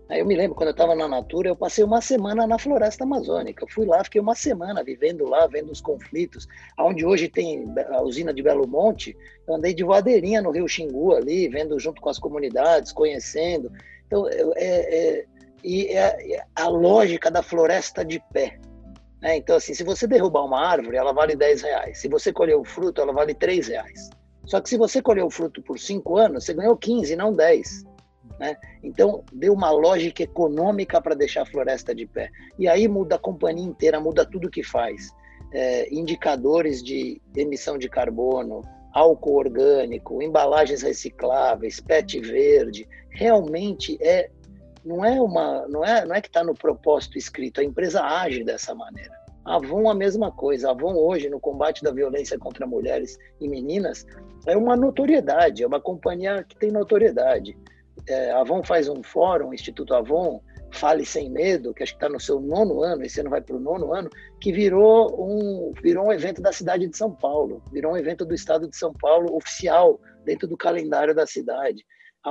Aí 0.08 0.20
eu 0.20 0.26
me 0.26 0.36
lembro, 0.36 0.54
quando 0.54 0.68
eu 0.68 0.72
estava 0.72 0.94
na 0.94 1.08
Natura, 1.08 1.48
eu 1.48 1.56
passei 1.56 1.82
uma 1.82 2.00
semana 2.00 2.46
na 2.46 2.58
floresta 2.58 3.02
amazônica. 3.02 3.64
Eu 3.64 3.68
fui 3.68 3.84
lá, 3.84 4.04
fiquei 4.04 4.20
uma 4.20 4.36
semana 4.36 4.84
vivendo 4.84 5.28
lá, 5.28 5.48
vendo 5.48 5.72
os 5.72 5.80
conflitos. 5.80 6.46
Onde 6.78 7.04
hoje 7.04 7.28
tem 7.28 7.74
a 7.90 8.02
usina 8.02 8.32
de 8.32 8.40
Belo 8.42 8.68
Monte, 8.68 9.16
eu 9.48 9.54
andei 9.56 9.74
de 9.74 9.82
voadeirinha 9.82 10.40
no 10.40 10.52
Rio 10.52 10.68
Xingu 10.68 11.12
ali, 11.14 11.48
vendo 11.48 11.78
junto 11.80 12.00
com 12.00 12.08
as 12.08 12.20
comunidades, 12.20 12.92
conhecendo. 12.92 13.72
Então, 14.06 14.28
é, 14.28 14.44
é, 14.56 15.24
e 15.64 15.88
é, 15.88 16.44
a 16.54 16.68
lógica 16.68 17.28
da 17.28 17.42
floresta 17.42 18.04
de 18.04 18.22
pé. 18.32 18.60
Né? 19.20 19.38
Então, 19.38 19.56
assim, 19.56 19.74
se 19.74 19.82
você 19.82 20.06
derrubar 20.06 20.44
uma 20.44 20.60
árvore, 20.60 20.96
ela 20.96 21.12
vale 21.12 21.34
10 21.34 21.62
reais. 21.62 21.98
Se 21.98 22.08
você 22.08 22.32
colher 22.32 22.56
o 22.56 22.64
fruto, 22.64 23.00
ela 23.00 23.12
vale 23.12 23.34
3 23.34 23.66
reais. 23.66 24.10
Só 24.44 24.60
que 24.60 24.68
se 24.68 24.76
você 24.76 25.02
colher 25.02 25.24
o 25.24 25.30
fruto 25.30 25.60
por 25.62 25.80
5 25.80 26.16
anos, 26.16 26.44
você 26.44 26.54
ganhou 26.54 26.76
15, 26.76 27.16
não 27.16 27.32
10. 27.32 27.95
Né? 28.38 28.56
Então, 28.82 29.24
deu 29.32 29.52
uma 29.52 29.70
lógica 29.70 30.22
econômica 30.22 31.00
para 31.00 31.14
deixar 31.14 31.42
a 31.42 31.46
floresta 31.46 31.94
de 31.94 32.06
pé. 32.06 32.30
E 32.58 32.68
aí 32.68 32.86
muda 32.86 33.16
a 33.16 33.18
companhia 33.18 33.64
inteira, 33.64 34.00
muda 34.00 34.24
tudo 34.24 34.50
que 34.50 34.62
faz. 34.62 35.10
É, 35.52 35.92
indicadores 35.94 36.82
de 36.82 37.20
emissão 37.34 37.78
de 37.78 37.88
carbono, 37.88 38.62
álcool 38.92 39.36
orgânico, 39.36 40.22
embalagens 40.22 40.82
recicláveis, 40.82 41.80
PET 41.80 42.18
verde, 42.20 42.88
realmente 43.10 43.98
é 44.00 44.30
não 44.84 45.04
é 45.04 45.20
uma 45.20 45.66
não 45.68 45.84
é 45.84 46.04
não 46.04 46.14
é 46.14 46.20
que 46.20 46.28
está 46.28 46.44
no 46.44 46.54
propósito 46.54 47.18
escrito, 47.18 47.60
a 47.60 47.64
empresa 47.64 48.02
age 48.02 48.42
dessa 48.42 48.74
maneira. 48.74 49.12
A 49.44 49.56
Avon 49.56 49.88
a 49.88 49.94
mesma 49.94 50.32
coisa. 50.32 50.68
A 50.68 50.70
Avon 50.72 50.94
hoje 50.94 51.28
no 51.28 51.38
combate 51.38 51.82
da 51.82 51.92
violência 51.92 52.38
contra 52.38 52.66
mulheres 52.66 53.18
e 53.40 53.48
meninas 53.48 54.04
é 54.46 54.56
uma 54.56 54.74
notoriedade, 54.76 55.62
é 55.62 55.66
uma 55.66 55.80
companhia 55.80 56.42
que 56.42 56.56
tem 56.56 56.70
notoriedade. 56.70 57.56
É, 58.08 58.30
Avon 58.32 58.62
faz 58.62 58.88
um 58.88 59.02
fórum, 59.02 59.52
Instituto 59.52 59.94
Avon, 59.94 60.40
Fale 60.72 61.04
Sem 61.04 61.30
Medo, 61.30 61.74
que 61.74 61.82
acho 61.82 61.92
que 61.92 61.96
está 61.96 62.08
no 62.08 62.20
seu 62.20 62.40
nono 62.40 62.82
ano, 62.82 63.04
esse 63.04 63.20
ano 63.20 63.30
vai 63.30 63.40
para 63.40 63.56
o 63.56 63.60
nono 63.60 63.92
ano, 63.92 64.10
que 64.40 64.52
virou 64.52 65.14
um, 65.18 65.72
virou 65.82 66.06
um 66.06 66.12
evento 66.12 66.40
da 66.40 66.52
cidade 66.52 66.86
de 66.86 66.96
São 66.96 67.12
Paulo, 67.12 67.62
virou 67.72 67.92
um 67.92 67.96
evento 67.96 68.24
do 68.24 68.34
estado 68.34 68.68
de 68.68 68.76
São 68.76 68.92
Paulo 68.92 69.34
oficial, 69.34 70.00
dentro 70.24 70.46
do 70.46 70.56
calendário 70.56 71.14
da 71.14 71.26
cidade 71.26 71.84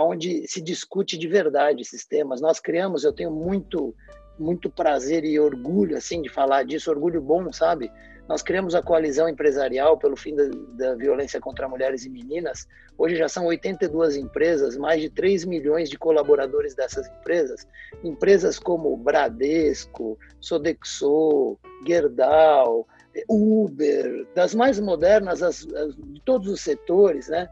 onde 0.04 0.48
se 0.48 0.62
discute 0.62 1.18
de 1.18 1.28
verdade 1.28 1.82
esses 1.82 2.06
temas. 2.06 2.42
Nós 2.42 2.60
criamos, 2.60 3.04
eu 3.04 3.14
tenho 3.14 3.32
muito 3.32 3.96
muito 4.38 4.70
prazer 4.70 5.24
e 5.24 5.40
orgulho 5.40 5.96
assim 5.96 6.22
de 6.22 6.28
falar 6.28 6.64
disso, 6.64 6.92
orgulho 6.92 7.22
bom, 7.22 7.54
sabe? 7.54 7.90
Nós 8.28 8.42
criamos 8.42 8.74
a 8.74 8.82
coalizão 8.82 9.30
empresarial 9.30 9.98
pelo 9.98 10.16
fim 10.16 10.36
da, 10.36 10.46
da, 10.74 10.96
violência 10.96 11.40
contra 11.40 11.70
mulheres 11.70 12.06
e 12.06 12.10
meninas. 12.10 12.68
Hoje 12.98 13.16
já 13.16 13.30
são 13.30 13.46
82 13.46 14.18
empresas, 14.18 14.76
mais 14.76 15.00
de 15.02 15.10
3 15.12 15.46
milhões 15.46 15.90
de 15.90 15.98
colaboradores 15.98 16.74
dessas 16.74 17.08
empresas. 17.08 17.68
Empresas 18.04 18.58
como 18.58 18.98
Bradesco, 18.98 20.18
Sodexo, 20.42 21.58
Gerdau, 21.86 22.88
Uber, 23.30 24.28
das 24.34 24.56
mais 24.56 24.80
modernas 24.80 25.44
as, 25.44 25.66
as, 25.74 25.96
de 25.96 26.22
todos 26.26 26.48
os 26.48 26.62
setores, 26.62 27.28
né? 27.28 27.48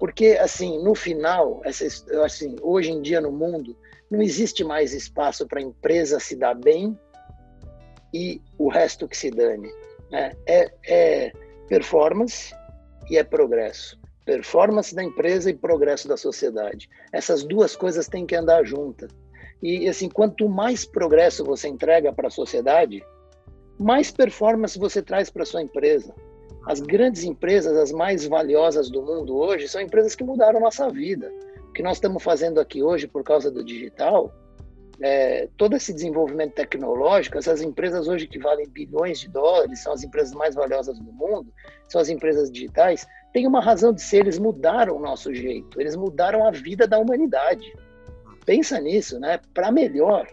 Porque, 0.00 0.38
assim, 0.40 0.82
no 0.82 0.94
final, 0.94 1.60
essa, 1.64 1.86
assim, 2.24 2.56
hoje 2.62 2.92
em 2.92 3.02
dia 3.02 3.20
no 3.20 3.32
mundo, 3.32 3.76
não 4.10 4.22
existe 4.22 4.64
mais 4.64 4.94
espaço 4.94 5.46
para 5.46 5.58
a 5.58 5.62
empresa 5.62 6.18
se 6.18 6.34
dar 6.34 6.54
bem 6.54 6.98
e 8.14 8.40
o 8.56 8.68
resto 8.68 9.06
que 9.06 9.16
se 9.16 9.30
dane. 9.30 9.68
Né? 10.10 10.32
É, 10.46 10.70
é 10.86 11.32
performance 11.68 12.54
e 13.10 13.16
é 13.16 13.24
progresso. 13.24 13.98
Performance 14.24 14.94
da 14.94 15.02
empresa 15.02 15.50
e 15.50 15.54
progresso 15.54 16.06
da 16.06 16.16
sociedade. 16.16 16.88
Essas 17.12 17.44
duas 17.44 17.74
coisas 17.74 18.08
têm 18.08 18.26
que 18.26 18.36
andar 18.36 18.64
juntas. 18.64 19.10
E, 19.62 19.88
assim, 19.88 20.08
quanto 20.08 20.48
mais 20.48 20.84
progresso 20.84 21.44
você 21.44 21.68
entrega 21.68 22.12
para 22.12 22.28
a 22.28 22.30
sociedade, 22.30 23.02
mais 23.78 24.10
performance 24.10 24.78
você 24.78 25.02
traz 25.02 25.30
para 25.30 25.44
sua 25.44 25.62
empresa. 25.62 26.14
As 26.66 26.80
grandes 26.80 27.24
empresas, 27.24 27.76
as 27.76 27.90
mais 27.90 28.26
valiosas 28.26 28.90
do 28.90 29.02
mundo 29.02 29.36
hoje, 29.36 29.68
são 29.68 29.80
empresas 29.80 30.14
que 30.14 30.22
mudaram 30.22 30.60
nossa 30.60 30.90
vida. 30.90 31.32
O 31.68 31.72
que 31.72 31.82
nós 31.82 31.96
estamos 31.96 32.22
fazendo 32.22 32.60
aqui 32.60 32.82
hoje 32.82 33.06
por 33.06 33.24
causa 33.24 33.50
do 33.50 33.64
digital, 33.64 34.32
é, 35.00 35.48
todo 35.56 35.76
esse 35.76 35.92
desenvolvimento 35.92 36.54
tecnológico, 36.54 37.38
essas 37.38 37.62
empresas 37.62 38.08
hoje 38.08 38.26
que 38.26 38.38
valem 38.38 38.68
bilhões 38.68 39.20
de 39.20 39.28
dólares, 39.28 39.80
são 39.80 39.92
as 39.92 40.02
empresas 40.02 40.34
mais 40.34 40.54
valiosas 40.54 40.98
do 40.98 41.12
mundo, 41.12 41.52
são 41.88 42.00
as 42.00 42.08
empresas 42.08 42.50
digitais, 42.50 43.06
tem 43.32 43.46
uma 43.46 43.60
razão 43.60 43.92
de 43.92 44.02
ser, 44.02 44.18
eles 44.18 44.38
mudaram 44.38 44.96
o 44.96 45.00
nosso 45.00 45.32
jeito, 45.32 45.80
eles 45.80 45.94
mudaram 45.94 46.46
a 46.46 46.50
vida 46.50 46.86
da 46.86 46.98
humanidade. 46.98 47.72
Pensa 48.44 48.80
nisso, 48.80 49.20
né? 49.20 49.38
Para 49.52 49.70
melhor. 49.70 50.26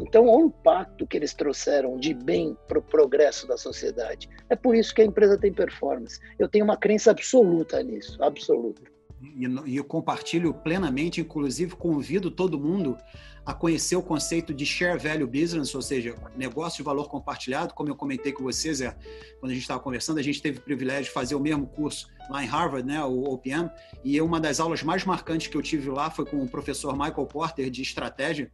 Então, 0.00 0.26
o 0.26 0.46
impacto 0.46 1.06
que 1.06 1.16
eles 1.16 1.34
trouxeram 1.34 1.98
de 1.98 2.14
bem 2.14 2.56
para 2.66 2.78
o 2.78 2.82
progresso 2.82 3.46
da 3.46 3.56
sociedade. 3.56 4.28
É 4.48 4.56
por 4.56 4.74
isso 4.74 4.94
que 4.94 5.02
a 5.02 5.04
empresa 5.04 5.38
tem 5.38 5.52
performance. 5.52 6.18
Eu 6.38 6.48
tenho 6.48 6.64
uma 6.64 6.76
crença 6.76 7.10
absoluta 7.10 7.82
nisso, 7.82 8.22
absoluta. 8.22 8.82
E, 9.22 9.76
eu 9.76 9.84
compartilho 9.84 10.54
plenamente, 10.54 11.20
inclusive 11.20 11.76
convido 11.76 12.30
todo 12.30 12.58
mundo 12.58 12.96
a 13.44 13.54
conhecer 13.54 13.96
o 13.96 14.02
conceito 14.02 14.52
de 14.54 14.64
share 14.64 14.98
value 14.98 15.26
business, 15.26 15.74
ou 15.74 15.82
seja, 15.82 16.14
negócio 16.36 16.78
de 16.78 16.82
valor 16.82 17.08
compartilhado, 17.08 17.74
como 17.74 17.88
eu 17.88 17.96
comentei 17.96 18.32
com 18.32 18.42
vocês, 18.42 18.80
é, 18.80 18.96
quando 19.38 19.50
a 19.50 19.54
gente 19.54 19.62
estava 19.62 19.80
conversando, 19.80 20.18
a 20.18 20.22
gente 20.22 20.40
teve 20.40 20.58
o 20.58 20.62
privilégio 20.62 21.04
de 21.04 21.10
fazer 21.10 21.34
o 21.34 21.40
mesmo 21.40 21.66
curso 21.66 22.08
lá 22.28 22.44
em 22.44 22.46
Harvard, 22.46 22.86
né, 22.86 23.02
o 23.02 23.24
OPM, 23.24 23.70
e 24.04 24.20
uma 24.20 24.38
das 24.38 24.60
aulas 24.60 24.82
mais 24.82 25.04
marcantes 25.04 25.48
que 25.48 25.56
eu 25.56 25.62
tive 25.62 25.90
lá 25.90 26.10
foi 26.10 26.24
com 26.24 26.42
o 26.42 26.48
professor 26.48 26.92
Michael 26.92 27.26
Porter 27.26 27.70
de 27.70 27.82
estratégia, 27.82 28.50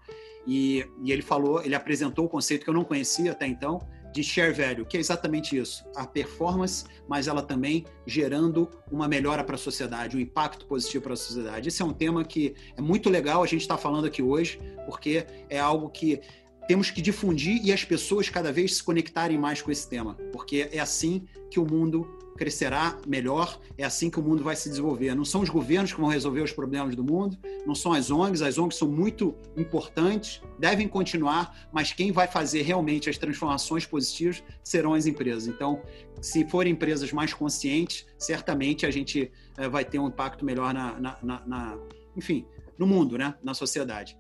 e, 0.47 0.87
e 1.03 1.13
ele 1.13 1.23
falou, 1.23 1.63
ele 1.63 1.75
apresentou 1.75 2.25
o 2.25 2.29
conceito 2.29 2.65
que 2.65 2.71
eu 2.71 2.75
não 2.75 2.85
conhecia 2.85 3.33
até 3.33 3.47
então, 3.47 3.87
de 4.17 4.25
share 4.25 4.51
value, 4.51 4.87
que 4.87 4.97
é 4.97 5.01
exatamente 5.01 5.59
isso, 5.59 5.85
a 5.95 6.07
performance, 6.07 6.87
mas 7.07 7.29
ela 7.29 7.43
também 7.43 7.85
gerando 8.07 8.71
uma 8.91 9.07
melhora 9.07 9.45
para 9.45 9.57
a 9.57 9.59
sociedade, 9.59 10.17
um 10.17 10.21
impacto 10.21 10.65
positivo 10.65 11.05
para 11.05 11.13
a 11.13 11.17
sociedade. 11.17 11.69
Esse 11.69 11.83
é 11.83 11.85
um 11.85 11.93
tema 11.93 12.25
que 12.25 12.55
é 12.75 12.81
muito 12.81 13.11
legal 13.11 13.43
a 13.43 13.47
gente 13.47 13.61
estar 13.61 13.77
tá 13.77 13.83
falando 13.83 14.07
aqui 14.07 14.23
hoje, 14.23 14.59
porque 14.87 15.27
é 15.51 15.59
algo 15.59 15.91
que 15.91 16.23
temos 16.67 16.91
que 16.91 17.03
difundir 17.03 17.61
e 17.63 17.71
as 17.71 17.85
pessoas 17.85 18.31
cada 18.31 18.51
vez 18.51 18.77
se 18.77 18.83
conectarem 18.83 19.39
mais 19.39 19.61
com 19.61 19.71
esse 19.71 19.87
tema, 19.87 20.15
porque 20.33 20.67
é 20.73 20.81
assim 20.81 21.27
que 21.51 21.61
o 21.61 21.67
mundo 21.67 22.16
crescerá 22.37 22.97
melhor, 23.07 23.61
é 23.77 23.85
assim 23.85 24.11
que 24.11 24.21
o 24.21 24.23
mundo 24.23 24.45
vai 24.45 24.55
se 24.55 24.69
desenvolver. 24.69 25.15
Não 25.15 25.25
são 25.25 25.41
os 25.41 25.49
governos 25.49 25.93
que 25.93 26.01
vão 26.01 26.09
resolver 26.09 26.43
os 26.43 26.53
problemas 26.53 26.95
do 26.95 27.03
mundo, 27.03 27.39
não 27.67 27.75
são 27.75 27.93
as 27.93 28.11
ONGs, 28.11 28.43
as 28.43 28.59
ONGs 28.59 28.79
são 28.79 28.89
muito 28.89 29.35
importantes, 29.57 30.41
devem 30.59 30.87
continuar, 30.87 31.69
mas 31.73 31.93
quem 31.93 32.13
vai 32.13 32.29
fazer 32.29 32.63
realmente 32.63 33.11
as 33.11 33.19
transformações 33.19 33.87
positivas 33.87 34.43
serão 34.63 34.95
as 34.95 35.07
empresas. 35.07 35.47
Então, 35.47 35.83
se 36.21 36.45
forem 36.49 36.73
empresas 36.73 37.13
mais 37.13 37.33
conscientes, 37.33 38.07
certamente 38.19 38.87
a 38.87 38.91
gente 38.91 39.33
é, 39.57 39.69
vai 39.69 39.85
ter 39.85 39.99
um 39.99 40.09
impacto 40.09 40.45
melhor 40.45 40.73
na, 40.73 41.01
na, 41.01 41.19
na, 41.23 41.43
na, 41.47 41.79
enfim, 42.17 42.47
no 42.79 42.87
mundo, 42.87 43.17
né? 43.19 43.35
na 43.43 43.55
sociedade. 43.55 44.17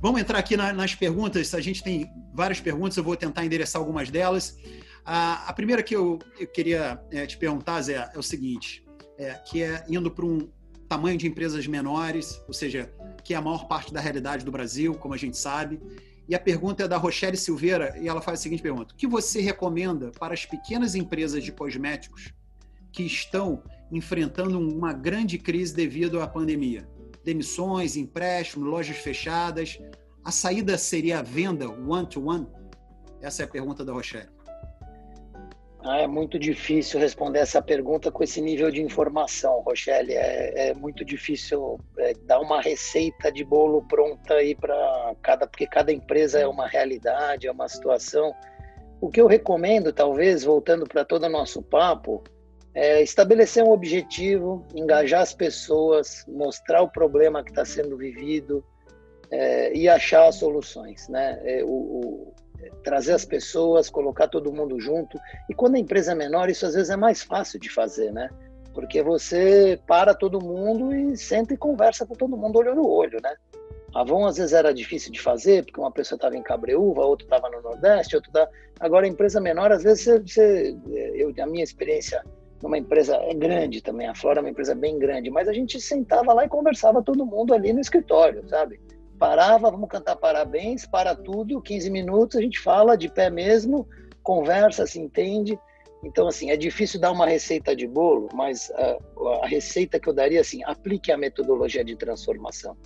Vamos 0.00 0.20
entrar 0.20 0.38
aqui 0.38 0.56
nas 0.56 0.94
perguntas. 0.94 1.52
A 1.54 1.60
gente 1.60 1.82
tem 1.82 2.10
várias 2.32 2.60
perguntas, 2.60 2.96
eu 2.96 3.02
vou 3.02 3.16
tentar 3.16 3.44
endereçar 3.44 3.80
algumas 3.80 4.10
delas. 4.10 4.56
A, 5.10 5.48
a 5.48 5.52
primeira 5.54 5.82
que 5.82 5.96
eu, 5.96 6.18
eu 6.38 6.46
queria 6.46 7.02
é, 7.10 7.24
te 7.24 7.38
perguntar, 7.38 7.80
Zé, 7.80 8.10
é 8.14 8.18
o 8.18 8.22
seguinte, 8.22 8.84
é, 9.16 9.32
que 9.36 9.62
é 9.62 9.82
indo 9.88 10.10
para 10.10 10.26
um 10.26 10.50
tamanho 10.86 11.16
de 11.16 11.26
empresas 11.26 11.66
menores, 11.66 12.38
ou 12.46 12.52
seja, 12.52 12.92
que 13.24 13.32
é 13.32 13.36
a 13.38 13.40
maior 13.40 13.66
parte 13.66 13.90
da 13.90 14.00
realidade 14.00 14.44
do 14.44 14.52
Brasil, 14.52 14.94
como 14.94 15.14
a 15.14 15.16
gente 15.16 15.38
sabe. 15.38 15.80
E 16.28 16.34
a 16.34 16.38
pergunta 16.38 16.84
é 16.84 16.88
da 16.88 16.98
Rochelle 16.98 17.38
Silveira, 17.38 17.98
e 17.98 18.06
ela 18.06 18.20
faz 18.20 18.38
a 18.38 18.42
seguinte 18.42 18.62
pergunta: 18.62 18.92
O 18.92 18.96
que 18.98 19.06
você 19.06 19.40
recomenda 19.40 20.10
para 20.10 20.34
as 20.34 20.44
pequenas 20.44 20.94
empresas 20.94 21.42
de 21.42 21.52
cosméticos 21.52 22.34
que 22.92 23.02
estão 23.04 23.62
enfrentando 23.90 24.60
uma 24.60 24.92
grande 24.92 25.38
crise 25.38 25.74
devido 25.74 26.20
à 26.20 26.28
pandemia? 26.28 26.86
Demissões, 27.24 27.96
empréstimos, 27.96 28.68
lojas 28.68 28.98
fechadas. 28.98 29.78
A 30.22 30.30
saída 30.30 30.76
seria 30.76 31.20
a 31.20 31.22
venda 31.22 31.66
one-to-one? 31.66 32.44
-one? 32.44 32.68
Essa 33.22 33.42
é 33.42 33.44
a 33.46 33.48
pergunta 33.48 33.82
da 33.86 33.94
Rochelle. 33.94 34.37
Ah, 35.80 36.00
é 36.00 36.06
muito 36.08 36.38
difícil 36.38 36.98
responder 36.98 37.38
essa 37.38 37.62
pergunta 37.62 38.10
com 38.10 38.24
esse 38.24 38.40
nível 38.40 38.70
de 38.70 38.82
informação, 38.82 39.60
Rochelle. 39.60 40.12
É, 40.12 40.70
é 40.70 40.74
muito 40.74 41.04
difícil 41.04 41.78
é, 41.98 42.14
dar 42.24 42.40
uma 42.40 42.60
receita 42.60 43.30
de 43.30 43.44
bolo 43.44 43.82
pronta 43.86 44.34
aí 44.34 44.56
para 44.56 45.14
cada, 45.22 45.46
porque 45.46 45.66
cada 45.68 45.92
empresa 45.92 46.40
é 46.40 46.46
uma 46.46 46.66
realidade, 46.66 47.46
é 47.46 47.52
uma 47.52 47.68
situação. 47.68 48.34
O 49.00 49.08
que 49.08 49.20
eu 49.20 49.28
recomendo, 49.28 49.92
talvez, 49.92 50.42
voltando 50.42 50.84
para 50.84 51.04
todo 51.04 51.24
o 51.24 51.28
nosso 51.28 51.62
papo, 51.62 52.24
é 52.74 53.00
estabelecer 53.00 53.62
um 53.62 53.70
objetivo, 53.70 54.66
engajar 54.74 55.22
as 55.22 55.32
pessoas, 55.32 56.24
mostrar 56.26 56.82
o 56.82 56.88
problema 56.88 57.44
que 57.44 57.50
está 57.50 57.64
sendo 57.64 57.96
vivido 57.96 58.64
é, 59.30 59.72
e 59.76 59.88
achar 59.88 60.32
soluções, 60.32 61.08
né? 61.08 61.40
É, 61.44 61.62
o, 61.62 61.68
o 61.68 62.34
trazer 62.82 63.12
as 63.12 63.24
pessoas, 63.24 63.90
colocar 63.90 64.28
todo 64.28 64.52
mundo 64.52 64.80
junto. 64.80 65.18
E 65.48 65.54
quando 65.54 65.76
a 65.76 65.78
empresa 65.78 66.12
é 66.12 66.14
menor, 66.14 66.48
isso 66.48 66.66
às 66.66 66.74
vezes 66.74 66.90
é 66.90 66.96
mais 66.96 67.22
fácil 67.22 67.58
de 67.58 67.68
fazer, 67.68 68.12
né? 68.12 68.28
porque 68.78 69.02
você 69.02 69.76
para 69.88 70.14
todo 70.14 70.40
mundo 70.40 70.94
e 70.94 71.16
senta 71.16 71.52
e 71.52 71.56
conversa 71.56 72.06
com 72.06 72.14
todo 72.14 72.36
mundo 72.36 72.60
olho 72.60 72.76
no 72.76 72.88
olho, 72.88 73.18
né? 73.20 73.34
Avon 73.92 74.24
às 74.24 74.36
vezes 74.36 74.52
era 74.52 74.72
difícil 74.72 75.10
de 75.10 75.20
fazer, 75.20 75.64
porque 75.64 75.80
uma 75.80 75.90
pessoa 75.90 76.16
estava 76.16 76.36
em 76.36 76.42
Cabreúva, 76.44 77.04
outra 77.04 77.26
estava 77.26 77.50
no 77.50 77.60
Nordeste, 77.60 78.14
outra 78.14 78.30
tá... 78.30 78.48
Agora, 78.78 79.04
empresa 79.04 79.40
menor, 79.40 79.72
às 79.72 79.82
vezes 79.82 80.04
você, 80.04 80.20
você, 80.20 80.76
eu, 81.14 81.34
a 81.42 81.46
minha 81.48 81.64
experiência 81.64 82.22
numa 82.62 82.78
empresa 82.78 83.16
é 83.16 83.34
grande 83.34 83.82
também, 83.82 84.06
a 84.06 84.14
Flora 84.14 84.38
é 84.38 84.42
uma 84.42 84.50
empresa 84.50 84.76
bem 84.76 84.96
grande, 84.96 85.28
mas 85.28 85.48
a 85.48 85.52
gente 85.52 85.80
sentava 85.80 86.32
lá 86.32 86.44
e 86.44 86.48
conversava 86.48 87.02
todo 87.02 87.26
mundo 87.26 87.52
ali 87.52 87.72
no 87.72 87.80
escritório, 87.80 88.48
sabe? 88.48 88.80
Parava, 89.18 89.70
vamos 89.70 89.88
cantar 89.88 90.16
parabéns, 90.16 90.86
para 90.86 91.14
tudo, 91.14 91.60
15 91.60 91.90
minutos, 91.90 92.36
a 92.36 92.42
gente 92.42 92.58
fala 92.60 92.96
de 92.96 93.08
pé 93.08 93.28
mesmo, 93.30 93.86
conversa, 94.22 94.86
se 94.86 95.00
entende. 95.00 95.58
Então, 96.04 96.28
assim, 96.28 96.50
é 96.50 96.56
difícil 96.56 97.00
dar 97.00 97.10
uma 97.10 97.26
receita 97.26 97.74
de 97.74 97.86
bolo, 97.86 98.28
mas 98.32 98.70
a, 98.70 98.98
a 99.42 99.46
receita 99.46 99.98
que 99.98 100.08
eu 100.08 100.14
daria, 100.14 100.40
assim, 100.40 100.62
aplique 100.64 101.10
a 101.10 101.18
metodologia 101.18 101.84
de 101.84 101.96
transformação 101.96 102.76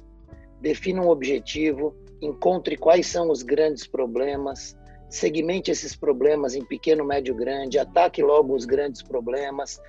defina 0.63 1.03
um 1.03 1.09
objetivo, 1.09 1.95
encontre 2.23 2.77
quais 2.77 3.09
são 3.09 3.31
os 3.31 3.43
grandes 3.43 3.87
problemas, 3.87 4.77
segmente 5.11 5.71
esses 5.73 5.97
problemas 5.97 6.55
em 6.55 6.65
pequeno, 6.65 7.05
médio, 7.05 7.35
grande, 7.35 7.79
ataque 7.79 8.23
logo 8.23 8.55
os 8.55 8.65
grandes 8.65 9.03
problemas, 9.03 9.81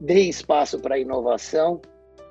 dê 0.00 0.22
espaço 0.22 0.80
para 0.80 0.96
a 0.96 0.98
inovação 0.98 1.80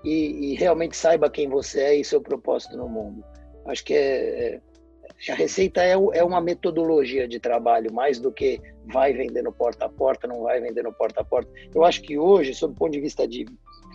e, 0.03 0.51
e, 0.51 0.55
realmente 0.55 0.95
saiba 0.95 1.29
quem 1.29 1.49
você 1.49 1.81
é 1.81 1.95
e 1.95 2.03
seu 2.03 2.21
propósito 2.21 2.77
no 2.77 2.87
mundo. 2.87 3.23
Acho 3.65 3.83
que 3.83 3.93
é, 3.93 4.55
é, 4.55 5.31
a 5.31 5.35
receita 5.35 5.83
é, 5.83 5.91
é 5.91 6.23
uma 6.23 6.41
metodologia 6.41 7.27
de 7.27 7.39
trabalho, 7.39 7.93
mais 7.93 8.19
do 8.19 8.31
que 8.31 8.61
vai 8.85 9.13
vendendo 9.13 9.51
porta 9.51 9.85
a 9.85 9.89
porta, 9.89 10.27
não 10.27 10.43
vai 10.43 10.59
vendendo 10.59 10.91
porta 10.93 11.21
a 11.21 11.23
porta. 11.23 11.51
Eu 11.73 11.83
acho 11.83 12.01
que 12.01 12.17
hoje, 12.17 12.53
sob 12.53 12.73
o 12.73 12.77
ponto 12.77 12.91
de 12.91 13.01
vista 13.01 13.27
de 13.27 13.45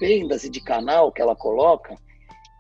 vendas 0.01 0.45
e 0.45 0.51
de 0.51 0.61
canal 0.61 1.13
que 1.13 1.23
ela 1.23 1.37
coloca, 1.37 1.95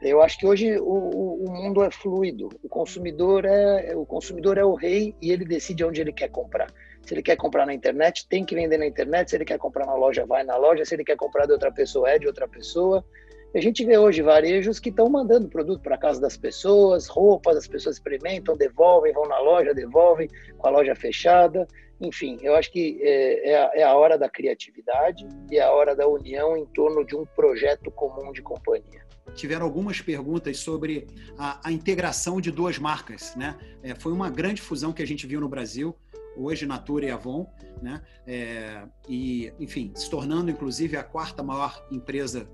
eu 0.00 0.22
acho 0.22 0.38
que 0.38 0.46
hoje 0.46 0.78
o, 0.78 1.44
o, 1.44 1.50
mundo 1.50 1.82
é 1.82 1.90
fluido. 1.90 2.48
O 2.62 2.68
consumidor 2.68 3.44
é 3.44 3.94
o 3.94 4.06
consumidor 4.06 4.56
é 4.56 4.64
o 4.64 4.74
rei 4.74 5.14
e 5.20 5.30
ele 5.30 5.44
decide 5.44 5.84
onde 5.84 6.00
ele 6.00 6.12
quer 6.12 6.30
comprar. 6.30 6.72
Se 7.02 7.12
ele 7.12 7.22
quer 7.22 7.36
comprar 7.36 7.66
na 7.66 7.74
internet, 7.74 8.26
tem 8.26 8.44
que 8.44 8.54
vender 8.54 8.78
na 8.78 8.86
internet. 8.86 9.28
Se 9.28 9.36
ele 9.36 9.44
quer 9.44 9.58
comprar 9.58 9.84
na 9.84 9.94
loja, 9.94 10.24
vai 10.24 10.42
na 10.42 10.56
loja. 10.56 10.84
Se 10.86 10.94
ele 10.94 11.04
quer 11.04 11.16
comprar 11.16 11.44
de 11.44 11.52
outra 11.52 11.70
pessoa, 11.70 12.08
é 12.08 12.18
de 12.18 12.26
outra 12.26 12.48
pessoa. 12.48 13.04
A 13.52 13.60
gente 13.60 13.84
vê 13.84 13.98
hoje 13.98 14.22
varejos 14.22 14.78
que 14.78 14.90
estão 14.90 15.08
mandando 15.08 15.48
produto 15.48 15.82
para 15.82 15.98
casa 15.98 16.20
das 16.20 16.36
pessoas, 16.36 17.08
roupas, 17.08 17.56
as 17.56 17.66
pessoas 17.66 17.96
experimentam, 17.96 18.56
devolvem, 18.56 19.12
vão 19.12 19.26
na 19.26 19.40
loja, 19.40 19.74
devolvem 19.74 20.28
com 20.56 20.68
a 20.68 20.70
loja 20.70 20.94
fechada. 20.94 21.66
Enfim, 22.00 22.38
eu 22.42 22.54
acho 22.54 22.70
que 22.70 23.00
é, 23.02 23.50
é, 23.50 23.56
a, 23.56 23.70
é 23.74 23.82
a 23.82 23.94
hora 23.94 24.16
da 24.16 24.28
criatividade 24.28 25.26
e 25.50 25.58
é 25.58 25.62
a 25.62 25.72
hora 25.72 25.96
da 25.96 26.06
união 26.06 26.56
em 26.56 26.64
torno 26.66 27.04
de 27.04 27.16
um 27.16 27.26
projeto 27.26 27.90
comum 27.90 28.32
de 28.32 28.40
companhia 28.40 29.10
tiveram 29.34 29.64
algumas 29.64 30.00
perguntas 30.00 30.58
sobre 30.58 31.06
a, 31.38 31.68
a 31.68 31.70
integração 31.70 32.40
de 32.40 32.50
duas 32.50 32.78
marcas. 32.80 33.34
Né? 33.36 33.56
É, 33.80 33.94
foi 33.94 34.12
uma 34.12 34.28
grande 34.28 34.60
fusão 34.60 34.92
que 34.92 35.02
a 35.02 35.06
gente 35.06 35.24
viu 35.24 35.40
no 35.40 35.48
Brasil, 35.48 35.96
hoje 36.36 36.66
Natura 36.66 37.06
e 37.06 37.10
Avon, 37.10 37.46
né? 37.82 38.02
É, 38.26 38.82
e, 39.08 39.52
enfim, 39.58 39.92
se 39.94 40.08
tornando 40.10 40.50
inclusive 40.50 40.96
a 40.96 41.02
quarta 41.02 41.42
maior 41.42 41.86
empresa 41.90 42.48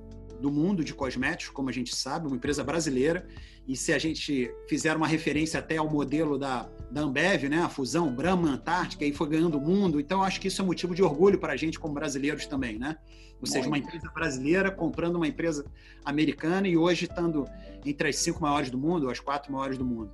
do 0.46 0.52
mundo 0.52 0.84
de 0.84 0.94
cosméticos, 0.94 1.52
como 1.52 1.68
a 1.68 1.72
gente 1.72 1.92
sabe, 1.92 2.28
uma 2.28 2.36
empresa 2.36 2.62
brasileira. 2.62 3.26
E 3.66 3.74
se 3.76 3.92
a 3.92 3.98
gente 3.98 4.48
fizer 4.68 4.94
uma 4.94 5.08
referência 5.08 5.58
até 5.58 5.76
ao 5.76 5.90
modelo 5.90 6.38
da, 6.38 6.68
da 6.88 7.00
Ambev, 7.00 7.48
né, 7.48 7.58
a 7.62 7.68
fusão 7.68 8.14
Brahma 8.14 8.50
Antártica, 8.50 9.04
e 9.04 9.12
foi 9.12 9.28
ganhando 9.28 9.58
o 9.58 9.60
mundo. 9.60 9.98
Então, 9.98 10.22
acho 10.22 10.40
que 10.40 10.46
isso 10.46 10.62
é 10.62 10.64
motivo 10.64 10.94
de 10.94 11.02
orgulho 11.02 11.36
para 11.40 11.54
a 11.54 11.56
gente 11.56 11.80
como 11.80 11.92
brasileiros 11.94 12.46
também, 12.46 12.78
né? 12.78 12.96
Ou 13.40 13.46
seja, 13.46 13.66
uma 13.66 13.76
empresa 13.76 14.08
brasileira 14.14 14.70
comprando 14.70 15.16
uma 15.16 15.26
empresa 15.26 15.66
americana 16.04 16.68
e 16.68 16.76
hoje 16.76 17.06
estando 17.06 17.44
entre 17.84 18.08
as 18.08 18.16
cinco 18.16 18.40
maiores 18.40 18.70
do 18.70 18.78
mundo, 18.78 19.10
as 19.10 19.18
quatro 19.18 19.52
maiores 19.52 19.76
do 19.76 19.84
mundo. 19.84 20.12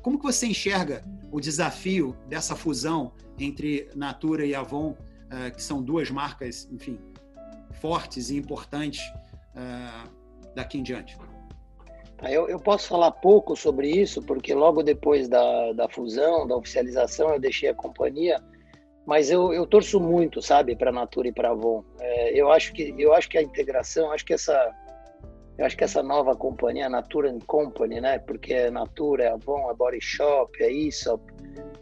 Como 0.00 0.18
que 0.18 0.24
você 0.24 0.46
enxerga 0.46 1.04
o 1.30 1.40
desafio 1.40 2.16
dessa 2.26 2.56
fusão 2.56 3.12
entre 3.38 3.90
Natura 3.94 4.46
e 4.46 4.54
Avon, 4.54 4.92
uh, 4.92 5.54
que 5.54 5.62
são 5.62 5.82
duas 5.82 6.10
marcas, 6.10 6.66
enfim, 6.72 6.98
fortes 7.80 8.30
e 8.30 8.36
importantes 8.36 9.02
uh, 9.58 10.54
daqui 10.54 10.78
em 10.78 10.82
diante? 10.82 11.18
Tá, 12.16 12.30
eu, 12.30 12.48
eu, 12.48 12.58
posso 12.58 12.88
falar 12.88 13.10
pouco 13.12 13.54
sobre 13.54 13.88
isso, 13.90 14.22
porque 14.22 14.54
logo 14.54 14.82
depois 14.82 15.28
da, 15.28 15.72
da 15.72 15.88
fusão, 15.88 16.46
da 16.46 16.56
oficialização, 16.56 17.30
eu 17.30 17.40
deixei 17.40 17.68
a 17.68 17.74
companhia 17.74 18.42
mas 19.08 19.30
eu, 19.30 19.54
eu 19.54 19.66
torço 19.66 19.98
muito, 19.98 20.42
sabe, 20.42 20.76
para 20.76 20.90
a 20.90 20.92
Natura 20.92 21.28
e 21.28 21.32
para 21.32 21.48
a 21.48 21.52
Avon. 21.52 21.82
É, 21.98 22.38
eu 22.38 22.52
acho 22.52 22.74
que 22.74 22.94
eu 22.98 23.14
acho 23.14 23.26
que 23.26 23.38
a 23.38 23.42
integração, 23.42 24.12
acho 24.12 24.22
que 24.22 24.34
essa 24.34 24.70
eu 25.56 25.64
acho 25.64 25.74
que 25.74 25.82
essa 25.82 26.02
nova 26.02 26.36
companhia, 26.36 26.84
a 26.84 26.90
Natura 26.90 27.34
Company, 27.46 28.02
né? 28.02 28.18
Porque 28.18 28.52
é 28.52 28.70
Natura, 28.70 29.24
é 29.24 29.28
Avon, 29.28 29.70
é 29.70 29.74
Body 29.74 29.98
Shop, 30.02 30.52
é 30.62 30.66
Aesop. 30.66 31.24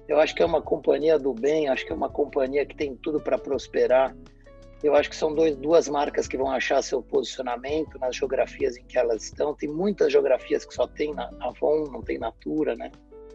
Eu 0.07 0.20
acho 0.20 0.37
que 0.37 0.43
é 0.43 0.47
uma 0.47 0.62
companhia 0.62 1.18
do 1.18 1.35
bem, 1.35 1.68
acho 1.68 1.85
que 1.85 1.91
é 1.91 1.97
uma 1.97 2.09
companhia 2.09 2.64
que 2.64 2.77
tem 2.77 2.95
tudo 2.95 3.20
para 3.20 3.37
prosperar. 3.37 4.16
Eu 4.83 4.95
acho 4.95 5.09
que 5.09 5.16
são 5.16 5.35
dois, 5.35 5.57
duas 5.57 5.89
marcas 5.89 6.29
que 6.29 6.37
vão 6.37 6.51
achar 6.51 6.83
seu 6.83 7.03
posicionamento 7.03 7.99
nas 7.99 8.14
geografias 8.14 8.77
em 8.77 8.85
que 8.85 8.99
elas 8.99 9.24
estão. 9.24 9.55
Tem 9.55 9.68
muitas 9.68 10.12
geografias 10.12 10.64
que 10.64 10.74
só 10.74 10.87
tem 10.87 11.14
na 11.14 11.31
Avon, 11.41 11.85
não 11.91 12.03
tem 12.03 12.18
Natura, 12.18 12.77
né? 12.77 12.93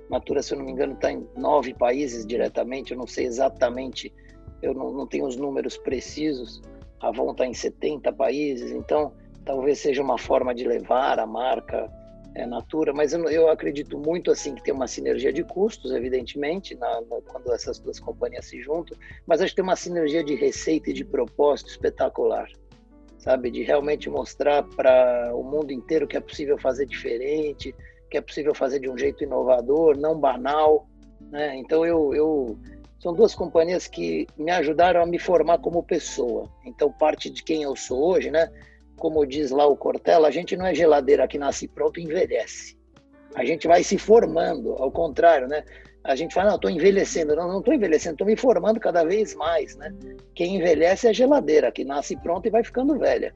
Natura, 0.10 0.44
se 0.44 0.54
eu 0.54 0.60
não 0.60 0.66
me 0.66 0.72
engano, 0.72 0.94
está 0.94 1.12
em 1.12 1.28
nove 1.36 1.74
países 1.74 2.26
diretamente, 2.26 2.92
eu 2.92 2.98
não 2.98 3.08
sei 3.08 3.26
exatamente, 3.26 4.14
eu 4.62 4.74
não, 4.74 4.92
não 4.92 5.08
tenho 5.08 5.26
os 5.26 5.36
números 5.36 5.78
precisos. 5.78 6.62
A 7.00 7.08
Avon 7.08 7.32
está 7.32 7.46
em 7.46 7.54
70 7.54 8.12
países, 8.14 8.72
então 8.72 9.14
talvez 9.46 9.80
seja 9.80 10.04
uma 10.04 10.18
forma 10.18 10.54
de 10.54 10.68
levar 10.68 11.18
a 11.18 11.26
marca 11.26 11.92
é, 12.34 12.46
Natura, 12.46 12.94
mas 12.94 13.14
eu, 13.14 13.28
eu, 13.30 13.50
acredito 13.50 13.98
muito 13.98 14.32
assim 14.32 14.56
que 14.56 14.64
tem 14.64 14.74
uma 14.74 14.88
sinergia 14.88 15.34
de 15.34 15.44
custos, 15.44 15.92
evidentemente, 15.92 16.76
na, 16.76 17.02
na, 17.02 17.22
quando 17.22 17.52
essas 17.52 17.78
duas 17.80 18.00
companhias 18.00 18.46
se 18.46 18.62
juntam, 18.62 18.98
mas 19.26 19.42
acho 19.42 19.52
que 19.52 19.58
tem 19.58 19.64
uma 19.64 19.76
sinergia 19.76 20.24
de 20.24 20.36
receita 20.36 20.90
e 20.90 20.94
de 20.94 21.04
propósito 21.04 21.72
espetacular, 21.72 22.48
sabe? 23.20 23.52
De 23.52 23.64
realmente 23.64 24.10
mostrar 24.10 24.64
para 24.64 25.32
o 25.36 25.44
mundo 25.44 25.72
inteiro 25.72 26.08
que 26.08 26.16
é 26.16 26.22
possível 26.22 26.58
fazer 26.58 26.86
diferente, 26.86 27.76
que 28.10 28.18
é 28.18 28.22
possível 28.22 28.56
fazer 28.56 28.80
de 28.80 28.90
um 28.90 28.98
jeito 28.98 29.24
inovador, 29.24 29.98
não 29.98 30.18
banal. 30.18 30.88
Né? 31.30 31.58
Então, 31.58 31.86
eu, 31.86 32.14
eu 32.16 32.58
são 33.02 33.14
duas 33.14 33.34
companhias 33.34 33.88
que 33.88 34.28
me 34.38 34.52
ajudaram 34.52 35.02
a 35.02 35.06
me 35.06 35.18
formar 35.18 35.58
como 35.58 35.84
pessoa. 35.84 36.48
Então, 36.66 36.92
parte 36.92 37.30
de 37.30 37.44
quem 37.44 37.64
eu 37.64 37.76
sou 37.76 38.12
hoje, 38.12 38.30
né? 38.30 38.50
Como 39.02 39.26
diz 39.26 39.50
lá 39.50 39.66
o 39.66 39.76
Cortella, 39.76 40.28
a 40.28 40.32
gente 40.32 40.56
não 40.56 40.64
é 40.64 40.76
geladeira 40.76 41.28
que 41.28 41.40
nasce 41.40 41.68
pronto 41.68 42.00
e 42.00 42.04
envelhece. 42.04 42.78
A 43.34 43.44
gente 43.44 43.68
vai 43.68 43.84
se 43.84 43.98
formando, 43.98 44.74
ao 44.74 44.92
contrário, 44.92 45.48
né? 45.48 45.64
A 46.04 46.16
gente 46.16 46.36
fala, 46.36 46.50
não, 46.50 46.56
estou 46.58 46.70
envelhecendo. 46.70 47.36
Não, 47.36 47.48
não 47.48 47.60
estou 47.62 47.74
envelhecendo, 47.74 48.14
estou 48.14 48.28
me 48.28 48.36
formando 48.36 48.80
cada 48.80 49.04
vez 49.04 49.34
mais, 49.34 49.76
né? 49.76 49.92
Quem 50.36 50.58
envelhece 50.58 51.08
é 51.08 51.10
a 51.10 51.14
geladeira, 51.14 51.72
que 51.72 51.84
nasce 51.84 52.16
pronta 52.16 52.48
e 52.48 52.52
vai 52.52 52.64
ficando 52.64 53.00
velha. 53.00 53.34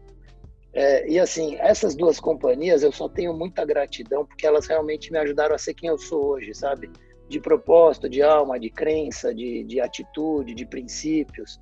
É, 0.71 1.09
e 1.09 1.19
assim, 1.19 1.55
essas 1.55 1.95
duas 1.95 2.19
companhias 2.19 2.83
eu 2.83 2.91
só 2.91 3.09
tenho 3.09 3.33
muita 3.33 3.65
gratidão 3.65 4.23
porque 4.23 4.45
elas 4.45 4.67
realmente 4.67 5.11
me 5.11 5.17
ajudaram 5.17 5.55
a 5.55 5.57
ser 5.57 5.73
quem 5.73 5.89
eu 5.89 5.97
sou 5.97 6.25
hoje, 6.25 6.53
sabe? 6.53 6.91
De 7.27 7.39
propósito, 7.39 8.07
de 8.07 8.21
alma, 8.21 8.59
de 8.59 8.69
crença, 8.69 9.33
de, 9.33 9.63
de 9.63 9.81
atitude, 9.81 10.53
de 10.53 10.65
princípios. 10.67 11.59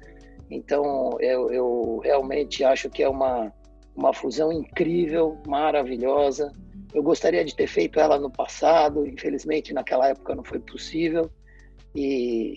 Então, 0.51 1.16
eu, 1.22 1.49
eu 1.54 2.01
realmente 2.04 2.66
acho 2.66 2.89
que 2.89 3.01
é 3.01 3.08
uma, 3.08 3.54
uma 3.96 4.14
fusão 4.14 4.52
incrível, 4.52 5.41
maravilhosa. 5.48 6.52
Eu 6.94 7.04
gostaria 7.04 7.44
de 7.44 7.56
ter 7.56 7.68
feito 7.68 8.00
ela 8.00 8.20
no 8.20 8.30
passado, 8.30 9.06
infelizmente 9.06 9.74
naquela 9.74 10.10
época 10.10 10.36
não 10.36 10.44
foi 10.44 10.60
possível. 10.60 11.32
E, 11.96 12.02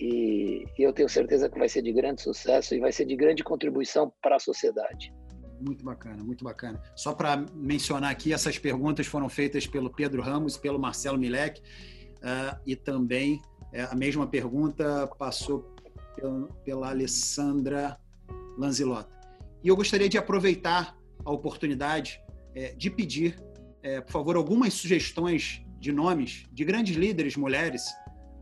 e, 0.01 0.65
e 0.77 0.83
eu 0.83 0.91
tenho 0.91 1.07
certeza 1.07 1.49
que 1.49 1.59
vai 1.59 1.69
ser 1.69 1.83
de 1.83 1.93
grande 1.93 2.21
sucesso 2.21 2.73
e 2.73 2.79
vai 2.79 2.91
ser 2.91 3.05
de 3.05 3.15
grande 3.15 3.43
contribuição 3.43 4.11
para 4.21 4.35
a 4.35 4.39
sociedade. 4.39 5.13
Muito 5.59 5.83
bacana, 5.83 6.23
muito 6.23 6.43
bacana. 6.43 6.81
Só 6.95 7.13
para 7.13 7.45
mencionar 7.53 8.11
aqui, 8.11 8.33
essas 8.33 8.57
perguntas 8.57 9.07
foram 9.07 9.29
feitas 9.29 9.65
pelo 9.65 9.89
Pedro 9.89 10.21
Ramos 10.21 10.57
pelo 10.57 10.79
Marcelo 10.79 11.17
Milek, 11.17 11.61
uh, 11.61 12.59
e 12.65 12.75
também 12.75 13.41
uh, 13.73 13.91
a 13.91 13.95
mesma 13.95 14.27
pergunta 14.27 15.07
passou 15.17 15.75
pela 16.65 16.89
Alessandra 16.89 17.95
Lanzilota. 18.57 19.15
E 19.63 19.67
eu 19.67 19.75
gostaria 19.75 20.09
de 20.09 20.17
aproveitar 20.17 20.96
a 21.25 21.31
oportunidade 21.31 22.21
uh, 22.55 22.77
de 22.77 22.89
pedir, 22.89 23.41
eh, 23.83 24.01
por 24.01 24.11
favor, 24.11 24.35
algumas 24.35 24.73
sugestões 24.73 25.61
de 25.79 25.91
nomes 25.91 26.45
de 26.51 26.65
grandes 26.65 26.95
líderes 26.95 27.35
mulheres 27.35 27.83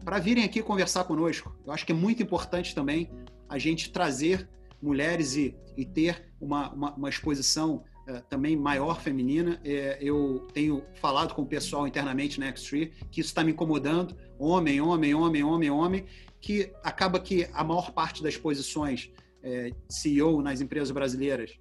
para 0.04 0.20
virem 0.20 0.44
aqui 0.44 0.62
conversar 0.62 1.04
conosco. 1.04 1.58
Eu 1.66 1.74
acho 1.74 1.86
que 1.86 1.92
é 1.92 1.96
muito 1.96 2.22
importante 2.22 2.74
também 2.74 3.10
a 3.50 3.58
gente 3.58 3.92
trazer 3.92 4.48
mulheres 4.82 5.36
e, 5.36 5.56
e 5.76 5.84
ter 5.84 6.32
uma, 6.40 6.72
uma, 6.72 6.94
uma 6.96 7.10
exposição 7.10 7.84
uh, 8.08 8.22
também 8.30 8.56
maior 8.56 9.02
feminina. 9.02 9.60
É, 9.64 9.98
eu 10.00 10.48
tenho 10.54 10.84
falado 10.96 11.34
com 11.34 11.42
o 11.42 11.46
pessoal 11.46 11.88
internamente 11.88 12.40
na 12.40 12.52
X3 12.54 12.92
que 13.12 13.22
isso 13.22 13.30
está 13.30 13.44
me 13.44 13.52
incomodando. 13.52 14.16
Homem, 14.38 14.80
homem, 14.80 15.16
homem, 15.16 15.44
homem, 15.44 15.72
homem, 15.72 16.06
que 16.40 16.72
acaba 16.84 17.20
que 17.20 17.48
a 17.52 17.64
maior 17.64 17.92
parte 17.92 18.22
das 18.22 18.38
posições 18.38 19.12
é, 19.42 19.72
CEO 19.90 20.42
nas 20.42 20.62
empresas 20.62 20.92
brasileiras 20.92 21.58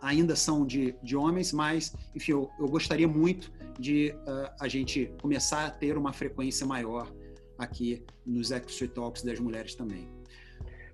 ainda 0.00 0.34
são 0.34 0.66
de, 0.66 0.94
de 1.02 1.16
homens, 1.16 1.52
mas, 1.52 1.94
enfim, 2.14 2.32
eu, 2.32 2.50
eu 2.58 2.68
gostaria 2.68 3.06
muito 3.06 3.52
de 3.78 4.14
uh, 4.26 4.50
a 4.60 4.68
gente 4.68 5.12
começar 5.20 5.66
a 5.66 5.70
ter 5.70 5.96
uma 5.96 6.12
frequência 6.12 6.66
maior 6.66 7.10
aqui 7.58 8.04
nos 8.26 8.50
Extra 8.50 8.88
Talks 8.88 9.22
das 9.22 9.38
mulheres 9.38 9.74
também. 9.74 10.08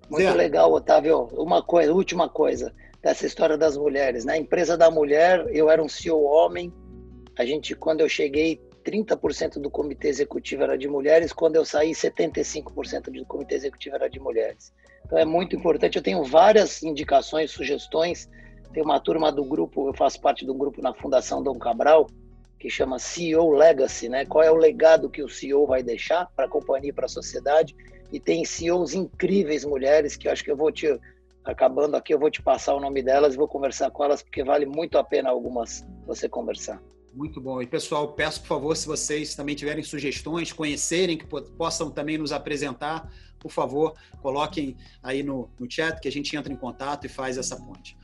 Muito 0.09 0.23
Zé. 0.23 0.35
legal, 0.35 0.73
Otávio. 0.73 1.29
Uma 1.33 1.63
coisa, 1.63 1.93
última 1.93 2.29
coisa 2.29 2.73
dessa 3.03 3.27
história 3.27 3.57
das 3.57 3.77
mulheres. 3.77 4.25
Na 4.25 4.33
né? 4.33 4.39
empresa 4.39 4.77
da 4.77 4.91
mulher, 4.91 5.47
eu 5.51 5.71
era 5.71 5.83
um 5.83 5.89
CEO 5.89 6.23
homem. 6.23 6.73
A 7.39 7.45
gente, 7.45 7.75
quando 7.75 8.01
eu 8.01 8.09
cheguei, 8.09 8.61
30% 8.85 9.59
do 9.61 9.69
comitê 9.69 10.09
executivo 10.09 10.63
era 10.63 10.79
de 10.79 10.89
mulheres. 10.89 11.33
Quando 11.33 11.57
eu 11.57 11.65
saí, 11.65 11.91
75% 11.91 13.11
do 13.11 13.25
comitê 13.27 13.57
executivo 13.57 13.97
era 13.97 14.09
de 14.09 14.21
mulheres. 14.21 14.73
Então 15.05 15.19
é 15.19 15.25
muito 15.25 15.57
importante. 15.57 15.97
Eu 15.97 16.03
tenho 16.03 16.23
várias 16.25 16.83
indicações, 16.83 17.51
sugestões. 17.51 18.29
Tem 18.77 18.85
uma 18.85 19.01
turma 19.01 19.33
do 19.33 19.43
grupo, 19.43 19.89
eu 19.89 19.95
faço 19.95 20.21
parte 20.21 20.45
do 20.45 20.53
grupo 20.53 20.83
na 20.83 20.93
Fundação 20.93 21.43
Dom 21.43 21.59
Cabral, 21.59 22.11
que 22.61 22.69
chama 22.69 22.99
CEO 22.99 23.51
Legacy, 23.51 24.07
né? 24.07 24.27
Qual 24.27 24.45
é 24.45 24.51
o 24.51 24.55
legado 24.55 25.09
que 25.09 25.23
o 25.23 25.31
CEO 25.31 25.67
vai 25.67 25.83
deixar 25.83 26.27
para 26.37 26.45
a 26.45 26.49
companhia 26.49 26.91
e 26.91 26.93
para 26.93 27.07
a 27.07 27.09
sociedade? 27.09 27.75
E 28.13 28.21
tem 28.21 28.45
CEOs 28.45 28.93
incríveis 28.93 29.65
mulheres 29.65 30.15
que 30.15 30.29
eu 30.29 30.33
acho 30.33 30.45
que 30.45 30.51
eu 30.51 30.57
vou 30.59 30.71
te 30.71 30.87
acabando 31.43 31.97
aqui, 31.97 32.13
eu 32.13 32.19
vou 32.19 32.31
te 32.31 32.43
passar 32.43 32.75
o 32.75 32.81
nome 32.81 33.03
delas 33.03 33.33
e 33.33 33.39
vou 33.39 33.49
conversar 33.49 33.91
com 33.91 34.05
elas 34.05 34.23
porque 34.23 34.45
vale 34.45 34.67
muito 34.67 34.99
a 34.99 35.03
pena 35.03 35.31
algumas 35.31 35.83
você 36.07 36.29
conversar. 36.29 36.79
Muito 37.15 37.41
bom. 37.41 37.63
E 37.63 37.67
pessoal, 37.67 38.13
peço 38.13 38.43
por 38.43 38.49
favor, 38.49 38.77
se 38.77 38.87
vocês 38.87 39.35
também 39.35 39.55
tiverem 39.55 39.83
sugestões, 39.83 40.53
conhecerem, 40.53 41.17
que 41.17 41.25
possam 41.25 41.91
também 41.91 42.19
nos 42.19 42.31
apresentar, 42.31 43.11
por 43.39 43.51
favor, 43.51 43.95
coloquem 44.21 44.77
aí 45.03 45.23
no, 45.23 45.49
no 45.59 45.67
chat 45.71 45.99
que 45.99 46.09
a 46.09 46.13
gente 46.13 46.37
entra 46.37 46.53
em 46.53 46.57
contato 46.57 47.07
e 47.07 47.09
faz 47.09 47.39
essa 47.39 47.57
ponte. 47.57 47.97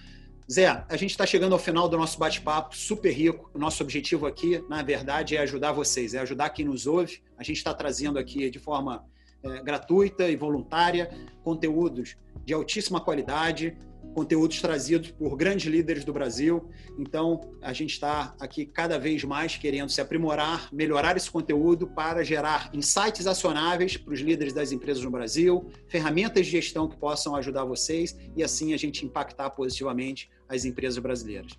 Zé, 0.53 0.85
a 0.87 0.97
gente 0.99 1.13
está 1.13 1.25
chegando 1.25 1.55
ao 1.55 1.59
final 1.59 1.89
do 1.89 1.97
nosso 1.97 2.19
bate-papo 2.19 2.77
super 2.77 3.11
rico. 3.11 3.51
O 3.55 3.59
nosso 3.59 3.83
objetivo 3.83 4.27
aqui, 4.27 4.63
na 4.69 4.83
verdade, 4.83 5.35
é 5.35 5.41
ajudar 5.41 5.73
vocês, 5.73 6.13
é 6.13 6.19
ajudar 6.19 6.51
quem 6.51 6.67
nos 6.67 6.87
ouve. 6.87 7.23
A 7.39 7.43
gente 7.43 7.57
está 7.57 7.73
trazendo 7.73 8.19
aqui 8.19 8.51
de 8.51 8.59
forma 8.59 9.03
é, 9.43 9.63
gratuita 9.63 10.29
e 10.29 10.37
voluntária 10.37 11.11
conteúdos 11.43 12.17
de 12.45 12.53
altíssima 12.53 13.01
qualidade, 13.01 13.79
conteúdos 14.15 14.61
trazidos 14.61 15.11
por 15.13 15.37
grandes 15.37 15.73
líderes 15.73 16.05
do 16.05 16.13
Brasil. 16.13 16.69
Então, 16.99 17.41
a 17.63 17.73
gente 17.73 17.93
está 17.93 18.35
aqui 18.39 18.67
cada 18.67 18.99
vez 18.99 19.25
mais 19.25 19.57
querendo 19.57 19.89
se 19.89 20.03
aprimorar, 20.03 20.69
melhorar 20.71 21.17
esse 21.17 21.31
conteúdo 21.31 21.87
para 21.87 22.23
gerar 22.23 22.71
insights 22.75 23.27
acionáveis 23.27 23.97
para 23.97 24.13
os 24.13 24.21
líderes 24.21 24.53
das 24.53 24.71
empresas 24.71 25.03
no 25.03 25.11
Brasil, 25.11 25.71
ferramentas 25.89 26.45
de 26.45 26.53
gestão 26.53 26.89
que 26.89 26.97
possam 26.97 27.35
ajudar 27.37 27.65
vocês 27.65 28.15
e 28.37 28.43
assim 28.43 28.75
a 28.75 28.77
gente 28.77 29.07
impactar 29.07 29.49
positivamente 29.51 30.29
as 30.55 30.65
empresas 30.65 30.99
brasileiras. 30.99 31.53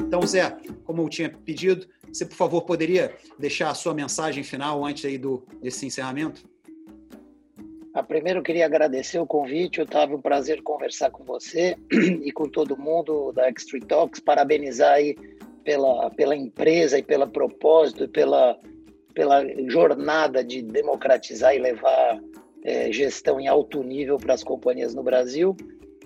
Então, 0.00 0.22
Zé, 0.26 0.56
como 0.84 1.02
eu 1.02 1.08
tinha 1.08 1.28
pedido, 1.28 1.86
você, 2.12 2.24
por 2.24 2.36
favor, 2.36 2.62
poderia 2.62 3.14
deixar 3.38 3.70
a 3.70 3.74
sua 3.74 3.92
mensagem 3.92 4.42
final 4.42 4.84
antes 4.84 5.04
aí 5.04 5.18
do, 5.18 5.44
desse 5.60 5.84
encerramento? 5.84 6.48
Ah, 7.92 8.02
primeiro, 8.02 8.40
eu 8.40 8.42
queria 8.42 8.66
agradecer 8.66 9.18
o 9.18 9.26
convite, 9.26 9.80
Otávio, 9.80 10.16
um 10.16 10.20
prazer 10.20 10.62
conversar 10.62 11.10
com 11.10 11.24
você 11.24 11.76
e 12.22 12.30
com 12.30 12.48
todo 12.48 12.76
mundo 12.76 13.32
da 13.32 13.48
Extreme 13.48 13.86
Talks, 13.86 14.20
parabenizar 14.20 14.92
aí 14.92 15.16
pela, 15.64 16.10
pela 16.10 16.36
empresa 16.36 16.98
e 16.98 17.02
pelo 17.02 17.26
propósito 17.26 18.04
e 18.04 18.08
pela, 18.08 18.58
pela 19.14 19.42
jornada 19.68 20.44
de 20.44 20.62
democratizar 20.62 21.54
e 21.54 21.58
levar 21.58 22.20
é, 22.62 22.92
gestão 22.92 23.40
em 23.40 23.48
alto 23.48 23.82
nível 23.82 24.18
para 24.18 24.34
as 24.34 24.44
companhias 24.44 24.94
no 24.94 25.02
Brasil. 25.02 25.56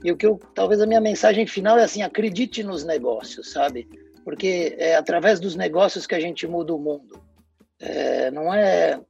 E 0.03 0.11
o 0.11 0.17
que 0.17 0.27
eu, 0.27 0.41
talvez 0.55 0.81
a 0.81 0.87
minha 0.87 1.01
mensagem 1.01 1.47
final 1.47 1.79
é 1.79 1.85
assim, 1.85 2.03
acredite 2.03 2.63
nos 2.63 2.85
negócios, 2.85 3.53
sabe? 3.53 3.89
Porque 4.25 4.75
é 4.79 4.97
através 4.97 5.41
dos 5.41 5.55
negócios 5.57 6.07
que 6.07 6.15
a 6.15 6.21
gente 6.21 6.47
muda 6.47 6.75
o 6.75 6.79
mundo. 6.79 7.21
É, 7.79 8.31
não 8.31 8.53
é 8.53 9.01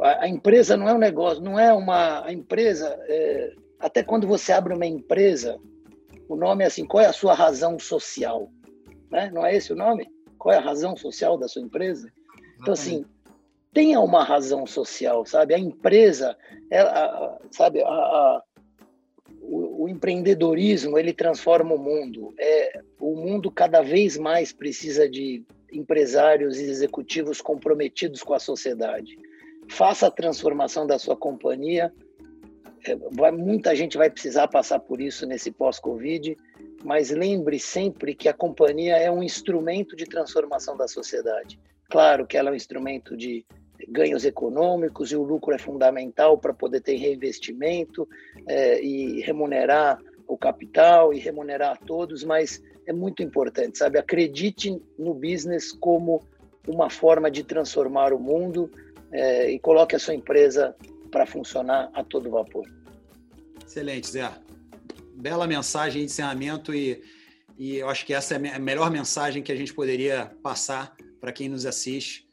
a, 0.00 0.28
empresa 0.28 0.76
não 0.76 0.88
é 0.88 0.94
um 0.94 0.98
negócio, 0.98 1.42
não 1.42 1.58
é 1.58 1.72
uma 1.72 2.24
a 2.24 2.32
empresa. 2.32 2.96
É, 3.08 3.54
até 3.78 4.02
quando 4.02 4.26
você 4.26 4.52
abre 4.52 4.74
uma 4.74 4.86
empresa, 4.86 5.58
o 6.28 6.36
nome 6.36 6.64
é 6.64 6.66
assim: 6.66 6.84
qual 6.84 7.02
é 7.02 7.06
a 7.06 7.12
sua 7.12 7.34
razão 7.34 7.78
social? 7.78 8.50
Né? 9.10 9.30
Não 9.32 9.44
é 9.44 9.56
esse 9.56 9.72
o 9.72 9.76
nome? 9.76 10.08
Qual 10.38 10.54
é 10.54 10.58
a 10.58 10.62
razão 10.62 10.96
social 10.96 11.36
da 11.36 11.48
sua 11.48 11.62
empresa? 11.62 12.10
Então, 12.60 12.74
assim, 12.74 13.04
tenha 13.72 14.00
uma 14.00 14.24
razão 14.24 14.66
social, 14.66 15.24
sabe? 15.26 15.54
A 15.54 15.58
empresa, 15.58 16.36
ela, 16.70 17.38
sabe, 17.50 17.82
a, 17.82 17.88
a, 17.88 18.42
o, 19.50 19.88
empreendedorismo 19.88 20.98
ele 20.98 21.12
transforma 21.12 21.74
o 21.74 21.78
mundo. 21.78 22.34
É, 22.38 22.80
o 23.00 23.16
mundo 23.16 23.50
cada 23.50 23.82
vez 23.82 24.16
mais 24.16 24.52
precisa 24.52 25.08
de 25.08 25.42
empresários 25.72 26.58
e 26.58 26.64
executivos 26.64 27.40
comprometidos 27.40 28.22
com 28.22 28.34
a 28.34 28.38
sociedade 28.38 29.18
faça 29.68 30.06
a 30.06 30.10
transformação 30.10 30.86
da 30.86 30.98
sua 30.98 31.16
companhia. 31.16 31.92
É, 32.84 32.96
vai, 33.12 33.30
muita 33.30 33.76
gente 33.76 33.96
vai 33.96 34.10
precisar 34.10 34.48
passar 34.48 34.80
por 34.80 35.00
isso 35.00 35.26
nesse 35.26 35.50
pós-Covid, 35.50 36.36
mas 36.82 37.10
lembre 37.10 37.58
sempre 37.58 38.14
que 38.14 38.28
a 38.28 38.32
companhia 38.32 38.96
é 38.96 39.10
um 39.10 39.22
instrumento 39.22 39.94
de 39.94 40.06
transformação 40.06 40.76
da 40.76 40.88
sociedade. 40.88 41.60
Claro 41.90 42.26
que 42.26 42.36
ela 42.36 42.48
é 42.48 42.52
um 42.52 42.56
instrumento 42.56 43.16
de 43.16 43.44
ganhos 43.86 44.24
econômicos 44.24 45.12
e 45.12 45.16
o 45.16 45.22
lucro 45.22 45.54
é 45.54 45.58
fundamental 45.58 46.38
para 46.38 46.52
poder 46.52 46.80
ter 46.80 46.96
reinvestimento 46.96 48.08
é, 48.46 48.82
e 48.82 49.20
remunerar 49.20 50.00
o 50.26 50.36
capital 50.36 51.12
e 51.12 51.18
remunerar 51.18 51.72
a 51.72 51.76
todos, 51.76 52.24
mas 52.24 52.62
é 52.86 52.92
muito 52.92 53.22
importante, 53.22 53.78
sabe? 53.78 53.98
Acredite 53.98 54.80
no 54.98 55.14
business 55.14 55.72
como 55.72 56.22
uma 56.66 56.90
forma 56.90 57.30
de 57.30 57.42
transformar 57.42 58.12
o 58.12 58.18
mundo 58.18 58.70
é, 59.10 59.50
e 59.50 59.58
coloque 59.58 59.96
a 59.96 59.98
sua 59.98 60.14
empresa 60.14 60.74
para 61.10 61.26
funcionar 61.26 61.90
a 61.94 62.04
todo 62.04 62.30
vapor. 62.30 62.66
Excelente, 63.66 64.10
Zé. 64.10 64.30
Bela 65.14 65.46
mensagem 65.46 66.00
de 66.00 66.06
encerramento 66.06 66.74
e, 66.74 67.02
e 67.56 67.76
eu 67.76 67.88
acho 67.88 68.04
que 68.04 68.12
essa 68.12 68.34
é 68.34 68.54
a 68.54 68.58
melhor 68.58 68.90
mensagem 68.90 69.42
que 69.42 69.50
a 69.50 69.56
gente 69.56 69.72
poderia 69.72 70.30
passar 70.42 70.94
para 71.20 71.32
quem 71.32 71.48
nos 71.48 71.66
assiste, 71.66 72.28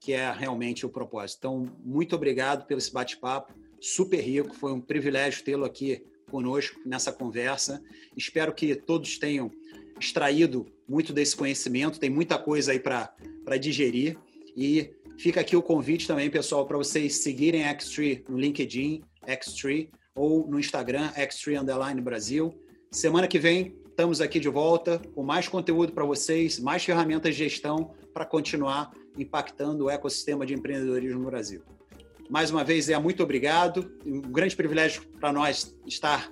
que 0.00 0.12
é 0.12 0.30
realmente 0.30 0.84
o 0.84 0.88
propósito. 0.88 1.38
Então, 1.38 1.66
muito 1.84 2.14
obrigado 2.14 2.66
pelo 2.66 2.78
esse 2.78 2.92
bate-papo, 2.92 3.52
super 3.80 4.20
rico, 4.20 4.54
foi 4.54 4.72
um 4.72 4.80
privilégio 4.80 5.44
tê-lo 5.44 5.64
aqui 5.64 6.04
conosco 6.30 6.78
nessa 6.84 7.12
conversa. 7.12 7.82
Espero 8.16 8.52
que 8.54 8.74
todos 8.74 9.18
tenham 9.18 9.50
extraído 9.98 10.66
muito 10.88 11.12
desse 11.12 11.36
conhecimento, 11.36 11.98
tem 11.98 12.10
muita 12.10 12.38
coisa 12.38 12.72
aí 12.72 12.80
para 12.80 13.56
digerir 13.58 14.18
e 14.56 14.92
Fica 15.18 15.40
aqui 15.40 15.56
o 15.56 15.62
convite 15.62 16.06
também, 16.06 16.30
pessoal, 16.30 16.64
para 16.64 16.76
vocês 16.76 17.16
seguirem 17.16 17.64
Xtree 17.80 18.24
no 18.28 18.38
LinkedIn, 18.38 19.02
Xtree, 19.42 19.90
ou 20.14 20.46
no 20.48 20.60
Instagram, 20.60 21.10
Xtree 21.28 21.56
Underline 21.56 22.00
Brasil. 22.00 22.54
Semana 22.92 23.26
que 23.26 23.36
vem 23.36 23.76
estamos 23.88 24.20
aqui 24.20 24.38
de 24.38 24.48
volta 24.48 25.02
com 25.16 25.24
mais 25.24 25.48
conteúdo 25.48 25.92
para 25.92 26.04
vocês, 26.04 26.60
mais 26.60 26.84
ferramentas 26.84 27.34
de 27.34 27.42
gestão 27.42 27.92
para 28.14 28.24
continuar 28.24 28.92
impactando 29.18 29.84
o 29.84 29.90
ecossistema 29.90 30.46
de 30.46 30.54
empreendedorismo 30.54 31.20
no 31.20 31.26
Brasil. 31.26 31.62
Mais 32.30 32.50
uma 32.50 32.62
vez, 32.62 32.88
é 32.88 32.98
muito 32.98 33.22
obrigado. 33.22 33.90
Um 34.04 34.20
grande 34.20 34.54
privilégio 34.54 35.02
para 35.18 35.32
nós 35.32 35.74
estar 35.86 36.30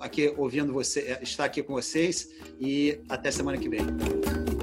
aqui 0.00 0.32
ouvindo 0.36 0.72
você, 0.72 1.18
estar 1.22 1.44
aqui 1.44 1.62
com 1.62 1.72
vocês 1.72 2.28
e 2.60 3.00
até 3.08 3.30
semana 3.30 3.56
que 3.56 3.68
vem. 3.68 4.57